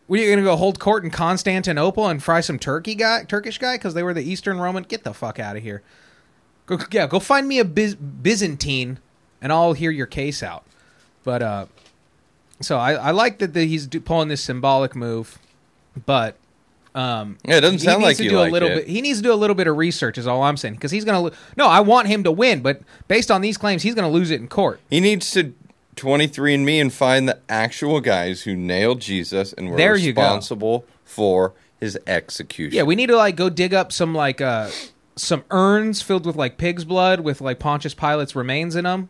What 0.07 0.19
are 0.19 0.23
you 0.23 0.29
gonna 0.31 0.45
go 0.45 0.55
hold 0.55 0.79
court 0.79 1.03
in 1.03 1.11
Constantinople 1.11 2.07
and 2.07 2.23
fry 2.23 2.39
some 2.39 2.57
turkey 2.57 2.95
guy, 2.95 3.25
Turkish 3.25 3.57
guy 3.57 3.75
because 3.75 3.93
they 3.93 4.03
were 4.03 4.13
the 4.13 4.23
Eastern 4.23 4.57
Roman? 4.57 4.83
Get 4.83 5.03
the 5.03 5.13
fuck 5.13 5.37
out 5.37 5.57
of 5.57 5.63
here. 5.63 5.83
Go, 6.69 6.77
yeah, 6.91 7.07
go 7.07 7.19
find 7.19 7.47
me 7.47 7.57
a 7.57 7.65
Biz, 7.65 7.95
Byzantine, 7.95 8.99
and 9.41 9.51
I'll 9.51 9.73
hear 9.73 9.89
your 9.89 10.05
case 10.05 10.43
out. 10.43 10.63
But 11.23 11.41
uh, 11.41 11.65
so 12.61 12.77
I, 12.77 12.93
I 12.93 13.11
like 13.11 13.39
that 13.39 13.55
the, 13.55 13.65
he's 13.65 13.87
do, 13.87 13.99
pulling 13.99 14.27
this 14.27 14.43
symbolic 14.43 14.95
move, 14.95 15.39
but 16.05 16.35
um, 16.93 17.39
Yeah, 17.43 17.57
it 17.57 17.61
doesn't 17.61 17.79
sound 17.79 18.03
like 18.03 18.17
to 18.17 18.23
you 18.23 18.29
do 18.29 18.39
a 18.41 18.49
little 18.49 18.69
it. 18.69 18.75
bit. 18.75 18.87
He 18.87 19.01
needs 19.01 19.17
to 19.17 19.23
do 19.23 19.33
a 19.33 19.35
little 19.35 19.55
bit 19.55 19.65
of 19.65 19.77
research. 19.77 20.19
Is 20.19 20.27
all 20.27 20.43
I'm 20.43 20.57
saying 20.57 20.75
because 20.75 20.91
he's 20.91 21.05
gonna. 21.05 21.21
Lo- 21.21 21.31
no, 21.57 21.65
I 21.67 21.79
want 21.79 22.07
him 22.07 22.23
to 22.25 22.31
win, 22.31 22.61
but 22.61 22.81
based 23.07 23.31
on 23.31 23.41
these 23.41 23.57
claims, 23.57 23.81
he's 23.81 23.95
gonna 23.95 24.09
lose 24.11 24.29
it 24.29 24.39
in 24.39 24.47
court. 24.47 24.79
He 24.91 24.99
needs 24.99 25.31
to 25.31 25.55
23 25.95 26.53
and 26.53 26.65
me 26.67 26.79
and 26.79 26.93
find 26.93 27.27
the 27.27 27.39
actual 27.49 27.99
guys 27.99 28.43
who 28.43 28.55
nailed 28.55 29.01
Jesus 29.01 29.53
and 29.53 29.71
were 29.71 29.77
There 29.77 29.93
responsible 29.93 30.85
for 31.03 31.53
his 31.79 31.97
execution. 32.05 32.77
Yeah, 32.77 32.83
we 32.83 32.93
need 32.93 33.07
to 33.07 33.17
like 33.17 33.35
go 33.35 33.49
dig 33.49 33.73
up 33.73 33.91
some 33.91 34.13
like 34.13 34.39
uh 34.39 34.69
some 35.19 35.43
urns 35.51 36.01
filled 36.01 36.25
with 36.25 36.35
like 36.35 36.57
pig's 36.57 36.85
blood 36.85 37.19
with 37.21 37.41
like 37.41 37.59
Pontius 37.59 37.93
Pilate's 37.93 38.35
remains 38.35 38.75
in 38.75 38.85
them. 38.85 39.09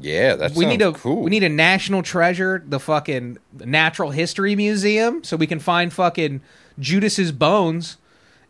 yeah, 0.00 0.34
that 0.36 0.52
we 0.52 0.64
need 0.66 0.82
a 0.82 0.92
cool. 0.92 1.22
we 1.22 1.30
need 1.30 1.42
a 1.42 1.48
national 1.48 2.02
treasure, 2.02 2.62
the 2.66 2.80
fucking 2.80 3.38
Natural 3.52 4.10
History 4.10 4.54
Museum, 4.56 5.24
so 5.24 5.36
we 5.36 5.46
can 5.46 5.58
find 5.58 5.92
fucking 5.92 6.40
Judas's 6.78 7.32
bones, 7.32 7.96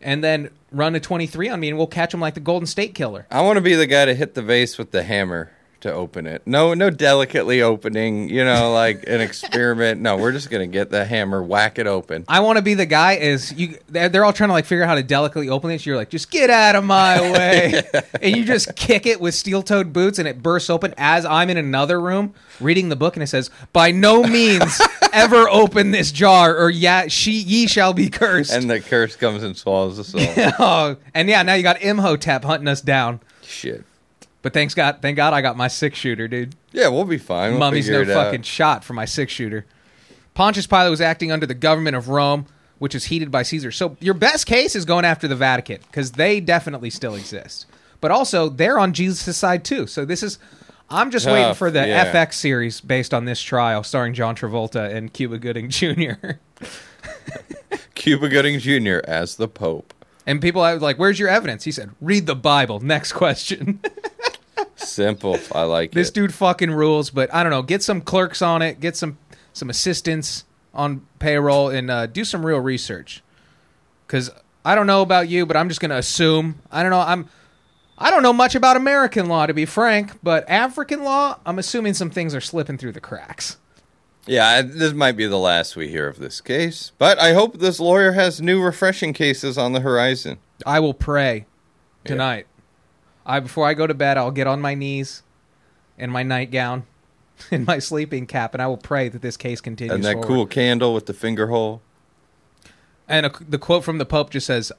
and 0.01 0.23
then 0.23 0.49
run 0.71 0.93
a 0.95 0.99
twenty 0.99 1.25
three 1.27 1.49
on 1.49 1.59
me, 1.59 1.69
and 1.69 1.77
we'll 1.77 1.87
catch 1.87 2.13
him 2.13 2.19
like 2.19 2.35
the 2.35 2.39
Golden 2.39 2.67
State 2.67 2.93
Killer. 2.93 3.25
I 3.31 3.41
want 3.41 3.57
to 3.57 3.61
be 3.61 3.75
the 3.75 3.87
guy 3.87 4.05
to 4.05 4.13
hit 4.13 4.35
the 4.35 4.41
vase 4.43 4.77
with 4.77 4.91
the 4.91 5.03
hammer 5.03 5.51
to 5.81 5.93
open 5.93 6.27
it. 6.27 6.41
No, 6.45 6.73
no 6.73 6.89
delicately 6.89 7.61
opening, 7.61 8.29
you 8.29 8.43
know, 8.43 8.71
like 8.71 9.03
an 9.07 9.21
experiment. 9.21 10.01
No, 10.01 10.17
we're 10.17 10.31
just 10.31 10.49
going 10.49 10.69
to 10.69 10.71
get 10.71 10.89
the 10.89 11.05
hammer, 11.05 11.41
whack 11.41 11.79
it 11.79 11.87
open. 11.87 12.25
I 12.27 12.41
want 12.41 12.57
to 12.57 12.61
be 12.61 12.73
the 12.73 12.85
guy 12.85 13.13
is 13.13 13.51
you. 13.53 13.77
They're, 13.87 14.09
they're 14.09 14.25
all 14.25 14.33
trying 14.33 14.49
to 14.49 14.53
like 14.53 14.65
figure 14.65 14.83
out 14.83 14.87
how 14.89 14.95
to 14.95 15.03
delicately 15.03 15.49
open 15.49 15.69
this. 15.69 15.85
You're 15.85 15.95
like, 15.95 16.09
just 16.09 16.31
get 16.31 16.49
out 16.49 16.75
of 16.75 16.83
my 16.83 17.19
way, 17.31 17.83
and 18.21 18.35
you 18.35 18.45
just 18.45 18.75
kick 18.75 19.05
it 19.05 19.21
with 19.21 19.33
steel-toed 19.35 19.93
boots, 19.93 20.19
and 20.19 20.27
it 20.27 20.43
bursts 20.43 20.69
open 20.69 20.93
as 20.97 21.25
I'm 21.25 21.49
in 21.49 21.57
another 21.57 21.99
room 21.99 22.33
reading 22.59 22.89
the 22.89 22.95
book, 22.95 23.15
and 23.15 23.23
it 23.23 23.27
says, 23.27 23.49
"By 23.73 23.91
no 23.91 24.23
means 24.23 24.81
ever 25.13 25.49
open 25.49 25.91
this 25.91 26.11
jar, 26.11 26.57
or 26.57 26.69
yeah, 26.69 27.07
she 27.07 27.31
ye 27.31 27.67
shall 27.67 27.93
be 27.93 28.09
cursed." 28.09 28.53
And 28.53 28.69
the 28.69 28.79
curse 28.79 29.15
comes 29.15 29.43
and 29.43 29.55
swallows 29.55 29.99
us 29.99 30.13
all. 30.13 30.53
oh, 30.59 30.97
and 31.13 31.29
yeah, 31.29 31.43
now 31.43 31.53
you 31.53 31.63
got 31.63 31.81
Imhotep 31.81 32.43
hunting 32.43 32.67
us 32.67 32.81
down. 32.81 33.21
Shit. 33.41 33.83
But 34.41 34.53
thanks 34.53 34.73
God, 34.73 34.99
thank 35.01 35.17
God, 35.17 35.33
I 35.33 35.41
got 35.41 35.57
my 35.57 35.67
six 35.67 35.97
shooter, 35.97 36.27
dude. 36.27 36.55
Yeah, 36.71 36.87
we'll 36.87 37.03
be 37.05 37.17
fine. 37.17 37.51
We'll 37.51 37.59
Mummy's 37.59 37.89
no 37.89 38.01
it 38.01 38.09
out. 38.09 38.25
fucking 38.25 38.43
shot 38.43 38.83
for 38.83 38.93
my 38.93 39.05
six 39.05 39.33
shooter. 39.33 39.65
Pontius 40.33 40.67
Pilate 40.67 40.89
was 40.89 41.01
acting 41.01 41.31
under 41.31 41.45
the 41.45 41.53
government 41.53 41.97
of 41.97 42.07
Rome, 42.07 42.45
which 42.77 42.95
is 42.95 43.05
heated 43.05 43.31
by 43.31 43.43
Caesar. 43.43 43.71
So 43.71 43.97
your 43.99 44.13
best 44.13 44.45
case 44.45 44.75
is 44.75 44.85
going 44.85 45.03
after 45.03 45.27
the 45.27 45.35
Vatican 45.35 45.79
because 45.87 46.13
they 46.13 46.39
definitely 46.39 46.89
still 46.89 47.15
exist. 47.15 47.65
But 47.99 48.11
also 48.11 48.47
they're 48.47 48.79
on 48.79 48.93
Jesus' 48.93 49.35
side 49.35 49.65
too. 49.65 49.87
So 49.87 50.05
this 50.05 50.23
is 50.23 50.39
I'm 50.89 51.11
just 51.11 51.25
waiting 51.27 51.53
for 51.53 51.69
the 51.69 51.85
yeah. 51.85 52.11
FX 52.11 52.33
series 52.33 52.81
based 52.81 53.13
on 53.13 53.25
this 53.25 53.41
trial 53.41 53.83
starring 53.83 54.13
John 54.13 54.35
Travolta 54.35 54.91
and 54.93 55.11
Cuba 55.11 55.37
Gooding 55.37 55.69
Jr. 55.69 56.13
Cuba 57.95 58.29
Gooding 58.29 58.59
Jr. 58.59 58.99
as 59.03 59.35
the 59.35 59.47
Pope. 59.47 59.93
and 60.25 60.41
people 60.41 60.61
are 60.61 60.77
like, 60.77 60.97
"Where's 60.97 61.19
your 61.19 61.29
evidence?" 61.29 61.65
He 61.65 61.71
said, 61.71 61.91
"Read 62.01 62.25
the 62.25 62.35
Bible." 62.35 62.79
Next 62.79 63.13
question. 63.13 63.81
Simple. 64.79 65.39
I 65.53 65.63
like 65.63 65.91
this 65.91 66.09
it. 66.09 66.13
dude 66.13 66.33
fucking 66.33 66.71
rules. 66.71 67.09
But 67.09 67.33
I 67.33 67.43
don't 67.43 67.51
know. 67.51 67.61
Get 67.61 67.83
some 67.83 68.01
clerks 68.01 68.41
on 68.41 68.61
it. 68.61 68.79
Get 68.79 68.95
some 68.95 69.17
some 69.53 69.69
assistants 69.69 70.45
on 70.73 71.05
payroll 71.19 71.69
and 71.69 71.89
uh, 71.89 72.05
do 72.05 72.23
some 72.23 72.45
real 72.45 72.59
research. 72.59 73.23
Because 74.07 74.29
I 74.63 74.75
don't 74.75 74.87
know 74.87 75.01
about 75.01 75.29
you, 75.29 75.45
but 75.45 75.57
I'm 75.57 75.69
just 75.69 75.81
gonna 75.81 75.97
assume. 75.97 76.61
I 76.71 76.81
don't 76.81 76.91
know. 76.91 76.99
I'm. 76.99 77.29
I 78.01 78.11
don't 78.11 78.23
know 78.23 78.31
much 78.31 78.55
about 78.55 78.77
American 78.77 79.25
law, 79.25 79.45
to 79.45 79.53
be 79.53 79.65
frank, 79.65 80.13
but 80.23 80.49
African 80.49 81.03
law, 81.03 81.37
I'm 81.45 81.59
assuming 81.59 81.93
some 81.93 82.09
things 82.09 82.33
are 82.33 82.39
slipping 82.39 82.77
through 82.77 82.93
the 82.93 83.01
cracks. 83.01 83.57
Yeah, 84.25 84.61
this 84.61 84.93
might 84.93 85.13
be 85.17 85.25
the 85.25 85.37
last 85.37 85.75
we 85.75 85.89
hear 85.89 86.07
of 86.07 86.17
this 86.17 86.39
case, 86.39 86.93
but 86.97 87.19
I 87.19 87.33
hope 87.33 87.57
this 87.57 87.77
lawyer 87.79 88.13
has 88.13 88.41
new 88.41 88.61
refreshing 88.61 89.11
cases 89.11 89.57
on 89.57 89.73
the 89.73 89.81
horizon. 89.81 90.37
I 90.65 90.79
will 90.79 90.93
pray 90.93 91.45
tonight. 92.05 92.47
I 93.29 93.39
before 93.39 93.67
I 93.67 93.73
go 93.75 93.85
to 93.85 93.93
bed, 93.93 94.17
I'll 94.17 94.31
get 94.31 94.47
on 94.47 94.59
my 94.59 94.73
knees 94.73 95.21
in 95.97 96.09
my 96.09 96.23
nightgown, 96.23 96.83
in 97.51 97.63
my 97.63 97.77
sleeping 97.79 98.25
cap, 98.25 98.53
and 98.53 98.61
I 98.61 98.67
will 98.67 98.77
pray 98.77 99.07
that 99.09 99.21
this 99.21 99.37
case 99.37 99.61
continues. 99.61 99.93
And 99.93 100.03
that 100.03 100.13
forward. 100.13 100.27
cool 100.27 100.45
candle 100.47 100.93
with 100.93 101.05
the 101.05 101.13
finger 101.13 101.47
hole. 101.47 101.81
And 103.07 103.27
a, 103.27 103.31
the 103.47 103.57
quote 103.57 103.83
from 103.83 103.99
the 103.99 104.05
Pope 104.05 104.31
just 104.31 104.47
says, 104.47 104.71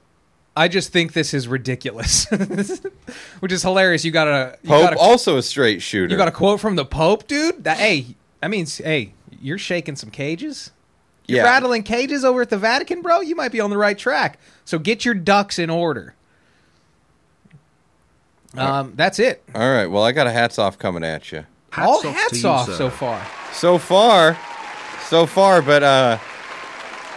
"I 0.57 0.69
just 0.69 0.93
think 0.93 1.13
this 1.13 1.33
is 1.33 1.47
ridiculous," 1.49 2.27
which 3.41 3.53
is 3.53 3.63
hilarious. 3.63 4.05
You 4.05 4.11
got 4.11 4.29
a 4.29 4.59
you 4.63 4.69
Pope 4.69 4.83
got 4.83 4.93
a, 4.95 4.99
also 4.99 5.37
a 5.37 5.43
straight 5.43 5.81
shooter. 5.81 6.13
you 6.13 6.19
got 6.19 6.29
a 6.29 6.33
quote 6.33 6.61
from 6.61 6.77
the 6.77 6.85
Pope, 6.85 7.27
dude. 7.29 7.65
That 7.65 7.79
hey, 7.79 8.17
that 8.41 8.51
means 8.51 8.79
hey, 8.79 9.15
you're 9.41 9.59
shaking 9.59 9.97
some 9.97 10.11
cages. 10.11 10.73
You're 11.27 11.39
Yeah. 11.39 11.45
rattling 11.45 11.85
cages 11.85 12.25
over 12.25 12.43
at 12.43 12.51
the 12.51 12.59
Vatican, 12.59 13.03
bro. 13.03 13.21
You 13.21 13.37
might 13.37 13.53
be 13.53 13.61
on 13.61 13.71
the 13.71 13.79
right 13.79 13.97
track. 13.97 14.41
So 14.65 14.81
get 14.81 15.05
your 15.05 15.15
ducks 15.15 15.59
in 15.61 15.71
order. 15.71 16.15
Um, 18.57 18.95
that's 18.97 19.19
it. 19.19 19.43
All 19.55 19.61
right, 19.61 19.87
well, 19.87 20.03
I 20.03 20.13
got 20.13 20.27
a 20.27 20.33
hats 20.33 20.59
off 20.59 20.79
coming 20.79 21.05
at 21.05 21.31
you. 21.33 21.45
Hats 21.71 21.89
All 21.89 21.99
off 22.07 22.15
hats 22.15 22.45
off 22.45 22.67
sir. 22.67 22.75
so 22.75 22.91
far. 22.91 23.27
So 23.53 23.79
far, 23.79 24.39
so 25.09 25.27
far, 25.27 25.63
but 25.63 25.83
uh, 25.83 26.19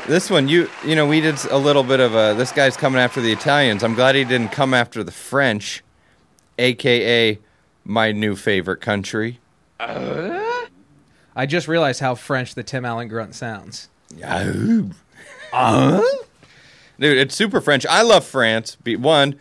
this 0.07 0.29
one, 0.29 0.47
you 0.47 0.69
you 0.85 0.95
know, 0.95 1.07
we 1.07 1.21
did 1.21 1.43
a 1.45 1.57
little 1.57 1.83
bit 1.83 1.99
of 1.99 2.13
a. 2.13 2.35
This 2.37 2.51
guy's 2.51 2.77
coming 2.77 2.99
after 2.99 3.19
the 3.21 3.31
Italians. 3.31 3.83
I'm 3.83 3.95
glad 3.95 4.15
he 4.15 4.23
didn't 4.25 4.51
come 4.51 4.73
after 4.73 5.03
the 5.03 5.11
French, 5.11 5.83
aka 6.59 7.39
my 7.83 8.11
new 8.11 8.35
favorite 8.35 8.81
country. 8.81 9.39
I 9.79 11.45
just 11.47 11.67
realized 11.67 11.99
how 11.99 12.15
French 12.15 12.53
the 12.55 12.63
Tim 12.63 12.85
Allen 12.85 13.07
grunt 13.07 13.33
sounds. 13.35 13.89
Yahoo. 14.15 14.91
Dude, 16.99 17.17
it's 17.17 17.35
super 17.35 17.59
French. 17.59 17.85
I 17.87 18.01
love 18.03 18.23
France. 18.23 18.75
Be 18.83 18.95
one. 18.95 19.35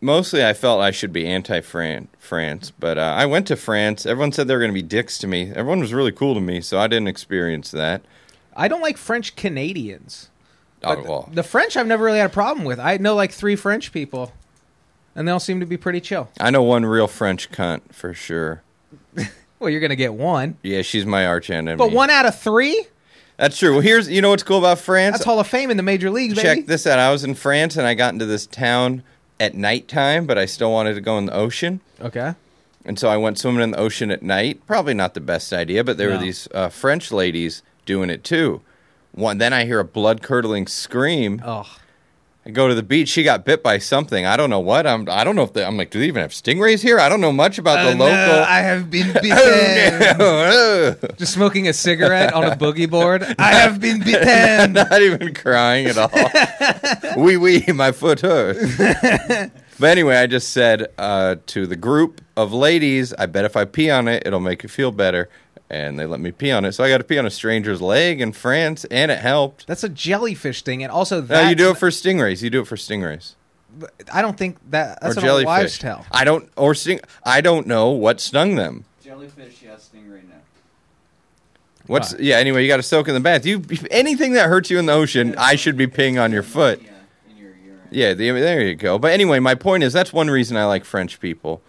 Mostly, 0.00 0.44
I 0.44 0.52
felt 0.52 0.80
I 0.80 0.92
should 0.92 1.12
be 1.12 1.26
anti-France, 1.26 2.72
but 2.78 2.98
uh, 2.98 3.00
I 3.16 3.26
went 3.26 3.46
to 3.48 3.56
France. 3.56 4.06
Everyone 4.06 4.30
said 4.32 4.46
they 4.46 4.54
were 4.54 4.60
going 4.60 4.70
to 4.70 4.74
be 4.74 4.82
dicks 4.82 5.18
to 5.18 5.26
me. 5.26 5.50
Everyone 5.50 5.80
was 5.80 5.92
really 5.92 6.12
cool 6.12 6.34
to 6.34 6.40
me, 6.40 6.60
so 6.60 6.78
I 6.78 6.86
didn't 6.86 7.08
experience 7.08 7.70
that. 7.72 8.02
I 8.56 8.68
don't 8.68 8.80
like 8.80 8.96
French 8.96 9.34
Canadians. 9.36 10.30
Oh, 10.84 10.94
But 10.94 11.04
well, 11.04 11.28
The 11.32 11.42
French 11.42 11.76
I've 11.76 11.86
never 11.88 12.04
really 12.04 12.18
had 12.18 12.30
a 12.30 12.32
problem 12.32 12.64
with. 12.64 12.78
I 12.78 12.96
know 12.98 13.14
like 13.16 13.32
three 13.32 13.56
French 13.56 13.92
people, 13.92 14.32
and 15.16 15.26
they 15.26 15.32
all 15.32 15.40
seem 15.40 15.58
to 15.60 15.66
be 15.66 15.76
pretty 15.76 16.00
chill. 16.00 16.28
I 16.38 16.50
know 16.50 16.62
one 16.62 16.84
real 16.86 17.08
French 17.08 17.50
cunt 17.50 17.92
for 17.92 18.14
sure. 18.14 18.62
Well, 19.60 19.70
you're 19.70 19.80
gonna 19.80 19.96
get 19.96 20.14
one, 20.14 20.56
Yeah, 20.62 20.82
she's 20.82 21.04
my 21.04 21.26
arch 21.26 21.50
enemy. 21.50 21.74
but 21.76 21.90
one 21.90 22.10
out 22.10 22.26
of 22.26 22.38
three? 22.38 22.86
That's 23.38 23.58
true. 23.58 23.72
Well, 23.72 23.80
here's 23.80 24.08
you 24.08 24.22
know 24.22 24.30
what's 24.30 24.44
cool 24.44 24.58
about 24.60 24.78
France. 24.78 25.14
That's 25.14 25.24
Hall 25.24 25.40
of 25.40 25.48
Fame 25.48 25.72
in 25.72 25.76
the 25.76 25.82
major 25.82 26.10
leagues, 26.10 26.34
baby. 26.34 26.46
Check 26.60 26.66
this 26.66 26.86
out. 26.86 27.00
I 27.00 27.10
was 27.10 27.24
in 27.24 27.34
France 27.34 27.76
and 27.76 27.84
I 27.84 27.94
got 27.94 28.12
into 28.12 28.24
this 28.24 28.46
town 28.46 29.02
at 29.40 29.54
nighttime, 29.54 30.26
but 30.26 30.36
I 30.38 30.46
still 30.46 30.72
wanted 30.72 30.94
to 30.94 31.00
go 31.00 31.16
in 31.18 31.26
the 31.26 31.34
ocean. 31.34 31.80
Okay. 32.00 32.34
And 32.84 32.98
so 32.98 33.08
I 33.08 33.16
went 33.16 33.38
swimming 33.38 33.62
in 33.62 33.72
the 33.72 33.78
ocean 33.78 34.10
at 34.10 34.22
night. 34.22 34.64
Probably 34.66 34.94
not 34.94 35.14
the 35.14 35.20
best 35.20 35.52
idea, 35.52 35.84
but 35.84 35.98
there 35.98 36.08
No. 36.10 36.16
were 36.16 36.22
these 36.22 36.48
uh, 36.54 36.68
French 36.70 37.12
ladies 37.12 37.62
doing 37.86 38.08
it 38.10 38.24
too. 38.24 38.62
One, 39.12 39.38
then 39.38 39.52
I 39.52 39.64
hear 39.64 39.80
a 39.80 39.84
blood 39.84 40.22
curdling 40.22 40.66
scream. 40.66 41.42
Oh, 41.44 41.76
I 42.48 42.50
go 42.50 42.66
to 42.66 42.74
the 42.74 42.82
beach. 42.82 43.10
She 43.10 43.24
got 43.24 43.44
bit 43.44 43.62
by 43.62 43.76
something. 43.76 44.24
I 44.24 44.38
don't 44.38 44.48
know 44.48 44.58
what. 44.58 44.86
I'm. 44.86 45.06
I 45.10 45.22
don't 45.22 45.36
know 45.36 45.42
if 45.42 45.52
they, 45.52 45.62
I'm 45.62 45.76
like. 45.76 45.90
Do 45.90 45.98
they 45.98 46.06
even 46.06 46.22
have 46.22 46.30
stingrays 46.30 46.80
here? 46.80 46.98
I 46.98 47.10
don't 47.10 47.20
know 47.20 47.30
much 47.30 47.58
about 47.58 47.84
the 47.84 47.94
local. 47.94 48.08
I 48.08 48.60
have 48.60 48.90
been 48.90 49.12
bitten. 49.22 50.96
Just 51.18 51.34
smoking 51.34 51.68
a 51.68 51.74
cigarette 51.74 52.32
on 52.32 52.44
a 52.44 52.56
boogie 52.56 52.88
board. 52.88 53.22
I 53.38 53.52
have 53.52 53.82
been 53.82 54.02
bitten. 54.02 54.72
Not 54.72 55.02
even 55.02 55.34
crying 55.34 55.88
at 55.88 55.98
all. 55.98 57.22
Wee 57.22 57.36
wee, 57.36 57.66
my 57.68 57.92
foot 57.92 58.20
hurts. 58.20 59.52
But 59.80 59.90
anyway, 59.90 60.16
I 60.16 60.26
just 60.26 60.50
said 60.50 60.88
uh, 60.98 61.36
to 61.46 61.66
the 61.66 61.76
group 61.76 62.20
of 62.36 62.52
ladies, 62.52 63.12
I 63.14 63.26
bet 63.26 63.44
if 63.44 63.56
I 63.56 63.64
pee 63.64 63.90
on 63.90 64.08
it, 64.08 64.24
it'll 64.26 64.40
make 64.40 64.64
you 64.64 64.68
feel 64.68 64.90
better. 64.90 65.28
And 65.70 65.98
they 65.98 66.06
let 66.06 66.20
me 66.20 66.32
pee 66.32 66.50
on 66.50 66.64
it. 66.64 66.72
So 66.72 66.82
I 66.82 66.88
got 66.88 66.98
to 66.98 67.04
pee 67.04 67.18
on 67.18 67.26
a 67.26 67.30
stranger's 67.30 67.82
leg 67.82 68.20
in 68.22 68.32
France, 68.32 68.86
and 68.86 69.10
it 69.10 69.18
helped. 69.18 69.66
That's 69.66 69.84
a 69.84 69.88
jellyfish 69.90 70.62
thing, 70.62 70.82
and 70.82 70.90
also 70.90 71.20
No, 71.20 71.26
that 71.26 71.48
you 71.50 71.54
do 71.54 71.70
it 71.70 71.76
for 71.76 71.90
stingrays. 71.90 72.42
You 72.42 72.48
do 72.48 72.62
it 72.62 72.66
for 72.66 72.76
stingrays. 72.76 73.34
I 74.10 74.22
don't 74.22 74.36
think 74.38 74.56
that 74.70 74.98
that's 75.02 75.16
or 75.16 75.20
what 75.20 75.24
jellyfish. 75.26 75.46
wives 75.46 75.78
tell. 75.78 76.06
I 76.10 76.24
don't 76.24 76.48
or 76.56 76.74
sting. 76.74 77.00
I 77.22 77.42
don't 77.42 77.66
know 77.66 77.90
what 77.90 78.18
stung 78.20 78.54
them. 78.54 78.86
Jellyfish, 79.04 79.62
yeah, 79.62 79.74
stingray, 79.74 80.26
no. 80.26 80.36
What's 81.86 82.14
Right. 82.14 82.22
yeah? 82.22 82.36
Anyway, 82.36 82.62
you 82.62 82.68
got 82.68 82.78
to 82.78 82.82
soak 82.82 83.08
in 83.08 83.14
the 83.14 83.20
bath. 83.20 83.44
You 83.44 83.62
anything 83.90 84.32
that 84.32 84.48
hurts 84.48 84.70
you 84.70 84.78
in 84.78 84.86
the 84.86 84.94
ocean, 84.94 85.34
I 85.36 85.56
should 85.56 85.76
be 85.76 85.86
peeing 85.86 86.20
on 86.20 86.32
your 86.32 86.42
foot. 86.42 86.80
Yeah, 86.82 86.90
in 87.30 87.36
your 87.36 87.50
urine. 87.50 87.80
Yeah, 87.90 88.14
the, 88.14 88.30
there 88.30 88.62
you 88.62 88.74
go. 88.74 88.98
But 88.98 89.12
anyway, 89.12 89.38
my 89.38 89.54
point 89.54 89.82
is 89.84 89.92
that's 89.92 90.14
one 90.14 90.28
reason 90.30 90.56
I 90.56 90.64
like 90.64 90.86
French 90.86 91.20
people. 91.20 91.60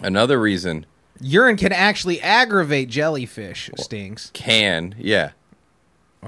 Another 0.00 0.40
reason 0.40 0.86
Urine 1.20 1.56
can 1.56 1.72
actually 1.72 2.20
aggravate 2.20 2.88
jellyfish 2.88 3.70
stings. 3.76 4.30
can 4.34 4.94
yeah. 4.98 5.30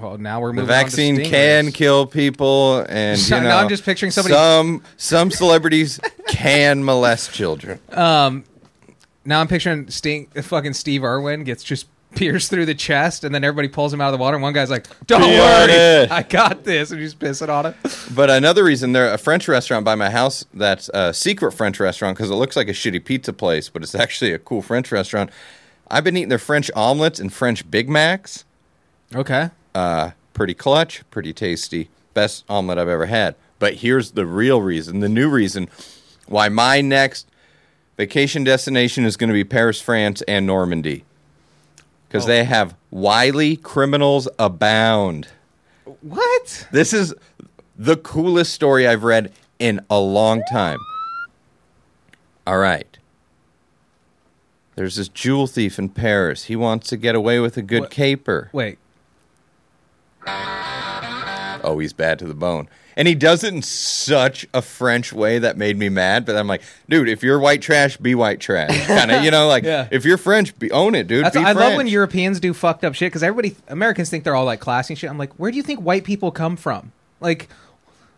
Oh, 0.00 0.16
now 0.16 0.40
we're 0.40 0.52
moving. 0.52 0.66
The 0.66 0.72
vaccine 0.72 1.24
can 1.24 1.72
kill 1.72 2.06
people, 2.06 2.84
and 2.88 3.18
you 3.28 3.40
Now 3.40 3.58
I'm 3.58 3.68
just 3.68 3.84
picturing 3.84 4.12
somebody- 4.12 4.34
Some 4.34 4.82
some 4.96 5.30
celebrities 5.30 5.98
can 6.28 6.84
molest 6.84 7.32
children. 7.32 7.80
Um, 7.92 8.44
now 9.24 9.40
I'm 9.40 9.48
picturing 9.48 9.90
Sting, 9.90 10.26
fucking 10.40 10.72
Steve 10.74 11.02
Irwin 11.04 11.44
gets 11.44 11.62
just 11.64 11.86
pierced 12.14 12.50
through 12.50 12.66
the 12.66 12.74
chest, 12.74 13.22
and 13.24 13.34
then 13.34 13.44
everybody 13.44 13.68
pulls 13.68 13.92
him 13.92 14.00
out 14.00 14.12
of 14.12 14.18
the 14.18 14.22
water. 14.22 14.36
And 14.36 14.42
one 14.42 14.52
guy's 14.52 14.70
like, 14.70 14.86
"Don't 15.06 15.20
Pee 15.22 15.38
worry, 15.38 15.72
it." 15.72 16.10
I 16.10 16.22
got 16.22 16.64
this," 16.64 16.90
and 16.90 17.00
he's 17.00 17.14
pissing 17.14 17.48
on 17.48 17.66
it. 17.66 17.76
But 18.14 18.30
another 18.30 18.64
reason, 18.64 18.92
there 18.92 19.12
a 19.12 19.18
French 19.18 19.46
restaurant 19.48 19.84
by 19.84 19.94
my 19.94 20.10
house 20.10 20.44
that's 20.54 20.88
a 20.94 21.12
secret 21.14 21.52
French 21.52 21.78
restaurant 21.80 22.16
because 22.16 22.30
it 22.30 22.34
looks 22.34 22.56
like 22.56 22.68
a 22.68 22.72
shitty 22.72 23.04
pizza 23.04 23.32
place, 23.32 23.68
but 23.68 23.82
it's 23.82 23.94
actually 23.94 24.32
a 24.32 24.38
cool 24.38 24.62
French 24.62 24.90
restaurant. 24.90 25.30
I've 25.90 26.04
been 26.04 26.16
eating 26.16 26.28
their 26.28 26.38
French 26.38 26.70
omelets 26.76 27.18
and 27.20 27.32
French 27.32 27.70
Big 27.70 27.88
Macs. 27.88 28.44
Okay, 29.14 29.50
Uh, 29.74 30.10
pretty 30.34 30.54
clutch, 30.54 31.02
pretty 31.10 31.32
tasty. 31.32 31.88
Best 32.14 32.44
omelet 32.48 32.78
I've 32.78 32.88
ever 32.88 33.06
had. 33.06 33.34
But 33.58 33.74
here's 33.74 34.10
the 34.12 34.26
real 34.26 34.60
reason, 34.60 35.00
the 35.00 35.08
new 35.08 35.28
reason 35.30 35.68
why 36.26 36.48
my 36.48 36.80
next 36.80 37.26
vacation 37.96 38.44
destination 38.44 39.04
is 39.04 39.16
going 39.16 39.28
to 39.28 39.34
be 39.34 39.44
Paris, 39.44 39.80
France, 39.80 40.22
and 40.28 40.46
Normandy. 40.46 41.04
Because 42.08 42.24
Oh. 42.24 42.28
they 42.28 42.44
have 42.44 42.74
wily 42.90 43.56
criminals 43.56 44.28
abound. 44.38 45.28
what? 46.00 46.66
This 46.72 46.92
is 46.92 47.14
the 47.76 47.96
coolest 47.96 48.52
story 48.52 48.86
I've 48.86 49.04
read 49.04 49.32
in 49.58 49.80
a 49.90 49.98
long 49.98 50.42
time. 50.50 50.78
All 52.46 52.58
right. 52.58 52.98
There's 54.76 54.96
this 54.96 55.08
jewel 55.08 55.46
thief 55.46 55.78
in 55.78 55.88
Paris. 55.88 56.44
He 56.44 56.56
wants 56.56 56.88
to 56.90 56.96
get 56.96 57.14
away 57.14 57.40
with 57.40 57.56
a 57.56 57.62
good 57.62 57.82
What- 57.82 57.90
caper. 57.90 58.48
Wait, 58.52 58.78
Oh, 60.26 61.78
he's 61.80 61.92
bad 61.92 62.18
to 62.20 62.26
the 62.26 62.34
bone. 62.34 62.68
And 62.98 63.06
he 63.06 63.14
does 63.14 63.44
it 63.44 63.54
in 63.54 63.62
such 63.62 64.44
a 64.52 64.60
French 64.60 65.12
way 65.12 65.38
that 65.38 65.56
made 65.56 65.78
me 65.78 65.88
mad. 65.88 66.26
But 66.26 66.34
I'm 66.36 66.48
like, 66.48 66.62
dude, 66.88 67.08
if 67.08 67.22
you're 67.22 67.38
white 67.38 67.62
trash, 67.62 67.96
be 67.96 68.16
white 68.16 68.40
trash. 68.40 68.86
Kind 68.88 69.12
of, 69.12 69.22
you 69.24 69.30
know, 69.30 69.46
like 69.46 69.62
Yeah. 69.62 69.86
if 69.92 70.04
you're 70.04 70.18
French, 70.18 70.58
be, 70.58 70.70
own 70.72 70.96
it, 70.96 71.06
dude. 71.06 71.24
I 71.24 71.52
love 71.52 71.76
when 71.76 71.86
Europeans 71.86 72.40
do 72.40 72.52
fucked 72.52 72.84
up 72.84 72.94
shit 72.94 73.06
because 73.12 73.22
everybody 73.22 73.54
Americans 73.68 74.10
think 74.10 74.24
they're 74.24 74.34
all 74.34 74.44
like 74.44 74.58
classy 74.58 74.96
shit. 74.96 75.08
I'm 75.08 75.16
like, 75.16 75.32
where 75.34 75.52
do 75.52 75.56
you 75.56 75.62
think 75.62 75.80
white 75.80 76.02
people 76.02 76.32
come 76.32 76.56
from? 76.56 76.90
Like, 77.20 77.48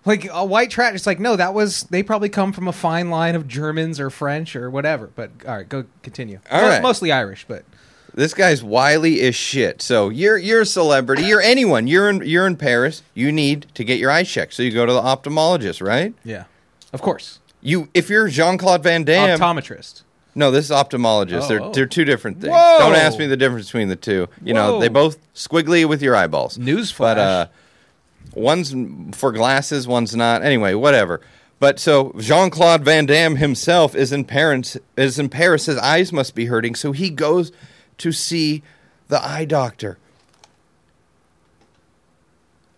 like 0.06 0.26
a 0.32 0.44
white 0.46 0.70
trash. 0.70 0.94
It's 0.94 1.06
like 1.06 1.20
no, 1.20 1.36
that 1.36 1.52
was 1.52 1.82
they 1.90 2.02
probably 2.02 2.30
come 2.30 2.52
from 2.54 2.66
a 2.66 2.72
fine 2.72 3.10
line 3.10 3.34
of 3.34 3.46
Germans 3.46 4.00
or 4.00 4.08
French 4.08 4.56
or 4.56 4.70
whatever. 4.70 5.10
But 5.14 5.30
all 5.46 5.56
right, 5.58 5.68
go 5.68 5.84
continue. 6.02 6.40
All 6.50 6.62
right. 6.62 6.82
mostly 6.82 7.12
Irish, 7.12 7.44
but 7.46 7.64
This 8.14 8.34
guy's 8.34 8.62
wily 8.64 9.20
as 9.22 9.34
shit. 9.34 9.82
So 9.82 10.08
you're 10.08 10.36
you're 10.38 10.62
a 10.62 10.66
celebrity. 10.66 11.24
You're 11.24 11.40
anyone. 11.40 11.86
You're 11.86 12.10
in 12.10 12.22
you're 12.26 12.46
in 12.46 12.56
Paris. 12.56 13.02
You 13.14 13.30
need 13.32 13.66
to 13.74 13.84
get 13.84 13.98
your 13.98 14.10
eyes 14.10 14.28
checked. 14.30 14.54
So 14.54 14.62
you 14.62 14.72
go 14.72 14.86
to 14.86 14.92
the 14.92 15.00
ophthalmologist, 15.00 15.86
right? 15.86 16.14
yeah, 16.24 16.44
of 16.92 17.02
course, 17.02 17.38
You 17.60 17.88
if 17.94 18.10
you're 18.10 18.28
Jean 18.28 18.58
Claude 18.58 18.82
Van 18.82 19.04
Damme. 19.04 19.38
optometrist. 19.38 20.02
no, 20.34 20.50
this 20.50 20.64
is 20.66 20.70
ophthalmologist. 20.70 21.42
Oh, 21.42 21.48
they're 21.48 21.62
oh. 21.62 21.72
they're 21.72 21.86
two 21.86 22.04
different 22.04 22.40
things. 22.40 22.52
Whoa. 22.52 22.78
Don't 22.78 22.94
ask 22.96 23.18
me 23.18 23.26
the 23.26 23.36
difference 23.36 23.66
between 23.66 23.88
the 23.88 23.96
two. 23.96 24.28
You 24.42 24.54
know, 24.54 24.80
they 24.80 24.88
both 24.88 25.18
squiggly 25.34 25.86
with 25.88 26.02
your 26.02 26.16
eyeballs. 26.16 26.58
Newsflash. 26.58 26.98
But 26.98 27.18
uh, 27.18 27.46
one's 28.34 28.74
for 29.16 29.32
glasses, 29.32 29.86
one's 29.86 30.14
not. 30.16 30.42
Anyway, 30.42 30.74
whatever. 30.74 31.20
But 31.58 31.78
so 31.78 32.14
Jean 32.18 32.48
Claude 32.50 32.84
Van 32.84 33.04
Damme 33.06 33.36
himself 33.36 33.94
is 33.94 34.12
in 34.12 34.24
Paris. 34.24 34.76
Is 34.96 35.18
in 35.18 35.28
Paris. 35.28 35.66
His 35.66 35.76
eyes 35.78 36.12
must 36.12 36.34
be 36.34 36.46
hurting, 36.46 36.74
so 36.74 36.92
he 36.92 37.10
goes 37.10 37.52
to 38.00 38.12
see 38.12 38.62
the 39.08 39.24
eye 39.24 39.44
doctor. 39.44 39.98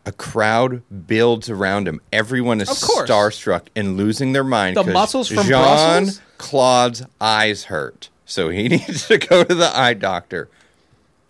A 0.05 0.13
crowd 0.13 0.83
builds 1.07 1.49
around 1.49 1.87
him. 1.87 2.01
Everyone 2.13 2.61
is 2.61 2.69
Of 2.69 2.81
course. 2.81 3.09
starstruck 3.09 3.63
and 3.77 3.97
losing 3.97 4.33
their 4.33 4.43
mind. 4.45 4.77
The 4.77 4.83
'cause 4.85 4.93
muscles 4.93 5.29
from 5.29 5.45
Jean 5.47 5.63
Brussels? 5.63 6.21
Claude's 6.39 7.03
eyes 7.21 7.65
hurt, 7.65 8.09
so 8.27 8.49
he 8.49 8.69
needs 8.69 9.07
to 9.07 9.19
go 9.19 9.45
to 9.45 9.55
the 9.55 9.77
eye 9.79 9.95
doctor. 9.95 10.49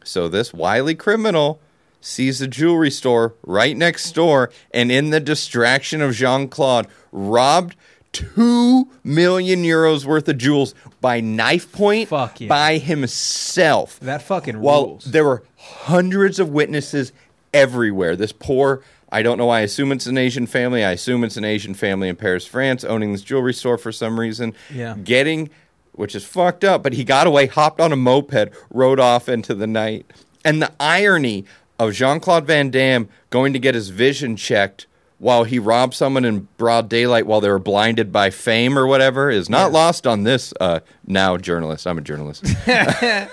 So 0.05 0.27
this 0.29 0.55
wily 0.55 0.95
criminal 0.95 1.61
sees 2.01 2.41
a 2.41 2.49
jewelry 2.49 2.91
store 2.91 3.35
right 3.47 3.77
next 3.77 4.11
door, 4.13 4.51
and 4.73 4.91
in 4.91 5.11
the 5.11 5.21
distraction 5.21 6.01
of 6.01 6.15
Jean 6.15 6.49
Claude, 6.49 6.87
robbed 7.13 7.77
two 8.13 8.89
million 9.03 9.63
euros 9.63 10.05
worth 10.05 10.29
of 10.29 10.39
jewels 10.39 10.75
by 11.01 11.21
knife 11.21 11.73
point 11.73 12.09
Fuck 12.09 12.41
yeah. 12.41 12.49
by 12.49 12.79
himself. 12.79 13.99
That 14.01 14.23
fucking 14.23 14.61
While 14.61 14.87
rules. 14.87 15.05
there 15.07 15.25
were 15.25 15.43
hundreds 15.57 16.39
of 16.39 16.51
witnesses 16.51 17.13
everywhere. 17.55 18.17
This 18.17 18.33
poor, 18.33 18.83
I 19.11 19.23
don't 19.23 19.39
know. 19.39 19.47
Why 19.47 19.59
I 19.59 19.61
assume 19.63 19.93
it's 19.93 20.07
an 20.07 20.19
Asian 20.19 20.47
family. 20.47 20.85
I 20.85 20.93
assume 20.93 21.25
it's 21.25 21.37
an 21.37 21.45
Asian 21.45 21.75
family 21.75 22.09
in 22.09 22.17
Paris, 22.17 22.47
France, 22.47 22.85
owning 22.85 23.13
this 23.13 23.23
jewelry 23.23 23.55
store 23.55 23.79
for 23.79 23.93
some 23.93 24.19
reason. 24.19 24.55
Yeah. 24.73 24.97
Getting, 25.03 25.51
which 25.93 26.15
is 26.15 26.25
fucked 26.25 26.65
up, 26.65 26.83
but 26.83 26.93
he 26.95 27.05
got 27.05 27.27
away, 27.27 27.47
hopped 27.47 27.81
on 27.81 27.93
a 27.93 27.97
moped, 27.97 28.51
rode 28.71 29.01
off 29.01 29.29
into 29.29 29.55
the 29.55 29.67
night. 29.67 30.11
And 30.45 30.61
the 30.61 30.73
irony 30.81 31.45
of 31.79 31.93
Jean 31.93 32.21
Claude 32.21 32.47
Van 32.47 32.71
Damme 32.71 33.09
going 33.31 33.53
to 33.53 33.59
get 33.59 33.75
his 33.75 33.89
vision 33.91 34.37
checked 34.37 34.87
while 35.23 35.45
he 35.45 35.61
robbed 35.61 35.95
someone 35.95 36.25
in 36.25 36.49
broad 36.57 36.89
daylight 36.89 37.25
while 37.29 37.41
they 37.41 37.49
were 37.49 37.61
blinded 37.61 38.11
by 38.11 38.29
fame 38.29 38.77
or 38.77 38.89
whatever 38.89 39.31
is 39.31 39.49
not 39.49 39.71
lost 39.71 40.05
on 40.05 40.25
this 40.25 40.53
uh, 40.61 40.81
now 41.07 41.37
journalist. 41.37 41.87
I'm 41.87 41.97
a 41.97 42.01
journalist. 42.01 42.45
That's 42.67 43.31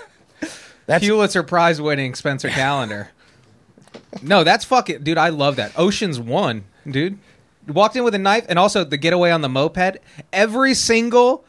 Pulitzer 1.04 1.42
Prize 1.42 1.82
winning 1.82 2.14
Spencer 2.14 2.50
Calendar. 2.50 3.10
no, 4.22 4.44
that's 4.44 4.66
fucking 4.66 5.04
dude. 5.04 5.18
I 5.20 5.30
love 5.30 5.56
that. 5.58 5.72
Ocean's 5.78 6.20
one, 6.20 6.64
dude. 6.88 7.20
Walked 7.68 7.96
in 7.96 8.04
with 8.04 8.16
a 8.16 8.20
knife, 8.20 8.46
and 8.50 8.58
also 8.58 8.84
the 8.84 8.98
getaway 8.98 9.30
on 9.30 9.42
the 9.42 9.50
moped. 9.50 9.98
Every 10.34 10.74
single 10.74 11.46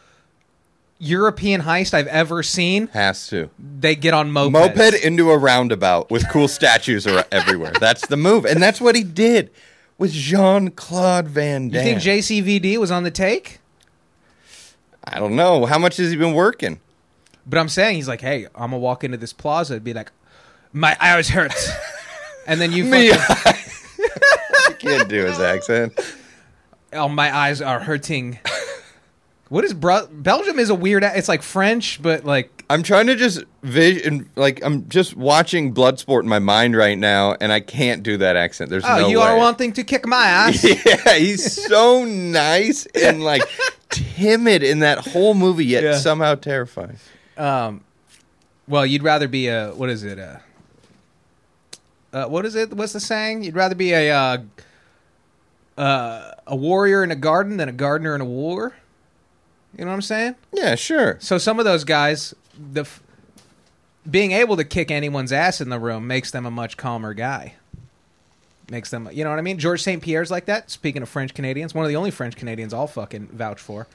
European 0.98 1.62
heist 1.62 1.94
I've 1.94 2.06
ever 2.08 2.42
seen, 2.42 2.88
has 2.88 3.28
to. 3.28 3.48
they 3.58 3.94
get 3.94 4.12
on 4.12 4.30
mopeds. 4.30 4.52
moped 4.52 5.04
into 5.04 5.30
a 5.30 5.38
roundabout 5.38 6.10
with 6.10 6.28
cool 6.28 6.46
statues 6.48 7.06
everywhere. 7.32 7.72
That's 7.80 8.06
the 8.08 8.18
move, 8.18 8.44
and 8.44 8.62
that's 8.62 8.80
what 8.80 8.94
he 8.94 9.02
did 9.04 9.50
with 10.00 10.12
Jean 10.12 10.70
Claude 10.70 11.28
Van 11.28 11.68
Damme. 11.68 11.86
You 11.86 12.00
think 12.00 12.24
JCVD 12.24 12.78
was 12.78 12.90
on 12.90 13.02
the 13.02 13.10
take? 13.10 13.60
I 15.04 15.18
don't 15.20 15.36
know 15.36 15.66
how 15.66 15.78
much 15.78 15.98
has 15.98 16.10
he 16.10 16.16
been 16.16 16.32
working. 16.32 16.80
But 17.46 17.58
I'm 17.58 17.68
saying 17.68 17.96
he's 17.96 18.08
like, 18.08 18.22
hey, 18.22 18.46
I'm 18.54 18.70
gonna 18.70 18.78
walk 18.78 19.04
into 19.04 19.18
this 19.18 19.34
plaza 19.34 19.74
and 19.74 19.84
be 19.84 19.92
like, 19.92 20.10
my 20.72 20.96
eyes 21.00 21.28
hurt, 21.28 21.52
and 22.46 22.60
then 22.60 22.72
you 22.72 22.84
Me, 22.84 23.10
fucking, 23.10 23.62
I 24.68 24.72
can't 24.78 25.08
do 25.08 25.24
his 25.24 25.38
accent. 25.38 25.92
oh, 26.94 27.08
my 27.08 27.34
eyes 27.36 27.60
are 27.60 27.80
hurting. 27.80 28.38
What 29.50 29.64
is 29.64 29.74
Bru- 29.74 30.06
Belgium? 30.10 30.58
Is 30.58 30.70
a 30.70 30.74
weird. 30.74 31.02
It's 31.04 31.28
like 31.28 31.42
French, 31.42 32.00
but 32.00 32.24
like 32.24 32.59
I'm 32.70 32.84
trying 32.84 33.08
to 33.08 33.16
just 33.16 33.42
vision, 33.64 34.30
like 34.36 34.64
I'm 34.64 34.88
just 34.88 35.16
watching 35.16 35.74
Bloodsport 35.74 36.22
in 36.22 36.28
my 36.28 36.38
mind 36.38 36.76
right 36.76 36.96
now, 36.96 37.34
and 37.40 37.50
I 37.50 37.58
can't 37.58 38.04
do 38.04 38.16
that 38.18 38.36
accent. 38.36 38.70
There's 38.70 38.84
oh, 38.84 38.96
no 38.96 39.08
you 39.08 39.18
way. 39.18 39.26
are 39.26 39.36
wanting 39.36 39.72
to 39.72 39.82
kick 39.82 40.06
my 40.06 40.24
ass. 40.24 40.64
Yeah, 40.86 41.14
he's 41.14 41.66
so 41.66 42.04
nice 42.04 42.86
and 42.94 43.24
like 43.24 43.42
timid 43.90 44.62
in 44.62 44.78
that 44.78 44.98
whole 44.98 45.34
movie, 45.34 45.66
yet 45.66 45.82
Yeah. 45.82 45.96
somehow 45.96 46.36
terrifying. 46.36 46.98
Um, 47.36 47.82
well, 48.68 48.86
you'd 48.86 49.02
rather 49.02 49.26
be 49.26 49.48
a 49.48 49.72
what 49.72 49.90
is 49.90 50.04
it? 50.04 50.20
A, 50.20 50.40
uh, 52.12 52.26
what 52.26 52.46
is 52.46 52.54
it? 52.54 52.72
What's 52.72 52.92
the 52.92 53.00
saying? 53.00 53.42
You'd 53.42 53.56
rather 53.56 53.74
be 53.74 53.92
a 53.92 54.12
uh, 54.12 54.38
uh, 55.76 56.30
a 56.46 56.54
warrior 56.54 57.02
in 57.02 57.10
a 57.10 57.16
garden 57.16 57.56
than 57.56 57.68
a 57.68 57.72
gardener 57.72 58.14
in 58.14 58.20
a 58.20 58.24
war. 58.24 58.74
You 59.76 59.84
know 59.84 59.90
what 59.90 59.96
I'm 59.96 60.02
saying? 60.02 60.36
Yeah, 60.52 60.76
sure. 60.76 61.16
So 61.20 61.38
some 61.38 61.58
of 61.58 61.64
those 61.64 61.84
guys, 61.84 62.34
the 62.72 62.82
f- 62.82 63.02
being 64.10 64.32
able 64.32 64.56
to 64.56 64.64
kick 64.64 64.90
anyone's 64.90 65.32
ass 65.32 65.60
in 65.60 65.68
the 65.68 65.78
room 65.78 66.06
makes 66.06 66.30
them 66.30 66.46
a 66.46 66.50
much 66.50 66.76
calmer 66.76 67.14
guy. 67.14 67.54
makes 68.70 68.90
them. 68.90 69.08
You 69.12 69.24
know 69.24 69.30
what 69.30 69.38
I 69.38 69.42
mean? 69.42 69.58
George 69.58 69.82
St. 69.82 70.02
Pierre's 70.02 70.30
like 70.30 70.46
that. 70.46 70.70
Speaking 70.70 71.02
of 71.02 71.08
French 71.08 71.34
Canadians, 71.34 71.74
one 71.74 71.84
of 71.84 71.88
the 71.88 71.96
only 71.96 72.10
French 72.10 72.36
Canadians 72.36 72.72
I'll 72.72 72.86
fucking 72.86 73.28
vouch 73.28 73.60
for. 73.60 73.86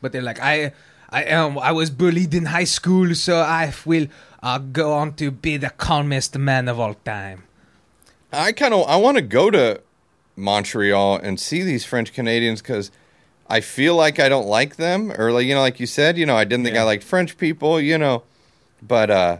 But 0.00 0.12
they're 0.12 0.22
like, 0.22 0.40
I, 0.40 0.72
I 1.10 1.24
am. 1.24 1.58
I 1.58 1.72
was 1.72 1.90
bullied 1.90 2.34
in 2.34 2.46
high 2.46 2.64
school, 2.64 3.14
so 3.14 3.38
I 3.38 3.72
will 3.84 4.06
uh, 4.42 4.58
go 4.58 4.92
on 4.92 5.14
to 5.14 5.30
be 5.30 5.56
the 5.56 5.70
calmest 5.70 6.36
man 6.38 6.68
of 6.68 6.78
all 6.78 6.94
time. 7.04 7.44
I 8.32 8.52
kind 8.52 8.74
of 8.74 8.86
I 8.86 8.96
want 8.96 9.16
to 9.16 9.22
go 9.22 9.50
to 9.50 9.80
Montreal 10.36 11.16
and 11.16 11.40
see 11.40 11.62
these 11.62 11.84
French 11.84 12.12
Canadians 12.12 12.60
because 12.60 12.90
I 13.48 13.60
feel 13.60 13.94
like 13.96 14.18
I 14.20 14.28
don't 14.28 14.46
like 14.46 14.76
them, 14.76 15.12
or 15.12 15.32
like 15.32 15.46
you 15.46 15.54
know, 15.54 15.60
like 15.60 15.80
you 15.80 15.86
said, 15.86 16.18
you 16.18 16.26
know, 16.26 16.36
I 16.36 16.44
didn't 16.44 16.64
think 16.64 16.74
Yeah. 16.74 16.82
I 16.82 16.84
liked 16.84 17.04
French 17.04 17.38
people, 17.38 17.80
you 17.80 17.96
know, 17.96 18.24
but 18.82 19.10
uh, 19.10 19.38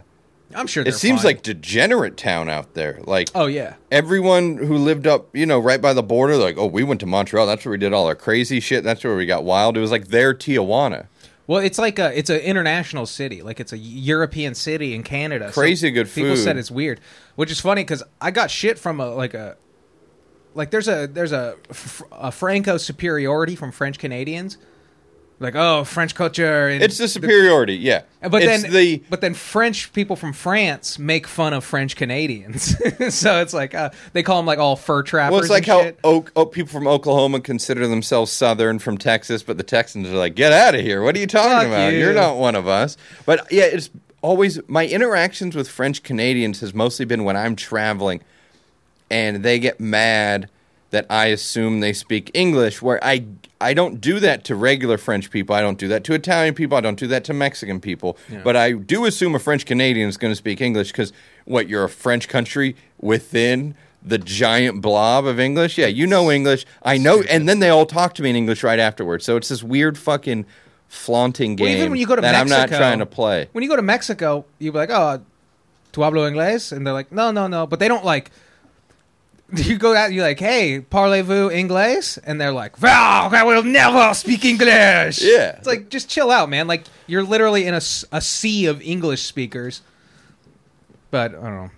I'm 0.55 0.67
sure 0.67 0.83
it 0.83 0.95
seems 0.95 1.21
fine. 1.21 1.35
like 1.35 1.43
degenerate 1.43 2.17
town 2.17 2.49
out 2.49 2.73
there. 2.73 2.99
Like 3.03 3.29
Oh 3.35 3.45
yeah, 3.45 3.75
everyone 3.91 4.57
who 4.57 4.77
lived 4.77 5.05
up, 5.05 5.35
you 5.35 5.45
know, 5.45 5.59
right 5.59 5.81
by 5.81 5.93
the 5.93 6.03
border, 6.03 6.37
like, 6.37 6.57
oh, 6.57 6.65
we 6.65 6.83
went 6.83 6.99
to 7.01 7.05
Montreal. 7.05 7.45
That's 7.45 7.63
where 7.65 7.71
we 7.71 7.77
did 7.77 7.93
all 7.93 8.07
our 8.07 8.15
crazy 8.15 8.59
shit. 8.59 8.83
That's 8.83 9.03
where 9.03 9.15
we 9.15 9.25
got 9.25 9.43
wild. 9.43 9.77
It 9.77 9.81
was 9.81 9.91
like 9.91 10.07
their 10.07 10.33
Tijuana. 10.33 11.07
Well, 11.45 11.59
it's 11.63 11.79
like 11.79 11.97
a 11.97 12.15
it's 12.17 12.29
an 12.29 12.39
international 12.41 13.05
city, 13.07 13.41
like 13.41 13.59
it's 13.59 13.73
a 13.73 13.77
European 13.77 14.53
city 14.53 14.93
in 14.93 15.03
Canada. 15.03 15.47
So 15.51 15.61
Crazy 15.61 15.89
good 15.91 16.05
People 16.05 16.13
food. 16.13 16.21
People 16.23 16.37
said 16.37 16.57
it's 16.57 16.71
weird, 16.71 16.99
which 17.35 17.51
is 17.51 17.59
funny 17.59 17.81
because 17.81 18.03
I 18.21 18.31
got 18.31 18.51
shit 18.51 18.77
from 18.77 18.99
a 18.99 19.13
like 19.13 19.33
a 19.33 19.57
like 20.59 20.71
there's 20.71 20.89
a 20.89 21.07
there's 21.07 21.31
a, 21.31 21.55
a 22.11 22.31
Franco 22.31 22.77
superiority 22.77 23.55
from 23.55 23.71
French 23.71 23.97
Canadians, 23.97 24.57
like 25.39 25.55
oh 25.55 25.85
French 25.85 26.13
culture. 26.13 26.67
And 26.67 26.83
It's 26.83 26.97
the 26.97 27.07
superiority, 27.07 27.75
yeah. 27.75 28.01
but 28.21 28.43
it's 28.43 28.63
then 28.63 28.71
the 28.73 29.01
but 29.09 29.21
then 29.21 29.33
French 29.33 29.93
people 29.93 30.17
from 30.17 30.33
France 30.33 30.99
make 30.99 31.27
fun 31.27 31.53
of 31.53 31.63
French 31.63 31.95
Canadians, 31.95 32.75
so 33.15 33.41
it's 33.41 33.53
like 33.53 33.73
uh, 33.73 33.91
they 34.11 34.21
call 34.21 34.35
them 34.35 34.45
like 34.45 34.59
all 34.59 34.75
fur 34.75 35.01
trappers. 35.01 35.31
Well, 35.31 35.39
it's 35.39 35.49
like 35.49 35.67
and 35.69 35.71
how 35.71 35.81
shit. 35.81 35.99
Oak, 36.03 36.33
Oak, 36.35 36.51
people 36.51 36.71
from 36.71 36.87
Oklahoma 36.87 37.39
consider 37.39 37.87
themselves 37.87 38.29
Southern 38.29 38.79
from 38.79 38.97
Texas, 38.97 39.41
but 39.41 39.55
the 39.55 39.63
Texans 39.63 40.09
are 40.09 40.17
like, 40.17 40.35
"Get 40.35 40.51
out 40.51 40.75
of 40.75 40.81
here! 40.81 41.01
What 41.01 41.15
are 41.15 41.19
you 41.19 41.27
talking 41.27 41.51
Fuck 41.51 41.67
about? 41.67 41.93
you." 41.93 41.99
You're 41.99 42.13
not 42.13 42.35
one 42.35 42.55
of 42.55 42.67
us." 42.67 42.97
But 43.25 43.49
yeah, 43.49 43.63
it's 43.63 43.89
always 44.21 44.59
my 44.67 44.85
interactions 44.85 45.55
with 45.55 45.69
French 45.69 46.03
Canadians 46.03 46.59
has 46.59 46.73
mostly 46.73 47.05
been 47.05 47.23
when 47.23 47.37
I'm 47.37 47.55
traveling, 47.55 48.21
and 49.09 49.43
they 49.43 49.59
get 49.59 49.79
mad 49.79 50.49
that 50.91 51.05
I 51.09 51.27
assume 51.27 51.81
they 51.81 51.93
speak 51.93 52.31
English, 52.33 52.81
where 52.81 53.03
I 53.03 53.25
I 53.61 53.73
don't 53.73 53.99
do 54.01 54.19
that 54.21 54.43
to 54.45 54.55
regular 54.55 54.97
French 54.97 55.29
people. 55.29 55.53
I 55.55 55.61
don't 55.61 55.77
do 55.77 55.87
that 55.89 56.03
to 56.05 56.13
Italian 56.13 56.55
people. 56.55 56.77
I 56.77 56.81
don't 56.81 56.97
do 56.97 57.07
that 57.07 57.23
to 57.25 57.33
Mexican 57.33 57.79
people. 57.79 58.17
But 58.43 58.55
I 58.55 58.71
do 58.71 59.05
assume 59.05 59.35
a 59.35 59.39
French 59.39 59.65
Canadian 59.65 60.07
is 60.09 60.17
going 60.17 60.31
to 60.31 60.35
speak 60.35 60.61
English 60.61 60.91
because 60.91 61.11
what 61.45 61.67
you're 61.67 61.83
a 61.83 61.89
French 61.89 62.27
country 62.27 62.75
within 62.99 63.75
the 64.01 64.17
giant 64.17 64.81
blob 64.81 65.25
of 65.25 65.39
English. 65.39 65.77
Yeah, 65.77 65.87
you 65.87 66.07
know 66.07 66.31
English. 66.31 66.65
I 66.83 66.97
know, 66.97 67.21
and 67.29 67.49
then 67.49 67.59
they 67.59 67.69
all 67.69 67.85
talk 67.85 68.13
to 68.15 68.23
me 68.23 68.29
in 68.29 68.35
English 68.37 68.63
right 68.63 68.79
afterwards. 68.79 69.25
So 69.25 69.35
it's 69.35 69.49
this 69.49 69.61
weird 69.61 69.97
fucking 69.97 70.45
flaunting 70.87 71.55
game 71.55 71.65
Well, 71.65 71.75
even 71.77 71.91
when 71.91 71.99
you 71.99 72.07
go 72.07 72.15
to 72.15 72.21
that 72.21 72.33
I'm 72.35 72.47
not 72.47 72.61
Mexico- 72.61 72.77
trying 72.79 72.99
to 72.99 73.05
play. 73.05 73.47
when 73.51 73.63
you 73.63 73.69
go 73.69 73.75
to 73.75 73.81
Mexico, 73.81 74.45
you 74.57 74.71
be 74.71 74.77
like, 74.77 74.89
"Oh, 74.89 75.19
tu 75.91 76.01
hablo 76.01 76.29
inglés?" 76.31 76.71
And 76.71 76.85
they're 76.87 76.93
like, 76.93 77.11
"No, 77.11 77.31
no, 77.31 77.47
no." 77.47 77.67
But 77.67 77.79
they 77.79 77.87
don't 77.87 78.05
like. 78.05 78.31
You 79.69 79.77
go 79.77 79.95
out, 79.95 80.11
you're 80.13 80.23
like, 80.23 80.39
"Hey, 80.39 80.79
parlez-vous 80.81 81.49
inglés?" 81.49 82.19
And 82.23 82.39
they're 82.39 82.51
like, 82.53 82.81
"Wow, 82.81 83.29
I 83.31 83.43
will 83.43 83.63
never 83.63 84.13
speak 84.13 84.45
English." 84.45 85.21
Yeah. 85.21 85.57
it's 85.57 85.67
like 85.67 85.89
just 85.89 86.07
chill 86.09 86.29
out, 86.31 86.49
man. 86.49 86.67
Like 86.67 86.83
you're 87.07 87.23
literally 87.23 87.65
in 87.65 87.73
a 87.73 87.81
sea 87.81 88.65
of 88.67 88.81
English 88.81 89.23
speakers. 89.23 89.81
But 91.11 91.31
I 91.31 91.41
don't 91.41 91.55
know, 91.55 91.69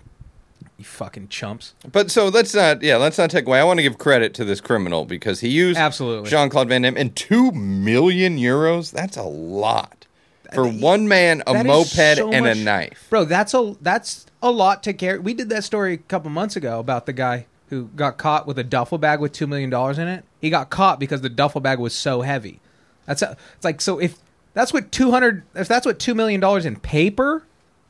you 0.76 0.84
fucking 0.84 1.28
chumps. 1.28 1.74
But 1.90 2.10
so 2.10 2.28
let's 2.28 2.54
not, 2.54 2.82
yeah, 2.82 2.96
let's 2.96 3.16
not 3.16 3.30
take 3.30 3.46
away. 3.46 3.58
I 3.60 3.64
want 3.64 3.78
to 3.78 3.82
give 3.82 3.96
credit 3.96 4.34
to 4.34 4.44
this 4.44 4.60
criminal 4.60 5.06
because 5.06 5.40
he 5.40 5.48
used 5.48 5.78
Absolutely. 5.78 6.28
Jean 6.28 6.50
Claude 6.50 6.68
Van 6.68 6.82
Damme 6.82 6.96
and 6.98 7.16
two 7.16 7.50
million 7.52 8.36
euros. 8.36 8.90
That's 8.90 9.16
a 9.16 9.22
lot 9.22 10.06
for 10.52 10.68
one 10.68 11.08
man, 11.08 11.42
a 11.46 11.64
moped, 11.64 11.86
so 12.16 12.30
and 12.30 12.44
much- 12.44 12.58
a 12.58 12.60
knife. 12.60 13.06
bro. 13.08 13.24
That's 13.24 13.54
a 13.54 13.74
that's 13.80 14.26
a 14.42 14.50
lot 14.50 14.82
to 14.82 14.92
carry. 14.92 15.18
We 15.18 15.32
did 15.32 15.48
that 15.48 15.64
story 15.64 15.94
a 15.94 15.98
couple 15.98 16.28
months 16.30 16.56
ago 16.56 16.78
about 16.78 17.06
the 17.06 17.14
guy 17.14 17.46
who 17.72 17.84
got 17.96 18.18
caught 18.18 18.46
with 18.46 18.58
a 18.58 18.62
duffel 18.64 18.98
bag 18.98 19.18
with 19.18 19.32
two 19.32 19.46
million 19.46 19.70
dollars 19.70 19.98
in 19.98 20.06
it. 20.06 20.26
He 20.42 20.50
got 20.50 20.68
caught 20.68 21.00
because 21.00 21.22
the 21.22 21.30
duffel 21.30 21.62
bag 21.62 21.78
was 21.78 21.94
so 21.94 22.20
heavy. 22.20 22.60
That's 23.06 23.22
a, 23.22 23.34
it's 23.56 23.64
like 23.64 23.80
so 23.80 23.98
if 23.98 24.18
that's 24.52 24.74
what 24.74 24.92
two 24.92 25.10
hundred 25.10 25.42
if 25.54 25.68
that's 25.68 25.86
what 25.86 25.98
two 25.98 26.14
million 26.14 26.38
dollars 26.38 26.66
in 26.66 26.76
paper 26.76 27.44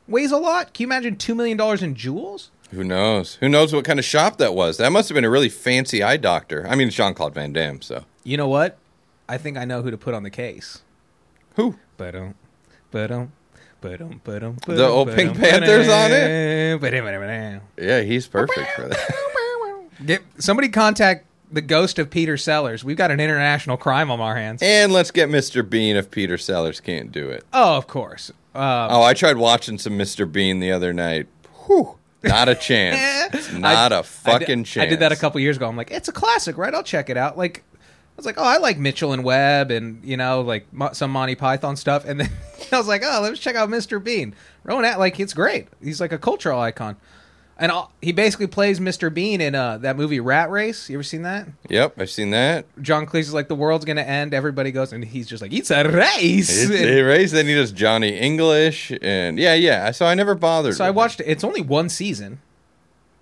weighs 0.07 0.30
a 0.30 0.37
lot. 0.37 0.72
Can 0.72 0.85
you 0.85 0.87
imagine 0.87 1.16
two 1.16 1.35
million 1.35 1.59
dollars 1.59 1.83
in 1.83 1.97
jewels? 1.97 2.53
Who 2.70 2.85
knows? 2.85 3.35
Who 3.41 3.49
knows 3.49 3.72
what 3.72 3.85
kind 3.85 3.99
of 3.99 4.05
shop 4.05 4.39
that 4.39 4.55
was? 4.55 4.76
That 4.76 4.93
must 4.93 5.09
have 5.09 5.14
been 5.16 5.24
a 5.24 5.30
really 5.30 5.49
fancy 5.49 6.01
eye 6.01 6.16
doctor. 6.16 6.64
I 6.68 6.76
mean, 6.76 6.89
Jean 6.89 7.12
Claude 7.12 7.35
Van 7.35 7.53
Damme. 7.53 7.83
So 7.83 8.05
You 8.22 8.37
know 8.37 8.49
what? 8.49 8.78
I 9.28 9.37
think 9.37 9.57
I 9.59 9.64
know 9.64 9.83
who 9.83 9.91
to 9.91 9.99
put 9.99 10.14
on 10.14 10.22
the 10.22 10.30
case. 10.30 10.83
who? 11.57 11.76
But 11.97 12.14
um, 12.14 12.37
but 12.93 13.11
um. 13.11 13.33
but 13.80 14.01
um, 14.01 14.20
but 14.22 14.45
um. 14.45 14.59
The 14.64 14.87
old 14.87 15.11
Pink 15.11 15.37
Panthers 15.37 15.89
on 15.89 16.12
it. 16.12 16.28
Yeah, 17.76 18.03
he's 18.03 18.28
perfect 18.28 18.70
for 18.76 18.89
that. 18.89 19.14
Get 20.07 20.22
somebody 20.38 20.68
contact 20.68 21.26
the 21.50 21.61
ghost 21.61 21.98
of 21.98 22.11
Peter 22.11 22.36
Sellers. 22.36 22.82
We've 22.84 22.96
got 22.96 23.11
an 23.11 23.20
international 23.20 23.76
crime 23.76 24.11
on 24.11 24.20
our 24.20 24.36
hands. 24.36 24.62
and 24.62 24.92
let's 24.92 25.11
get 25.11 25.28
Mr. 25.28 25.68
Bean 25.68 25.96
if 25.96 26.11
Peter 26.11 26.38
Sellers 26.38 26.80
can't 26.80 27.12
do 27.12 27.28
it. 27.28 27.44
oh, 27.53 27.76
of 27.76 27.86
course. 27.86 28.30
Uh, 28.55 28.88
Oh, 28.90 29.03
I 29.03 29.14
tried 29.14 29.36
watching 29.36 29.78
some 29.78 29.94
Mr. 29.98 30.30
Bean 30.30 30.61
the 30.61 30.72
other 30.72 30.92
night. 30.92 31.26
Whew, 31.66 31.96
not 32.24 32.48
a 32.48 32.55
chance. 32.55 33.50
Not 33.53 33.92
I- 33.92 33.96
a 33.96 33.98
I 34.00 34.03
fucking 34.03 34.62
did, 34.62 34.66
chance. 34.66 34.84
I 34.84 34.86
did 34.88 35.00
that 35.00 35.12
a 35.12 35.16
couple 35.16 35.40
years 35.40 35.57
ago. 35.57 35.68
I'm 35.68 35.76
like, 35.76 35.90
it's 35.90 36.09
a 36.09 36.12
classic, 36.12 36.57
right? 36.59 36.74
I'll 36.74 36.82
check 36.82 37.09
it 37.11 37.16
out. 37.16 37.36
Like, 37.38 37.62
I 37.74 37.78
was 38.16 38.26
like, 38.26 38.36
oh, 38.38 38.44
I 38.44 38.59
like 38.59 38.78
Mitchell 38.78 39.12
and 39.12 39.24
Webb, 39.24 39.70
and 39.70 40.05
you 40.05 40.16
know, 40.18 40.42
like 40.42 40.66
some 40.92 41.11
Monty 41.11 41.34
Python 41.34 41.76
stuff. 41.76 42.05
And 42.05 42.20
then 42.20 42.30
I 42.72 42.76
was 42.78 42.86
like, 42.88 43.03
oh, 43.05 43.20
let's 43.22 43.40
check 43.40 43.57
out 43.57 43.68
Mr. 43.70 44.03
Bean. 44.03 44.34
Rowan, 44.64 44.84
At- 44.84 44.98
like, 44.98 45.18
it's 45.18 45.32
great. 45.34 45.68
He's 45.82 46.00
like 46.00 46.12
a 46.12 46.18
cultural 46.18 46.61
icon. 46.61 46.96
And 47.59 47.70
all, 47.70 47.92
he 48.00 48.12
basically 48.12 48.46
plays 48.48 48.80
Mr. 48.80 49.12
Bean 49.12 49.40
in 49.40 49.55
uh, 49.55 49.78
that 49.78 49.96
movie 49.96 50.18
Rat 50.20 50.50
Race. 50.50 50.88
You 50.88 50.96
ever 50.96 51.03
seen 51.03 51.22
that? 51.22 51.46
Yep, 51.68 51.94
I've 52.00 52.11
seen 52.11 52.30
that. 52.30 52.64
John 52.82 53.07
Cleese 53.07 53.20
is 53.20 53.34
like, 53.34 53.46
the 53.48 53.55
world's 53.55 53.84
gonna 53.84 54.00
end. 54.03 54.34
Everybody 54.34 54.72
goes, 54.72 54.92
and 54.92 55.05
he's 55.05 55.28
just 55.28 55.42
like, 55.42 55.53
it's 55.53 55.70
a 55.70 55.84
race. 55.88 56.62
It's 56.62 56.70
And- 56.70 56.88
a 56.98 57.03
race. 57.03 57.30
Then 57.30 57.46
he 57.46 57.55
does 57.55 57.70
Johnny 57.70 58.16
English, 58.18 58.90
and 59.00 59.38
yeah, 59.38 59.55
yeah. 59.55 59.90
So 59.92 60.07
I 60.07 60.14
never 60.14 60.34
bothered. 60.34 60.74
So 60.74 60.84
I 60.84 60.90
watched 60.90 61.20
it. 61.20 61.24
It's 61.28 61.44
only 61.44 61.61
one 61.61 61.88
season, 61.88 62.40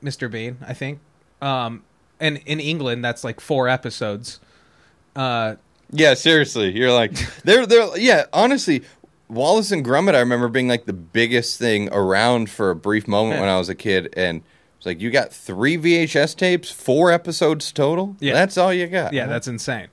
Mr. 0.03 0.31
Bean, 0.31 0.57
I 0.67 0.73
think. 0.75 1.01
Um, 1.43 1.83
and 2.19 2.39
in 2.47 2.61
England, 2.61 3.05
that's 3.05 3.25
like 3.25 3.41
four 3.41 3.69
episodes. 3.69 4.41
Uh. 5.15 5.57
Yeah, 5.93 6.15
seriously, 6.15 6.71
you're 6.71 6.93
like 6.93 7.13
they're 7.43 7.67
they're 7.67 7.99
yeah. 7.99 8.27
Honestly, 8.33 8.85
Wallace 9.31 9.71
and 9.71 9.85
Gromit, 9.85 10.15
I 10.15 10.21
remember 10.21 10.49
being 10.49 10.69
like 10.69 10.87
the 10.87 10.93
biggest 10.93 11.59
thing 11.59 11.89
around 11.93 12.51
for 12.51 12.71
a 12.71 12.77
brief 12.77 13.07
moment 13.09 13.37
Yeah. 13.37 13.41
when 13.41 13.49
I 13.49 13.59
was 13.59 13.69
a 13.69 13.75
kid, 13.75 14.13
and 14.17 14.43
it's 14.77 14.87
like 14.87 15.01
you 15.01 15.11
got 15.11 15.33
three 15.33 15.77
VHS 15.77 16.35
tapes, 16.37 16.71
four 16.71 17.11
episodes 17.13 17.71
total. 17.73 18.17
Yeah. 18.21 18.33
that's 18.35 18.57
all 18.59 18.73
you 18.73 18.87
got. 18.87 19.13
yeah, 19.13 19.27
that's 19.27 19.47
insane. 19.49 19.89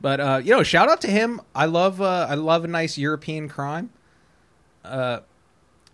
But 0.00 0.20
uh, 0.20 0.40
you 0.44 0.50
know, 0.50 0.62
shout 0.62 0.88
out 0.90 1.00
to 1.02 1.08
him. 1.08 1.40
I 1.54 1.64
love 1.66 2.00
uh, 2.02 2.26
I 2.28 2.34
love 2.34 2.64
a 2.64 2.68
nice 2.68 2.98
European 2.98 3.48
crime. 3.48 3.90
Uh, 4.84 5.20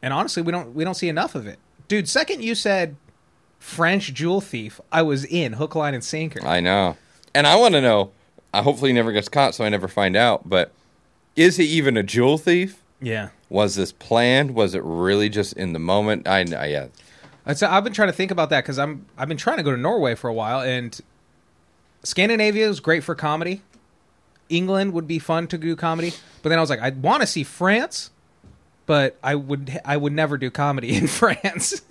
and 0.03 0.13
honestly, 0.13 0.43
we 0.43 0.51
don't 0.53 0.75
we 0.75 0.85
don't 0.85 0.95
see 0.95 1.09
enough 1.09 1.35
of 1.35 1.47
it, 1.47 1.59
dude. 1.89 2.09
Second, 2.09 2.43
you 2.43 2.55
said 2.55 2.97
French 3.59 4.13
jewel 4.13 4.41
thief. 4.41 4.81
I 4.91 5.03
was 5.03 5.25
in 5.25 5.55
hook, 5.55 5.75
line, 5.75 5.95
and 5.95 6.03
sinker. 6.05 6.45
I 6.45 6.61
know, 6.61 6.97
and 7.35 7.47
I 7.47 7.57
want 7.57 7.75
to 7.75 7.81
know. 7.81 8.11
I 8.53 8.63
hopefully 8.63 8.91
he 8.91 8.95
never 8.95 9.13
gets 9.13 9.29
caught, 9.29 9.55
so 9.55 9.65
I 9.65 9.69
never 9.69 9.89
find 9.89 10.17
out. 10.17 10.49
But 10.49 10.73
is 11.37 11.57
he 11.57 11.65
even 11.65 11.97
a 11.97 12.03
jewel 12.03 12.39
thief? 12.39 12.83
yeah. 13.01 13.31
Was 13.49 13.75
this 13.75 13.93
planned? 13.93 14.55
Was 14.55 14.75
it 14.75 14.83
really 14.83 15.29
just 15.29 15.53
in 15.55 15.75
the 15.75 15.79
moment? 15.79 16.27
I, 16.27 16.39
I 16.57 16.67
yeah. 16.67 16.87
Say 17.53 17.67
I've 17.67 17.85
been 17.85 17.93
trying 17.93 18.09
to 18.09 18.15
think 18.15 18.31
about 18.31 18.49
that 18.49 18.65
because 18.65 18.79
I'm 18.79 19.05
I've 19.19 19.29
been 19.29 19.37
trying 19.37 19.59
to 19.59 19.63
go 19.63 19.73
to 19.73 19.77
Norway 19.77 20.15
for 20.15 20.29
a 20.29 20.33
while, 20.33 20.61
and 20.61 20.99
Scandinavia 22.03 22.67
is 22.67 22.81
great 22.81 23.05
for 23.05 23.15
comedy. 23.15 23.61
England 24.49 24.95
would 24.95 25.07
be 25.07 25.19
fun 25.19 25.49
to 25.49 25.59
do 25.59 25.77
comedy, 25.77 26.13
but 26.43 26.49
then 26.49 26.59
I 26.59 26.63
was 26.63 26.71
like, 26.71 26.81
I 26.81 26.91
want 26.91 27.21
to 27.21 27.27
see 27.27 27.43
France, 27.45 28.11
but 28.87 29.19
I 29.23 29.35
would 29.35 29.81
I 29.85 29.99
would 29.99 30.13
never 30.15 30.39
do 30.39 30.51
comedy 30.51 30.95
in 30.95 31.07
France, 31.21 31.83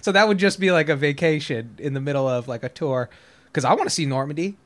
so 0.00 0.10
that 0.12 0.26
would 0.26 0.38
just 0.38 0.58
be 0.58 0.70
like 0.72 0.88
a 0.88 0.96
vacation 0.96 1.74
in 1.78 1.92
the 1.92 2.00
middle 2.00 2.26
of 2.26 2.48
like 2.48 2.62
a 2.62 2.70
tour, 2.70 3.10
because 3.46 3.64
I 3.64 3.74
want 3.74 3.84
to 3.84 3.94
see 3.94 4.06
Normandy. 4.06 4.56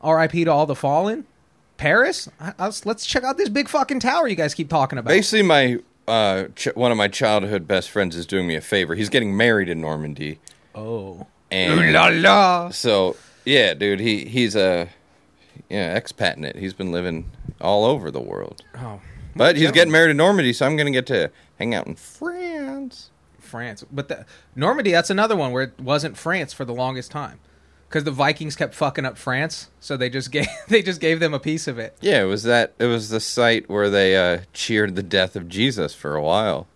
R.I.P. 0.00 0.44
to 0.44 0.52
all 0.52 0.66
the 0.66 0.74
fallen. 0.74 1.26
Paris. 1.84 2.30
I, 2.40 2.54
I 2.58 2.66
was, 2.66 2.86
let's 2.86 3.04
check 3.04 3.24
out 3.24 3.36
this 3.36 3.50
big 3.50 3.68
fucking 3.68 4.00
tower 4.00 4.26
you 4.26 4.36
guys 4.36 4.54
keep 4.54 4.70
talking 4.70 4.98
about. 4.98 5.10
Basically, 5.10 5.42
my 5.42 5.80
uh, 6.08 6.44
ch- 6.56 6.74
one 6.74 6.90
of 6.90 6.96
my 6.96 7.08
childhood 7.08 7.68
best 7.68 7.90
friends 7.90 8.16
is 8.16 8.24
doing 8.24 8.46
me 8.46 8.54
a 8.54 8.62
favor. 8.62 8.94
He's 8.94 9.10
getting 9.10 9.36
married 9.36 9.68
in 9.68 9.82
Normandy, 9.82 10.38
oh, 10.74 11.26
and 11.50 11.92
la 11.92 12.08
la. 12.08 12.70
so 12.70 13.16
yeah, 13.44 13.74
dude, 13.74 14.00
he 14.00 14.24
he's 14.24 14.56
a 14.56 14.88
yeah 15.68 16.00
expat 16.00 16.38
in 16.38 16.44
it. 16.44 16.56
He's 16.56 16.72
been 16.72 16.90
living 16.90 17.30
all 17.60 17.84
over 17.84 18.10
the 18.10 18.20
world, 18.20 18.62
Oh, 18.78 19.00
but 19.36 19.56
he's 19.56 19.70
getting 19.70 19.92
married 19.92 20.10
in 20.10 20.16
Normandy, 20.16 20.54
so 20.54 20.64
I'm 20.64 20.76
gonna 20.78 20.90
get 20.90 21.06
to 21.08 21.30
hang 21.58 21.74
out 21.74 21.86
in 21.86 21.96
France. 21.96 23.10
France. 23.38 23.84
But 23.92 24.08
the, 24.08 24.24
Normandy, 24.56 24.90
that's 24.92 25.10
another 25.10 25.36
one 25.36 25.52
where 25.52 25.64
it 25.64 25.78
wasn't 25.78 26.16
France 26.16 26.54
for 26.54 26.64
the 26.64 26.72
longest 26.74 27.10
time. 27.10 27.40
Because 27.94 28.02
the 28.02 28.10
Vikings 28.10 28.56
kept 28.56 28.74
fucking 28.74 29.04
up 29.04 29.16
France, 29.16 29.70
so 29.78 29.96
they 29.96 30.10
just 30.10 30.32
gave 30.32 30.48
they 30.68 30.82
just 30.82 31.00
gave 31.00 31.20
them 31.20 31.32
a 31.32 31.38
piece 31.38 31.68
of 31.68 31.78
it. 31.78 31.96
Yeah, 32.00 32.22
it 32.22 32.26
was 32.26 32.42
that. 32.42 32.74
It 32.80 32.86
was 32.86 33.08
the 33.08 33.20
site 33.20 33.70
where 33.70 33.88
they 33.88 34.16
uh, 34.16 34.40
cheered 34.52 34.96
the 34.96 35.02
death 35.04 35.36
of 35.36 35.48
Jesus 35.48 35.94
for 35.94 36.16
a 36.16 36.20
while. 36.20 36.66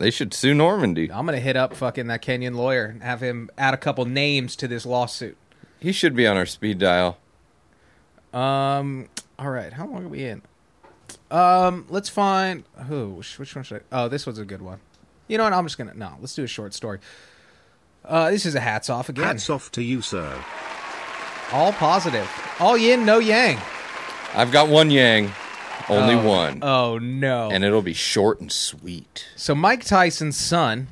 They 0.00 0.10
should 0.10 0.34
sue 0.34 0.52
Normandy. 0.52 1.12
I'm 1.12 1.26
gonna 1.26 1.38
hit 1.38 1.54
up 1.54 1.74
fucking 1.74 2.08
that 2.08 2.22
Kenyan 2.22 2.56
lawyer 2.56 2.86
and 2.86 3.04
have 3.04 3.20
him 3.20 3.50
add 3.56 3.72
a 3.72 3.76
couple 3.76 4.04
names 4.04 4.56
to 4.56 4.66
this 4.66 4.84
lawsuit. 4.84 5.36
He 5.78 5.92
should 5.92 6.16
be 6.16 6.26
on 6.26 6.36
our 6.36 6.46
speed 6.46 6.80
dial. 6.80 7.18
Um. 8.34 9.10
All 9.38 9.50
right. 9.50 9.72
How 9.72 9.86
long 9.86 10.06
are 10.06 10.08
we 10.08 10.24
in? 10.24 10.42
Um. 11.30 11.86
Let's 11.88 12.08
find 12.08 12.64
who. 12.88 13.10
Which, 13.10 13.38
which 13.38 13.54
one 13.54 13.62
should 13.62 13.84
I? 13.92 13.96
Oh, 13.96 14.08
this 14.08 14.26
was 14.26 14.40
a 14.40 14.44
good 14.44 14.60
one. 14.60 14.80
You 15.28 15.38
know 15.38 15.44
what? 15.44 15.52
I'm 15.52 15.64
just 15.66 15.78
gonna 15.78 15.94
no. 15.94 16.16
Let's 16.20 16.34
do 16.34 16.42
a 16.42 16.48
short 16.48 16.74
story. 16.74 16.98
Uh, 18.04 18.30
this 18.30 18.44
is 18.46 18.54
a 18.54 18.60
hats 18.60 18.90
off 18.90 19.08
again. 19.08 19.24
Hats 19.24 19.48
off 19.48 19.70
to 19.72 19.82
you, 19.82 20.00
sir. 20.02 20.38
All 21.52 21.72
positive. 21.72 22.28
All 22.58 22.76
yin, 22.76 23.04
no 23.04 23.18
yang. 23.18 23.58
I've 24.34 24.50
got 24.50 24.68
one 24.68 24.90
Yang, 24.90 25.30
only 25.90 26.16
one. 26.16 26.60
Oh. 26.62 26.92
one, 26.92 26.94
Oh 26.94 26.98
no. 26.98 27.50
and 27.50 27.62
it'll 27.64 27.82
be 27.82 27.92
short 27.92 28.40
and 28.40 28.50
sweet. 28.50 29.26
So 29.36 29.54
Mike 29.54 29.84
Tyson's 29.84 30.38
son, 30.38 30.88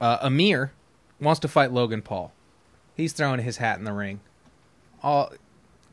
uh, 0.00 0.18
Amir, 0.20 0.72
wants 1.20 1.38
to 1.40 1.48
fight 1.48 1.72
Logan 1.72 2.02
Paul. 2.02 2.32
He's 2.96 3.12
throwing 3.12 3.40
his 3.40 3.58
hat 3.58 3.78
in 3.78 3.84
the 3.84 3.92
ring. 3.92 4.20
All 5.02 5.32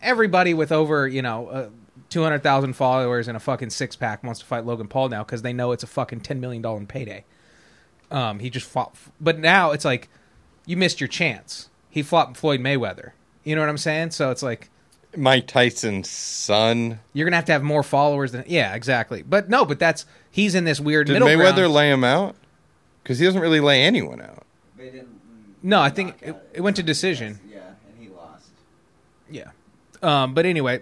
everybody 0.02 0.54
with 0.56 0.72
over 0.72 1.08
you 1.08 1.22
know 1.22 1.48
uh, 1.50 1.70
two 2.10 2.24
hundred 2.24 2.42
thousand 2.42 2.74
followers 2.74 3.28
and 3.28 3.38
a 3.38 3.40
fucking 3.40 3.70
six 3.70 3.96
pack 3.96 4.24
wants 4.24 4.40
to 4.40 4.46
fight 4.46 4.66
Logan 4.66 4.88
Paul 4.88 5.10
now 5.10 5.24
because 5.24 5.44
they 5.44 5.54
know 5.54 5.72
it's 5.72 5.84
a 5.84 5.88
fucking 5.88 6.22
ten 6.22 6.40
million 6.40 6.62
dollar 6.64 6.84
payday. 6.86 7.24
Um, 8.10 8.40
he 8.40 8.50
just 8.50 8.68
fought, 8.68 8.96
but 9.20 9.38
now 9.38 9.72
it's 9.72 9.86
like 9.86 10.10
you 10.72 10.78
missed 10.78 11.02
your 11.02 11.08
chance. 11.10 11.70
He 11.90 12.02
fought 12.02 12.38
Floyd 12.38 12.62
Mayweather. 12.62 13.12
You 13.44 13.56
know 13.56 13.62
what 13.62 13.70
I'm 13.70 13.78
saying? 13.78 14.12
So 14.12 14.32
it's 14.32 14.42
like 14.42 14.70
Mike 15.18 15.46
Tyson's 15.48 16.10
son. 16.10 17.00
you're 17.12 17.26
gonna 17.26 17.36
have 17.36 17.46
to 17.46 17.52
have 17.52 17.64
more 17.64 17.84
followers 17.84 18.32
than 18.32 18.46
yeah, 18.48 18.74
exactly. 18.74 19.22
But 19.22 19.50
no, 19.50 19.66
but 19.66 19.80
that's 19.80 20.06
he's 20.32 20.56
in 20.56 20.64
this 20.64 20.80
weird. 20.80 21.08
Did 21.08 21.14
middle 21.14 21.28
Mayweather 21.28 21.56
ground. 21.56 21.74
lay 21.74 21.92
him 21.92 22.04
out? 22.06 22.36
Because 23.04 23.20
he 23.20 23.26
doesn't 23.26 23.42
really 23.42 23.60
lay 23.60 23.84
anyone 23.84 24.22
out. 24.22 24.46
They 24.78 24.86
didn't. 24.92 25.10
No, 25.62 25.82
I 25.82 25.90
think 25.90 26.26
knock 26.26 26.36
it- 26.38 26.50
it 26.54 26.62
went 26.62 26.76
to 26.78 26.84
decision. 26.84 27.40
Yeah, 27.52 27.58
and 27.90 28.00
he 28.00 28.08
lost. 28.10 28.48
Yeah. 29.30 29.50
Um, 30.02 30.34
but 30.34 30.46
anyway, 30.46 30.82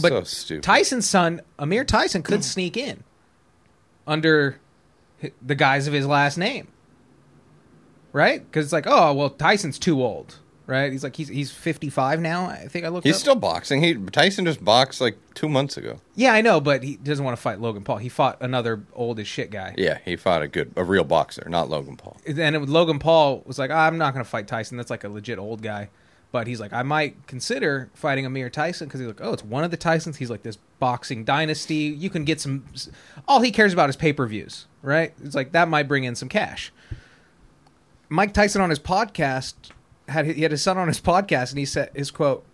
but 0.00 0.08
so 0.08 0.22
stupid. 0.24 0.62
Tyson's 0.62 1.06
son, 1.06 1.42
Amir 1.58 1.84
Tyson, 1.84 2.22
could 2.22 2.42
sneak 2.54 2.76
in 2.78 3.04
under 4.06 4.58
the 5.44 5.54
guise 5.54 5.86
of 5.86 5.92
his 5.92 6.06
last 6.06 6.38
name, 6.38 6.68
right? 8.18 8.44
Because 8.44 8.66
it's 8.66 8.72
like, 8.72 8.86
oh, 8.88 9.14
well, 9.14 9.30
Tyson's 9.30 9.78
too 9.78 10.02
old, 10.02 10.40
right? 10.66 10.90
He's 10.90 11.04
like, 11.04 11.14
he's 11.14 11.28
he's 11.28 11.52
fifty 11.52 11.88
five 11.88 12.20
now. 12.20 12.46
I 12.46 12.66
think 12.66 12.84
I 12.84 12.88
looked. 12.88 13.06
He's 13.06 13.14
up. 13.14 13.20
still 13.20 13.36
boxing. 13.36 13.80
He 13.80 13.94
Tyson 13.94 14.44
just 14.44 14.64
boxed 14.64 15.00
like 15.00 15.16
two 15.34 15.48
months 15.48 15.76
ago. 15.76 16.00
yeah, 16.16 16.32
I 16.32 16.40
know, 16.40 16.60
but 16.60 16.82
he 16.82 16.96
doesn't 16.96 17.24
want 17.24 17.36
to 17.36 17.40
fight 17.40 17.60
Logan 17.60 17.84
Paul. 17.84 17.98
He 17.98 18.08
fought 18.08 18.36
another 18.40 18.82
old 18.92 19.20
as 19.20 19.28
shit 19.28 19.52
guy. 19.52 19.74
Yeah, 19.78 19.98
he 20.04 20.16
fought 20.16 20.42
a 20.42 20.48
good, 20.48 20.72
a 20.74 20.82
real 20.82 21.04
boxer, 21.04 21.46
not 21.48 21.70
Logan 21.70 21.96
Paul. 21.96 22.16
and 22.26 22.56
it, 22.56 22.68
Logan 22.68 22.98
Paul 22.98 23.44
was 23.46 23.56
like, 23.56 23.70
I'm 23.70 23.98
not 23.98 24.14
going 24.14 24.24
to 24.24 24.30
fight 24.30 24.48
Tyson. 24.48 24.76
That's 24.76 24.90
like 24.90 25.04
a 25.04 25.08
legit 25.08 25.38
old 25.38 25.62
guy. 25.62 25.88
But 26.30 26.46
he's 26.46 26.60
like, 26.60 26.74
I 26.74 26.82
might 26.82 27.26
consider 27.26 27.88
fighting 27.94 28.26
Amir 28.26 28.50
Tyson 28.50 28.86
because 28.86 29.00
he's 29.00 29.06
like, 29.06 29.20
oh, 29.22 29.32
it's 29.32 29.44
one 29.44 29.64
of 29.64 29.70
the 29.70 29.78
Tysons. 29.78 30.16
He's 30.16 30.28
like 30.28 30.42
this 30.42 30.58
boxing 30.78 31.24
dynasty. 31.24 31.74
You 31.96 32.10
can 32.10 32.24
get 32.24 32.38
some. 32.38 32.66
All 33.26 33.40
he 33.40 33.50
cares 33.52 33.72
about 33.72 33.88
is 33.88 33.96
pay 33.96 34.12
per 34.12 34.26
views, 34.26 34.66
right? 34.82 35.14
It's 35.24 35.34
like 35.36 35.52
that 35.52 35.68
might 35.68 35.86
bring 35.88 36.04
in 36.04 36.16
some 36.16 36.28
cash. 36.28 36.72
Mike 38.08 38.32
Tyson 38.32 38.60
on 38.60 38.70
his 38.70 38.78
podcast 38.78 39.54
had 40.08 40.26
he 40.26 40.42
had 40.42 40.50
his 40.50 40.62
son 40.62 40.78
on 40.78 40.88
his 40.88 41.00
podcast, 41.00 41.50
and 41.50 41.58
he 41.58 41.64
said 41.64 41.90
his 41.94 42.10
quote, 42.10 42.44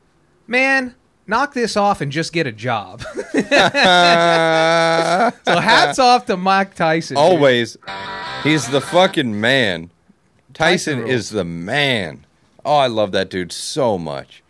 "Man, 0.47 0.95
knock 1.27 1.55
this 1.55 1.77
off 1.77 2.01
and 2.01 2.11
just 2.11 2.33
get 2.33 2.47
a 2.47 2.53
job." 2.53 3.03
so 3.33 3.41
hats 5.61 5.99
off 5.99 6.27
to 6.27 6.37
Mike 6.37 6.75
Tyson. 6.75 7.17
Always, 7.17 7.77
he's 8.43 8.69
the 8.69 8.81
fucking 8.81 9.41
man. 9.41 9.91
Tyson 10.53 10.99
Tyson 10.99 11.11
is 11.11 11.31
the 11.31 11.45
man. 11.45 12.27
Oh, 12.65 12.77
I 12.77 12.87
love 12.87 13.13
that 13.13 13.31
dude 13.31 13.53
so 13.53 13.99
much. 13.99 14.43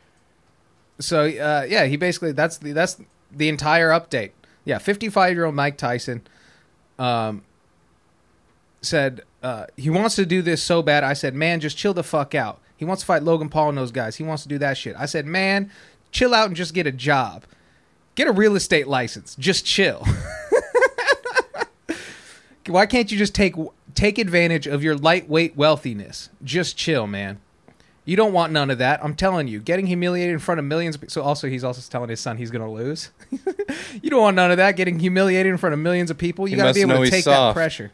So 1.00 1.22
uh, 1.24 1.66
yeah, 1.68 1.86
he 1.86 1.96
basically 1.96 2.32
that's 2.32 2.58
the 2.58 2.72
that's 2.72 3.00
the 3.30 3.48
entire 3.48 3.90
update. 3.90 4.30
Yeah, 4.64 4.78
fifty 4.78 5.08
five 5.08 5.34
year 5.34 5.44
old 5.44 5.54
Mike 5.54 5.76
Tyson 5.76 6.22
um, 6.98 7.42
said 8.80 9.22
uh, 9.44 9.66
he 9.76 9.90
wants 9.90 10.16
to 10.16 10.24
do 10.24 10.40
this 10.40 10.62
so 10.62 10.82
bad. 10.82 11.04
I 11.04 11.12
said, 11.12 11.34
man, 11.34 11.60
just 11.60 11.76
chill 11.76 11.92
the 11.92 12.02
fuck 12.02 12.34
out. 12.34 12.60
He 12.76 12.86
wants 12.86 13.02
to 13.02 13.06
fight 13.06 13.22
Logan 13.22 13.50
Paul 13.50 13.68
and 13.68 13.78
those 13.78 13.92
guys. 13.92 14.16
He 14.16 14.24
wants 14.24 14.42
to 14.44 14.48
do 14.48 14.56
that 14.58 14.78
shit. 14.78 14.96
I 14.98 15.04
said, 15.04 15.26
man, 15.26 15.70
chill 16.10 16.32
out 16.32 16.46
and 16.46 16.56
just 16.56 16.72
get 16.72 16.86
a 16.86 16.92
job. 16.92 17.44
Get 18.14 18.26
a 18.26 18.32
real 18.32 18.56
estate 18.56 18.88
license. 18.88 19.36
Just 19.36 19.66
chill. 19.66 20.06
Why 22.66 22.86
can't 22.86 23.12
you 23.12 23.18
just 23.18 23.34
take 23.34 23.54
take 23.94 24.16
advantage 24.16 24.66
of 24.66 24.82
your 24.82 24.96
lightweight 24.96 25.56
wealthiness? 25.56 26.30
Just 26.42 26.78
chill, 26.78 27.06
man. 27.06 27.38
You 28.06 28.16
don't 28.16 28.32
want 28.32 28.52
none 28.52 28.70
of 28.70 28.78
that. 28.78 29.04
I'm 29.04 29.14
telling 29.14 29.48
you, 29.48 29.60
getting 29.60 29.86
humiliated 29.86 30.32
in 30.32 30.38
front 30.38 30.58
of 30.58 30.64
millions. 30.64 30.96
Of, 30.96 31.10
so 31.10 31.22
also, 31.22 31.48
he's 31.48 31.64
also 31.64 31.82
telling 31.90 32.08
his 32.08 32.20
son 32.20 32.38
he's 32.38 32.50
going 32.50 32.64
to 32.64 32.70
lose. 32.70 33.10
you 34.02 34.08
don't 34.08 34.22
want 34.22 34.36
none 34.36 34.50
of 34.50 34.56
that. 34.56 34.76
Getting 34.76 34.98
humiliated 34.98 35.50
in 35.50 35.58
front 35.58 35.74
of 35.74 35.78
millions 35.78 36.10
of 36.10 36.16
people. 36.16 36.48
You 36.48 36.56
got 36.56 36.68
to 36.68 36.74
be 36.74 36.80
able 36.80 37.04
to 37.04 37.10
take 37.10 37.26
that 37.26 37.52
pressure. 37.52 37.92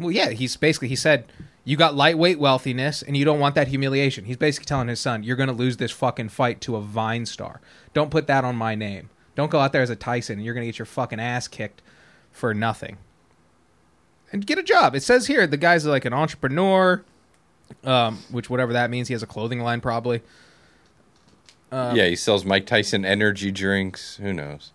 Well, 0.00 0.10
yeah, 0.10 0.30
he's 0.30 0.56
basically 0.56 0.88
he 0.88 0.96
said 0.96 1.24
you 1.64 1.76
got 1.76 1.94
lightweight 1.94 2.38
wealthiness 2.38 3.02
and 3.02 3.16
you 3.16 3.24
don't 3.24 3.38
want 3.38 3.54
that 3.54 3.68
humiliation. 3.68 4.24
He's 4.24 4.36
basically 4.36 4.66
telling 4.66 4.88
his 4.88 5.00
son 5.00 5.22
you're 5.22 5.36
going 5.36 5.48
to 5.48 5.54
lose 5.54 5.76
this 5.76 5.92
fucking 5.92 6.30
fight 6.30 6.60
to 6.62 6.76
a 6.76 6.80
Vine 6.80 7.26
star. 7.26 7.60
Don't 7.92 8.10
put 8.10 8.26
that 8.26 8.44
on 8.44 8.56
my 8.56 8.74
name. 8.74 9.10
Don't 9.34 9.50
go 9.50 9.60
out 9.60 9.72
there 9.72 9.82
as 9.82 9.90
a 9.90 9.96
Tyson 9.96 10.38
and 10.38 10.44
you're 10.44 10.54
going 10.54 10.64
to 10.64 10.68
get 10.68 10.78
your 10.78 10.86
fucking 10.86 11.20
ass 11.20 11.48
kicked 11.48 11.82
for 12.32 12.54
nothing. 12.54 12.98
And 14.32 14.46
get 14.46 14.58
a 14.58 14.62
job. 14.62 14.94
It 14.94 15.02
says 15.02 15.26
here 15.26 15.46
the 15.46 15.56
guy's 15.56 15.84
like 15.84 16.04
an 16.04 16.12
entrepreneur, 16.12 17.04
um, 17.84 18.18
which 18.30 18.48
whatever 18.48 18.72
that 18.72 18.90
means. 18.90 19.08
He 19.08 19.14
has 19.14 19.22
a 19.22 19.26
clothing 19.26 19.60
line 19.60 19.80
probably. 19.80 20.22
Um, 21.72 21.94
yeah, 21.94 22.06
he 22.06 22.16
sells 22.16 22.44
Mike 22.44 22.66
Tyson 22.66 23.04
energy 23.04 23.50
drinks. 23.52 24.16
Who 24.16 24.32
knows? 24.32 24.72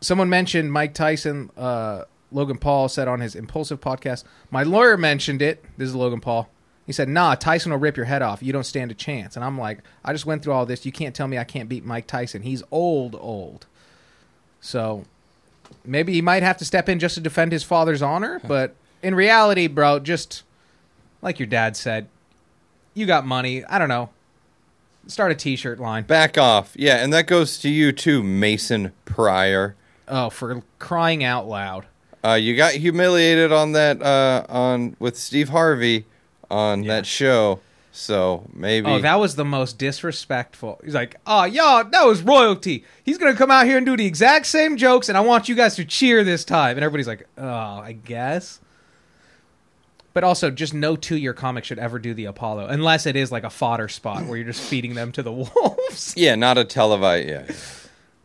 someone 0.00 0.28
mentioned 0.28 0.72
Mike 0.72 0.94
Tyson. 0.94 1.50
Uh, 1.56 2.04
Logan 2.32 2.58
Paul 2.58 2.88
said 2.88 3.08
on 3.08 3.20
his 3.20 3.34
Impulsive 3.34 3.80
podcast. 3.80 4.24
My 4.50 4.62
lawyer 4.62 4.96
mentioned 4.96 5.42
it. 5.42 5.64
This 5.76 5.88
is 5.88 5.94
Logan 5.94 6.20
Paul. 6.20 6.48
He 6.86 6.92
said, 6.92 7.08
"Nah, 7.08 7.34
Tyson 7.34 7.72
will 7.72 7.78
rip 7.78 7.96
your 7.96 8.06
head 8.06 8.22
off. 8.22 8.42
You 8.42 8.52
don't 8.52 8.64
stand 8.64 8.90
a 8.90 8.94
chance." 8.94 9.36
And 9.36 9.44
I'm 9.44 9.58
like, 9.58 9.78
I 10.04 10.12
just 10.12 10.26
went 10.26 10.42
through 10.42 10.52
all 10.52 10.66
this. 10.66 10.84
You 10.84 10.92
can't 10.92 11.14
tell 11.14 11.28
me 11.28 11.38
I 11.38 11.44
can't 11.44 11.68
beat 11.68 11.84
Mike 11.84 12.06
Tyson. 12.06 12.42
He's 12.42 12.62
old, 12.70 13.16
old. 13.20 13.66
So 14.60 15.04
maybe 15.84 16.12
he 16.12 16.22
might 16.22 16.42
have 16.42 16.56
to 16.58 16.64
step 16.64 16.88
in 16.88 16.98
just 16.98 17.14
to 17.14 17.20
defend 17.20 17.52
his 17.52 17.62
father's 17.62 18.02
honor. 18.02 18.40
But 18.46 18.74
in 19.02 19.14
reality, 19.14 19.66
bro, 19.66 19.98
just 20.00 20.42
like 21.22 21.38
your 21.38 21.46
dad 21.46 21.76
said, 21.76 22.08
you 22.94 23.06
got 23.06 23.26
money. 23.26 23.64
I 23.64 23.78
don't 23.78 23.88
know. 23.88 24.10
Start 25.06 25.32
a 25.32 25.34
T-shirt 25.34 25.80
line. 25.80 26.04
Back 26.04 26.36
off. 26.36 26.72
Yeah, 26.76 26.96
and 26.96 27.12
that 27.12 27.26
goes 27.26 27.58
to 27.58 27.68
you 27.68 27.92
too, 27.92 28.22
Mason 28.22 28.92
Pryor. 29.04 29.74
Oh, 30.06 30.28
for 30.28 30.62
crying 30.78 31.24
out 31.24 31.46
loud! 31.48 31.86
Uh, 32.24 32.34
you 32.34 32.54
got 32.56 32.72
humiliated 32.74 33.50
on 33.52 33.72
that 33.72 34.02
uh, 34.02 34.44
on 34.48 34.94
with 34.98 35.16
Steve 35.16 35.48
Harvey 35.48 36.04
on 36.50 36.82
Yeah. 36.82 36.96
that 36.96 37.06
show, 37.06 37.60
so 37.92 38.44
maybe 38.52 38.86
Oh, 38.88 38.98
that 39.00 39.14
was 39.18 39.36
the 39.36 39.44
most 39.44 39.78
disrespectful. 39.78 40.80
He's 40.84 40.94
like, 40.94 41.16
"Oh, 41.26 41.44
y'all, 41.44 41.82
that 41.84 42.04
was 42.06 42.22
royalty. 42.22 42.84
He's 43.04 43.16
gonna 43.16 43.34
come 43.34 43.50
out 43.50 43.64
here 43.66 43.76
and 43.78 43.86
do 43.86 43.96
the 43.96 44.04
exact 44.06 44.46
same 44.46 44.76
jokes, 44.76 45.08
and 45.08 45.16
I 45.16 45.22
want 45.22 45.48
you 45.48 45.54
guys 45.54 45.76
to 45.76 45.84
cheer 45.84 46.22
this 46.22 46.44
time." 46.44 46.76
And 46.76 46.84
everybody's 46.84 47.06
like, 47.08 47.26
"Oh, 47.38 47.46
I 47.48 47.92
guess." 48.04 48.60
But 50.12 50.24
also, 50.24 50.50
just 50.50 50.74
no 50.74 50.96
two-year 50.96 51.32
comic 51.32 51.64
should 51.64 51.78
ever 51.78 51.98
do 52.00 52.12
the 52.14 52.24
Apollo, 52.24 52.66
unless 52.66 53.06
it 53.06 53.14
is 53.14 53.30
like 53.30 53.44
a 53.44 53.50
fodder 53.50 53.86
spot 53.88 54.26
where 54.26 54.36
you're 54.36 54.46
just 54.46 54.60
feeding 54.60 54.94
them 54.94 55.12
to 55.12 55.22
the 55.22 55.30
wolves. 55.54 56.14
yeah, 56.16 56.34
not 56.34 56.58
a 56.58 56.64
televised. 56.64 57.28
Yeah. 57.28 57.46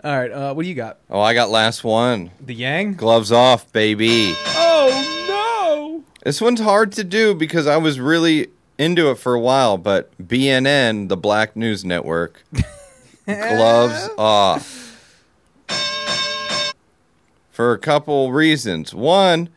All 0.05 0.15
right, 0.15 0.31
uh, 0.31 0.53
what 0.53 0.61
do 0.61 0.69
you 0.69 0.75
got? 0.75 0.99
Oh, 1.09 1.19
I 1.19 1.33
got 1.33 1.49
last 1.49 1.83
one. 1.83 2.29
The 2.39 2.53
Yang? 2.53 2.93
Gloves 2.93 3.31
off, 3.31 3.73
baby. 3.73 4.35
Oh 4.49 5.23
no! 5.27 6.03
This 6.23 6.39
one's 6.39 6.59
hard 6.59 6.91
to 6.91 7.03
do 7.03 7.33
because 7.33 7.65
I 7.65 7.77
was 7.77 7.99
really 7.99 8.49
into 8.77 9.09
it 9.09 9.15
for 9.17 9.33
a 9.33 9.39
while, 9.39 9.79
but 9.79 10.15
BNN, 10.21 11.09
the 11.09 11.17
Black 11.17 11.55
News 11.55 11.83
Network, 11.83 12.43
gloves 13.25 14.09
off. 14.15 14.83
For 17.49 17.73
a 17.73 17.79
couple 17.79 18.31
reasons. 18.31 18.93
One, 18.93 19.49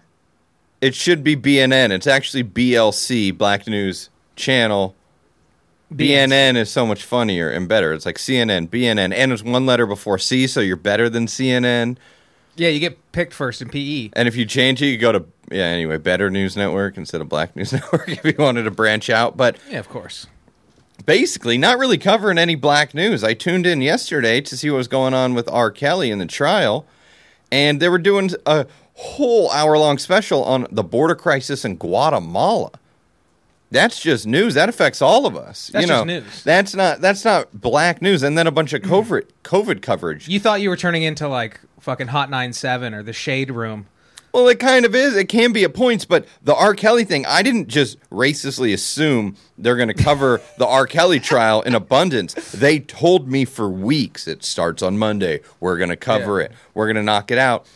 it 0.80 0.94
should 0.94 1.22
be 1.22 1.36
BNN. 1.36 1.90
It's 1.90 2.06
actually 2.06 2.44
BNC, 2.44 3.36
Black 3.36 3.66
News 3.66 4.08
Channel. 4.34 4.96
BNN 5.92 6.56
is 6.56 6.70
so 6.70 6.84
much 6.86 7.02
funnier 7.04 7.48
and 7.50 7.66
better. 7.68 7.92
It's 7.92 8.04
like 8.06 8.16
CNN, 8.18 8.68
BNN, 8.68 9.14
and 9.14 9.32
it's 9.32 9.42
one 9.42 9.64
letter 9.66 9.86
before 9.86 10.18
C, 10.18 10.46
so 10.46 10.60
you're 10.60 10.76
better 10.76 11.08
than 11.08 11.26
CNN. 11.26 11.96
Yeah, 12.56 12.68
you 12.68 12.80
get 12.80 13.12
picked 13.12 13.32
first 13.32 13.62
in. 13.62 13.68
PE. 13.68 14.10
And 14.14 14.28
if 14.28 14.36
you 14.36 14.44
change 14.44 14.82
it, 14.82 14.86
you 14.86 14.98
go 14.98 15.12
to 15.12 15.24
yeah. 15.50 15.64
Anyway, 15.64 15.96
Better 15.96 16.28
News 16.28 16.56
Network 16.56 16.96
instead 16.98 17.20
of 17.22 17.28
Black 17.28 17.56
News 17.56 17.72
Network 17.74 18.08
if 18.08 18.24
you 18.24 18.34
wanted 18.38 18.64
to 18.64 18.70
branch 18.70 19.08
out, 19.08 19.36
but 19.36 19.56
Yeah, 19.70 19.78
of 19.78 19.88
course. 19.88 20.26
basically 21.06 21.56
not 21.56 21.78
really 21.78 21.96
covering 21.98 22.36
any 22.36 22.54
black 22.54 22.92
news. 22.94 23.24
I 23.24 23.32
tuned 23.34 23.66
in 23.66 23.80
yesterday 23.80 24.40
to 24.42 24.56
see 24.58 24.68
what 24.70 24.76
was 24.76 24.88
going 24.88 25.14
on 25.14 25.32
with 25.34 25.48
R. 25.48 25.70
Kelly 25.70 26.10
in 26.10 26.18
the 26.18 26.26
trial, 26.26 26.84
and 27.50 27.80
they 27.80 27.88
were 27.88 27.98
doing 27.98 28.30
a 28.44 28.66
whole 28.94 29.50
hour 29.52 29.78
long 29.78 29.96
special 29.96 30.42
on 30.44 30.66
the 30.70 30.82
border 30.82 31.14
crisis 31.14 31.64
in 31.64 31.76
Guatemala. 31.76 32.72
That's 33.70 34.00
just 34.00 34.26
news. 34.26 34.54
That 34.54 34.68
affects 34.68 35.02
all 35.02 35.26
of 35.26 35.36
us. 35.36 35.68
That's 35.72 35.82
you 35.82 35.88
know, 35.88 36.04
just 36.04 36.06
news. 36.06 36.42
That's 36.44 36.74
not 36.74 37.00
that's 37.00 37.24
not 37.24 37.48
black 37.60 38.00
news. 38.00 38.22
And 38.22 38.36
then 38.38 38.46
a 38.46 38.50
bunch 38.50 38.72
of 38.72 38.82
COVID 38.82 39.24
COVID 39.44 39.82
coverage. 39.82 40.28
You 40.28 40.40
thought 40.40 40.60
you 40.60 40.70
were 40.70 40.76
turning 40.76 41.02
into 41.02 41.28
like 41.28 41.60
fucking 41.80 42.08
Hot 42.08 42.30
97 42.30 42.94
or 42.94 43.02
the 43.02 43.12
Shade 43.12 43.50
Room. 43.50 43.86
Well, 44.32 44.46
it 44.48 44.58
kind 44.60 44.84
of 44.84 44.94
is. 44.94 45.16
It 45.16 45.30
can 45.30 45.52
be 45.52 45.64
at 45.64 45.72
points, 45.72 46.04
but 46.04 46.26
the 46.42 46.54
R. 46.54 46.74
Kelly 46.74 47.04
thing, 47.04 47.24
I 47.24 47.40
didn't 47.42 47.68
just 47.68 47.98
racistly 48.10 48.74
assume 48.74 49.36
they're 49.56 49.74
going 49.74 49.88
to 49.88 49.94
cover 49.94 50.42
the 50.58 50.66
R. 50.66 50.86
Kelly 50.86 51.18
trial 51.18 51.62
in 51.62 51.74
abundance. 51.74 52.34
They 52.52 52.78
told 52.78 53.26
me 53.26 53.46
for 53.46 53.70
weeks 53.70 54.28
it 54.28 54.44
starts 54.44 54.82
on 54.82 54.98
Monday. 54.98 55.40
We're 55.60 55.78
going 55.78 55.88
to 55.88 55.96
cover 55.96 56.40
Yeah. 56.40 56.46
it. 56.46 56.52
We're 56.74 56.84
going 56.86 56.96
to 56.96 57.02
knock 57.02 57.30
it 57.30 57.38
out. 57.38 57.66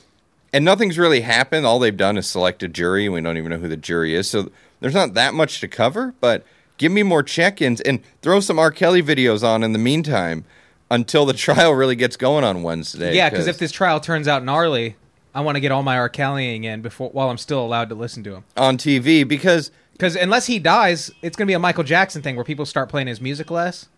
And 0.53 0.63
nothing's 0.63 0.99
really 0.99 1.23
happened. 1.23 1.65
All 1.65 1.79
they've 1.79 1.97
done 1.97 2.19
is 2.19 2.27
select 2.27 2.63
a 2.63 2.69
jury, 2.69 3.07
and 3.07 3.15
we 3.15 3.23
don't 3.23 3.39
even 3.39 3.49
know 3.51 3.59
who 3.59 3.69
the 3.69 3.77
jury 3.79 4.15
is. 4.15 4.29
So 4.29 4.51
there's 4.83 4.95
not 4.95 5.15
that 5.15 5.33
much 5.33 5.61
to 5.61 5.69
cover, 5.69 6.15
but 6.21 6.45
give 6.77 6.93
me 6.93 7.03
more 7.03 7.23
check 7.23 7.63
ins 7.63 7.81
and 7.81 8.01
throw 8.21 8.41
some 8.41 8.59
R. 8.59 8.71
Kelly 8.71 9.03
videos 9.03 9.43
on 9.43 9.63
in 9.63 9.73
the 9.73 9.79
meantime 9.79 10.45
until 10.91 11.25
the 11.25 11.33
trial 11.47 11.73
really 11.73 11.97
gets 11.97 12.17
going 12.17 12.45
on 12.45 12.63
Wednesday. 12.63 13.15
Yeah, 13.15 13.31
because 13.31 13.47
if 13.47 13.59
this 13.59 13.73
trial 13.73 14.01
turns 14.01 14.29
out 14.29 14.45
gnarly, 14.45 14.97
I 15.35 15.41
want 15.41 15.57
to 15.57 15.61
get 15.61 15.73
all 15.73 15.83
my 15.83 15.97
R. 15.97 16.11
Kellying 16.11 16.65
in 16.65 16.83
before 16.83 17.11
while 17.11 17.31
I'm 17.31 17.39
still 17.39 17.65
allowed 17.65 17.89
to 17.89 17.95
listen 17.95 18.23
to 18.25 18.35
him. 18.35 18.45
on 18.57 18.77
TV, 18.77 19.27
because 19.27 19.71
Because 19.93 20.17
unless 20.17 20.47
he 20.47 20.59
dies, 20.59 21.11
it's 21.23 21.37
going 21.37 21.47
to 21.47 21.51
be 21.51 21.55
a 21.55 21.59
Michael 21.59 21.85
Jackson 21.85 22.21
thing 22.23 22.37
where 22.37 22.45
people 22.45 22.67
start 22.67 22.89
playing 22.89 23.07
his 23.07 23.21
music 23.21 23.51
less, 23.51 23.89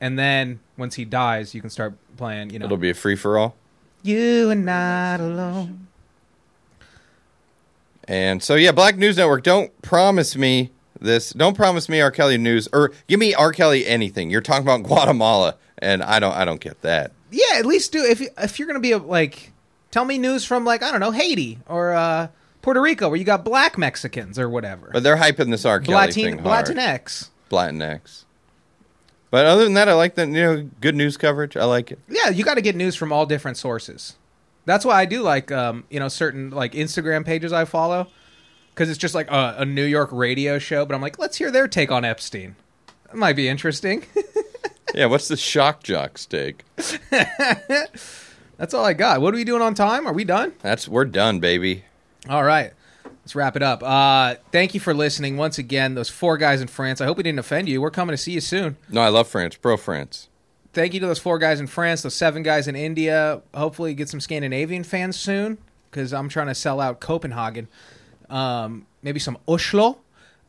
and 0.00 0.18
then 0.18 0.60
once 0.76 0.94
he 0.96 1.04
dies, 1.04 1.54
you 1.54 1.60
can 1.60 1.70
start 1.70 1.94
playing. 2.16 2.50
You 2.50 2.58
know, 2.58 2.66
it'll 2.66 2.76
be 2.76 2.90
a 2.90 2.94
free 2.94 3.16
for 3.16 3.38
all. 3.38 3.56
you 4.02 4.50
and 4.50 4.64
not 4.66 5.20
alone. 5.20 5.86
And 8.06 8.42
so, 8.42 8.54
yeah, 8.54 8.72
Black 8.72 8.96
News 8.96 9.16
Network, 9.16 9.42
don't 9.42 9.80
promise 9.82 10.36
me 10.36 10.70
this. 11.00 11.30
Don't 11.30 11.56
promise 11.56 11.88
me 11.88 12.00
R. 12.00 12.10
Kelly 12.10 12.38
news, 12.38 12.68
or 12.72 12.92
give 13.06 13.18
me 13.18 13.34
R. 13.34 13.52
Kelly 13.52 13.86
anything. 13.86 14.30
You're 14.30 14.40
talking 14.40 14.62
about 14.62 14.82
Guatemala, 14.88 15.56
and 15.78 16.02
I 16.02 16.18
don't, 16.18 16.34
I 16.34 16.44
don't 16.44 16.60
get 16.60 16.82
that. 16.82 17.12
Yeah, 17.30 17.56
at 17.58 17.66
least 17.66 17.92
do 17.92 18.04
if 18.04 18.20
if 18.20 18.58
you're 18.58 18.66
going 18.66 18.76
to 18.76 18.80
be 18.80 18.92
a, 18.92 18.98
like, 18.98 19.52
tell 19.90 20.04
me 20.04 20.18
news 20.18 20.44
from 20.44 20.64
like 20.64 20.82
I 20.82 20.90
don't 20.90 21.00
know 21.00 21.10
Haiti 21.10 21.58
or 21.66 21.92
uh, 21.92 22.28
Puerto 22.62 22.80
Rico 22.80 23.08
where 23.08 23.18
you 23.18 23.24
got 23.24 23.44
black 23.44 23.76
Mexicans 23.76 24.38
or 24.38 24.48
whatever. 24.48 24.90
But 24.92 25.02
they're 25.02 25.16
hyping 25.16 25.50
this 25.50 25.64
R. 25.64 25.80
Kelly 25.80 25.94
Latin 25.94 26.14
thing 26.14 26.38
hard. 26.38 26.66
Latinx. 26.66 27.30
Latinx. 27.50 28.24
But 29.30 29.46
other 29.46 29.64
than 29.64 29.74
that, 29.74 29.88
I 29.88 29.94
like 29.94 30.14
the 30.14 30.26
you 30.26 30.32
know 30.32 30.70
good 30.80 30.94
news 30.94 31.16
coverage. 31.16 31.56
I 31.56 31.64
like 31.64 31.90
it. 31.90 31.98
Yeah, 32.08 32.28
you 32.28 32.44
got 32.44 32.54
to 32.54 32.60
get 32.60 32.76
news 32.76 32.94
from 32.94 33.12
all 33.12 33.26
different 33.26 33.56
sources. 33.56 34.16
That's 34.66 34.84
why 34.84 34.94
I 35.00 35.04
do 35.04 35.22
like 35.22 35.52
um, 35.52 35.84
you 35.90 36.00
know 36.00 36.08
certain 36.08 36.50
like 36.50 36.72
Instagram 36.72 37.24
pages 37.24 37.52
I 37.52 37.64
follow 37.64 38.08
because 38.70 38.88
it's 38.88 38.98
just 38.98 39.14
like 39.14 39.30
a, 39.30 39.56
a 39.58 39.64
New 39.64 39.84
York 39.84 40.08
radio 40.12 40.58
show. 40.58 40.84
But 40.86 40.94
I'm 40.94 41.00
like, 41.02 41.18
let's 41.18 41.36
hear 41.36 41.50
their 41.50 41.68
take 41.68 41.90
on 41.92 42.04
Epstein. 42.04 42.56
That 43.06 43.16
might 43.16 43.36
be 43.36 43.48
interesting. 43.48 44.04
Yeah, 44.94 45.06
what's 45.06 45.26
the 45.26 45.36
shock 45.36 45.82
jock 45.82 46.18
steak? 46.18 46.64
That's 48.56 48.72
all 48.72 48.84
I 48.84 48.92
got. 48.92 49.20
What 49.20 49.34
are 49.34 49.36
we 49.36 49.42
doing 49.42 49.60
on 49.60 49.74
time? 49.74 50.06
Are 50.06 50.12
we 50.12 50.22
done? 50.24 50.52
That's 50.60 50.86
we're 50.86 51.04
done, 51.04 51.40
baby. 51.40 51.84
All 52.28 52.44
right. 52.44 52.72
Let's 53.04 53.34
wrap 53.34 53.56
it 53.56 53.62
up. 53.62 53.82
Uh, 53.82 54.36
thank 54.52 54.72
you 54.74 54.80
for 54.80 54.94
listening 54.94 55.36
once 55.36 55.58
again. 55.58 55.94
Those 55.94 56.10
four 56.10 56.36
guys 56.36 56.60
in 56.60 56.68
France. 56.68 57.00
I 57.00 57.06
hope 57.06 57.16
we 57.16 57.24
didn't 57.24 57.40
offend 57.40 57.68
you. 57.68 57.80
We're 57.80 57.90
coming 57.90 58.12
to 58.12 58.16
see 58.16 58.32
you 58.32 58.40
soon. 58.40 58.76
No, 58.88 59.00
I 59.00 59.08
love 59.08 59.26
France, 59.26 59.56
pro 59.56 59.76
France. 59.76 60.28
Thank 60.74 60.92
you 60.92 61.00
to 61.00 61.06
those 61.06 61.20
four 61.20 61.38
guys 61.38 61.60
in 61.60 61.68
France, 61.68 62.02
those 62.02 62.14
seven 62.14 62.42
guys 62.42 62.66
in 62.66 62.74
India. 62.74 63.42
Hopefully, 63.54 63.94
get 63.94 64.08
some 64.08 64.20
Scandinavian 64.20 64.82
fans 64.82 65.16
soon 65.16 65.58
because 65.90 66.12
I'm 66.12 66.28
trying 66.28 66.48
to 66.48 66.54
sell 66.54 66.80
out 66.80 67.00
Copenhagen. 67.00 67.68
Um, 68.28 68.86
maybe 69.02 69.20
some 69.20 69.38
Oslo. 69.46 69.98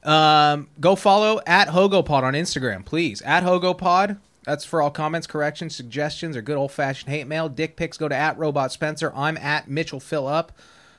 Um, 0.03 0.69
go 0.79 0.95
follow 0.95 1.41
at 1.45 1.67
HogoPod 1.69 2.23
on 2.23 2.33
Instagram, 2.33 2.83
please. 2.83 3.21
At 3.21 3.43
HogoPod. 3.43 4.17
That's 4.43 4.65
for 4.65 4.81
all 4.81 4.91
comments, 4.91 5.25
corrections, 5.25 5.75
suggestions, 5.75 6.35
or 6.35 6.41
good 6.41 6.57
old 6.57 6.71
fashioned 6.71 7.09
hate 7.09 7.27
mail. 7.27 7.49
Dick 7.49 7.75
pics 7.75 7.97
go 7.97 8.07
to 8.07 8.15
at 8.15 8.37
Robot 8.37 8.71
Spencer. 8.71 9.11
I'm 9.15 9.37
at 9.37 9.67
Mitchell 9.67 9.99
Fill 9.99 10.27
Up. 10.27 10.51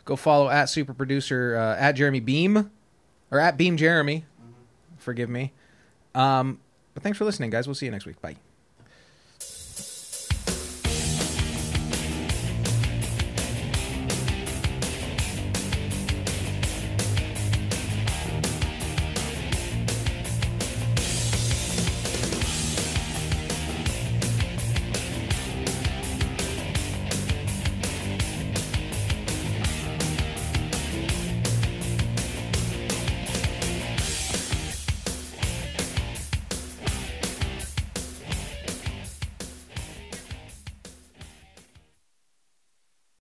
Go 0.04 0.16
follow 0.16 0.48
at 0.48 0.66
Super 0.66 0.94
Producer 0.94 1.56
uh, 1.56 1.80
at 1.80 1.92
Jeremy 1.92 2.20
Beam 2.20 2.70
or 3.30 3.40
at 3.40 3.56
Beam 3.56 3.76
Jeremy. 3.76 4.24
Forgive 4.98 5.28
me. 5.28 5.52
Um, 6.14 6.60
but 6.94 7.02
thanks 7.02 7.18
for 7.18 7.24
listening, 7.24 7.50
guys. 7.50 7.66
We'll 7.66 7.74
see 7.74 7.86
you 7.86 7.92
next 7.92 8.06
week. 8.06 8.20
Bye. 8.20 8.36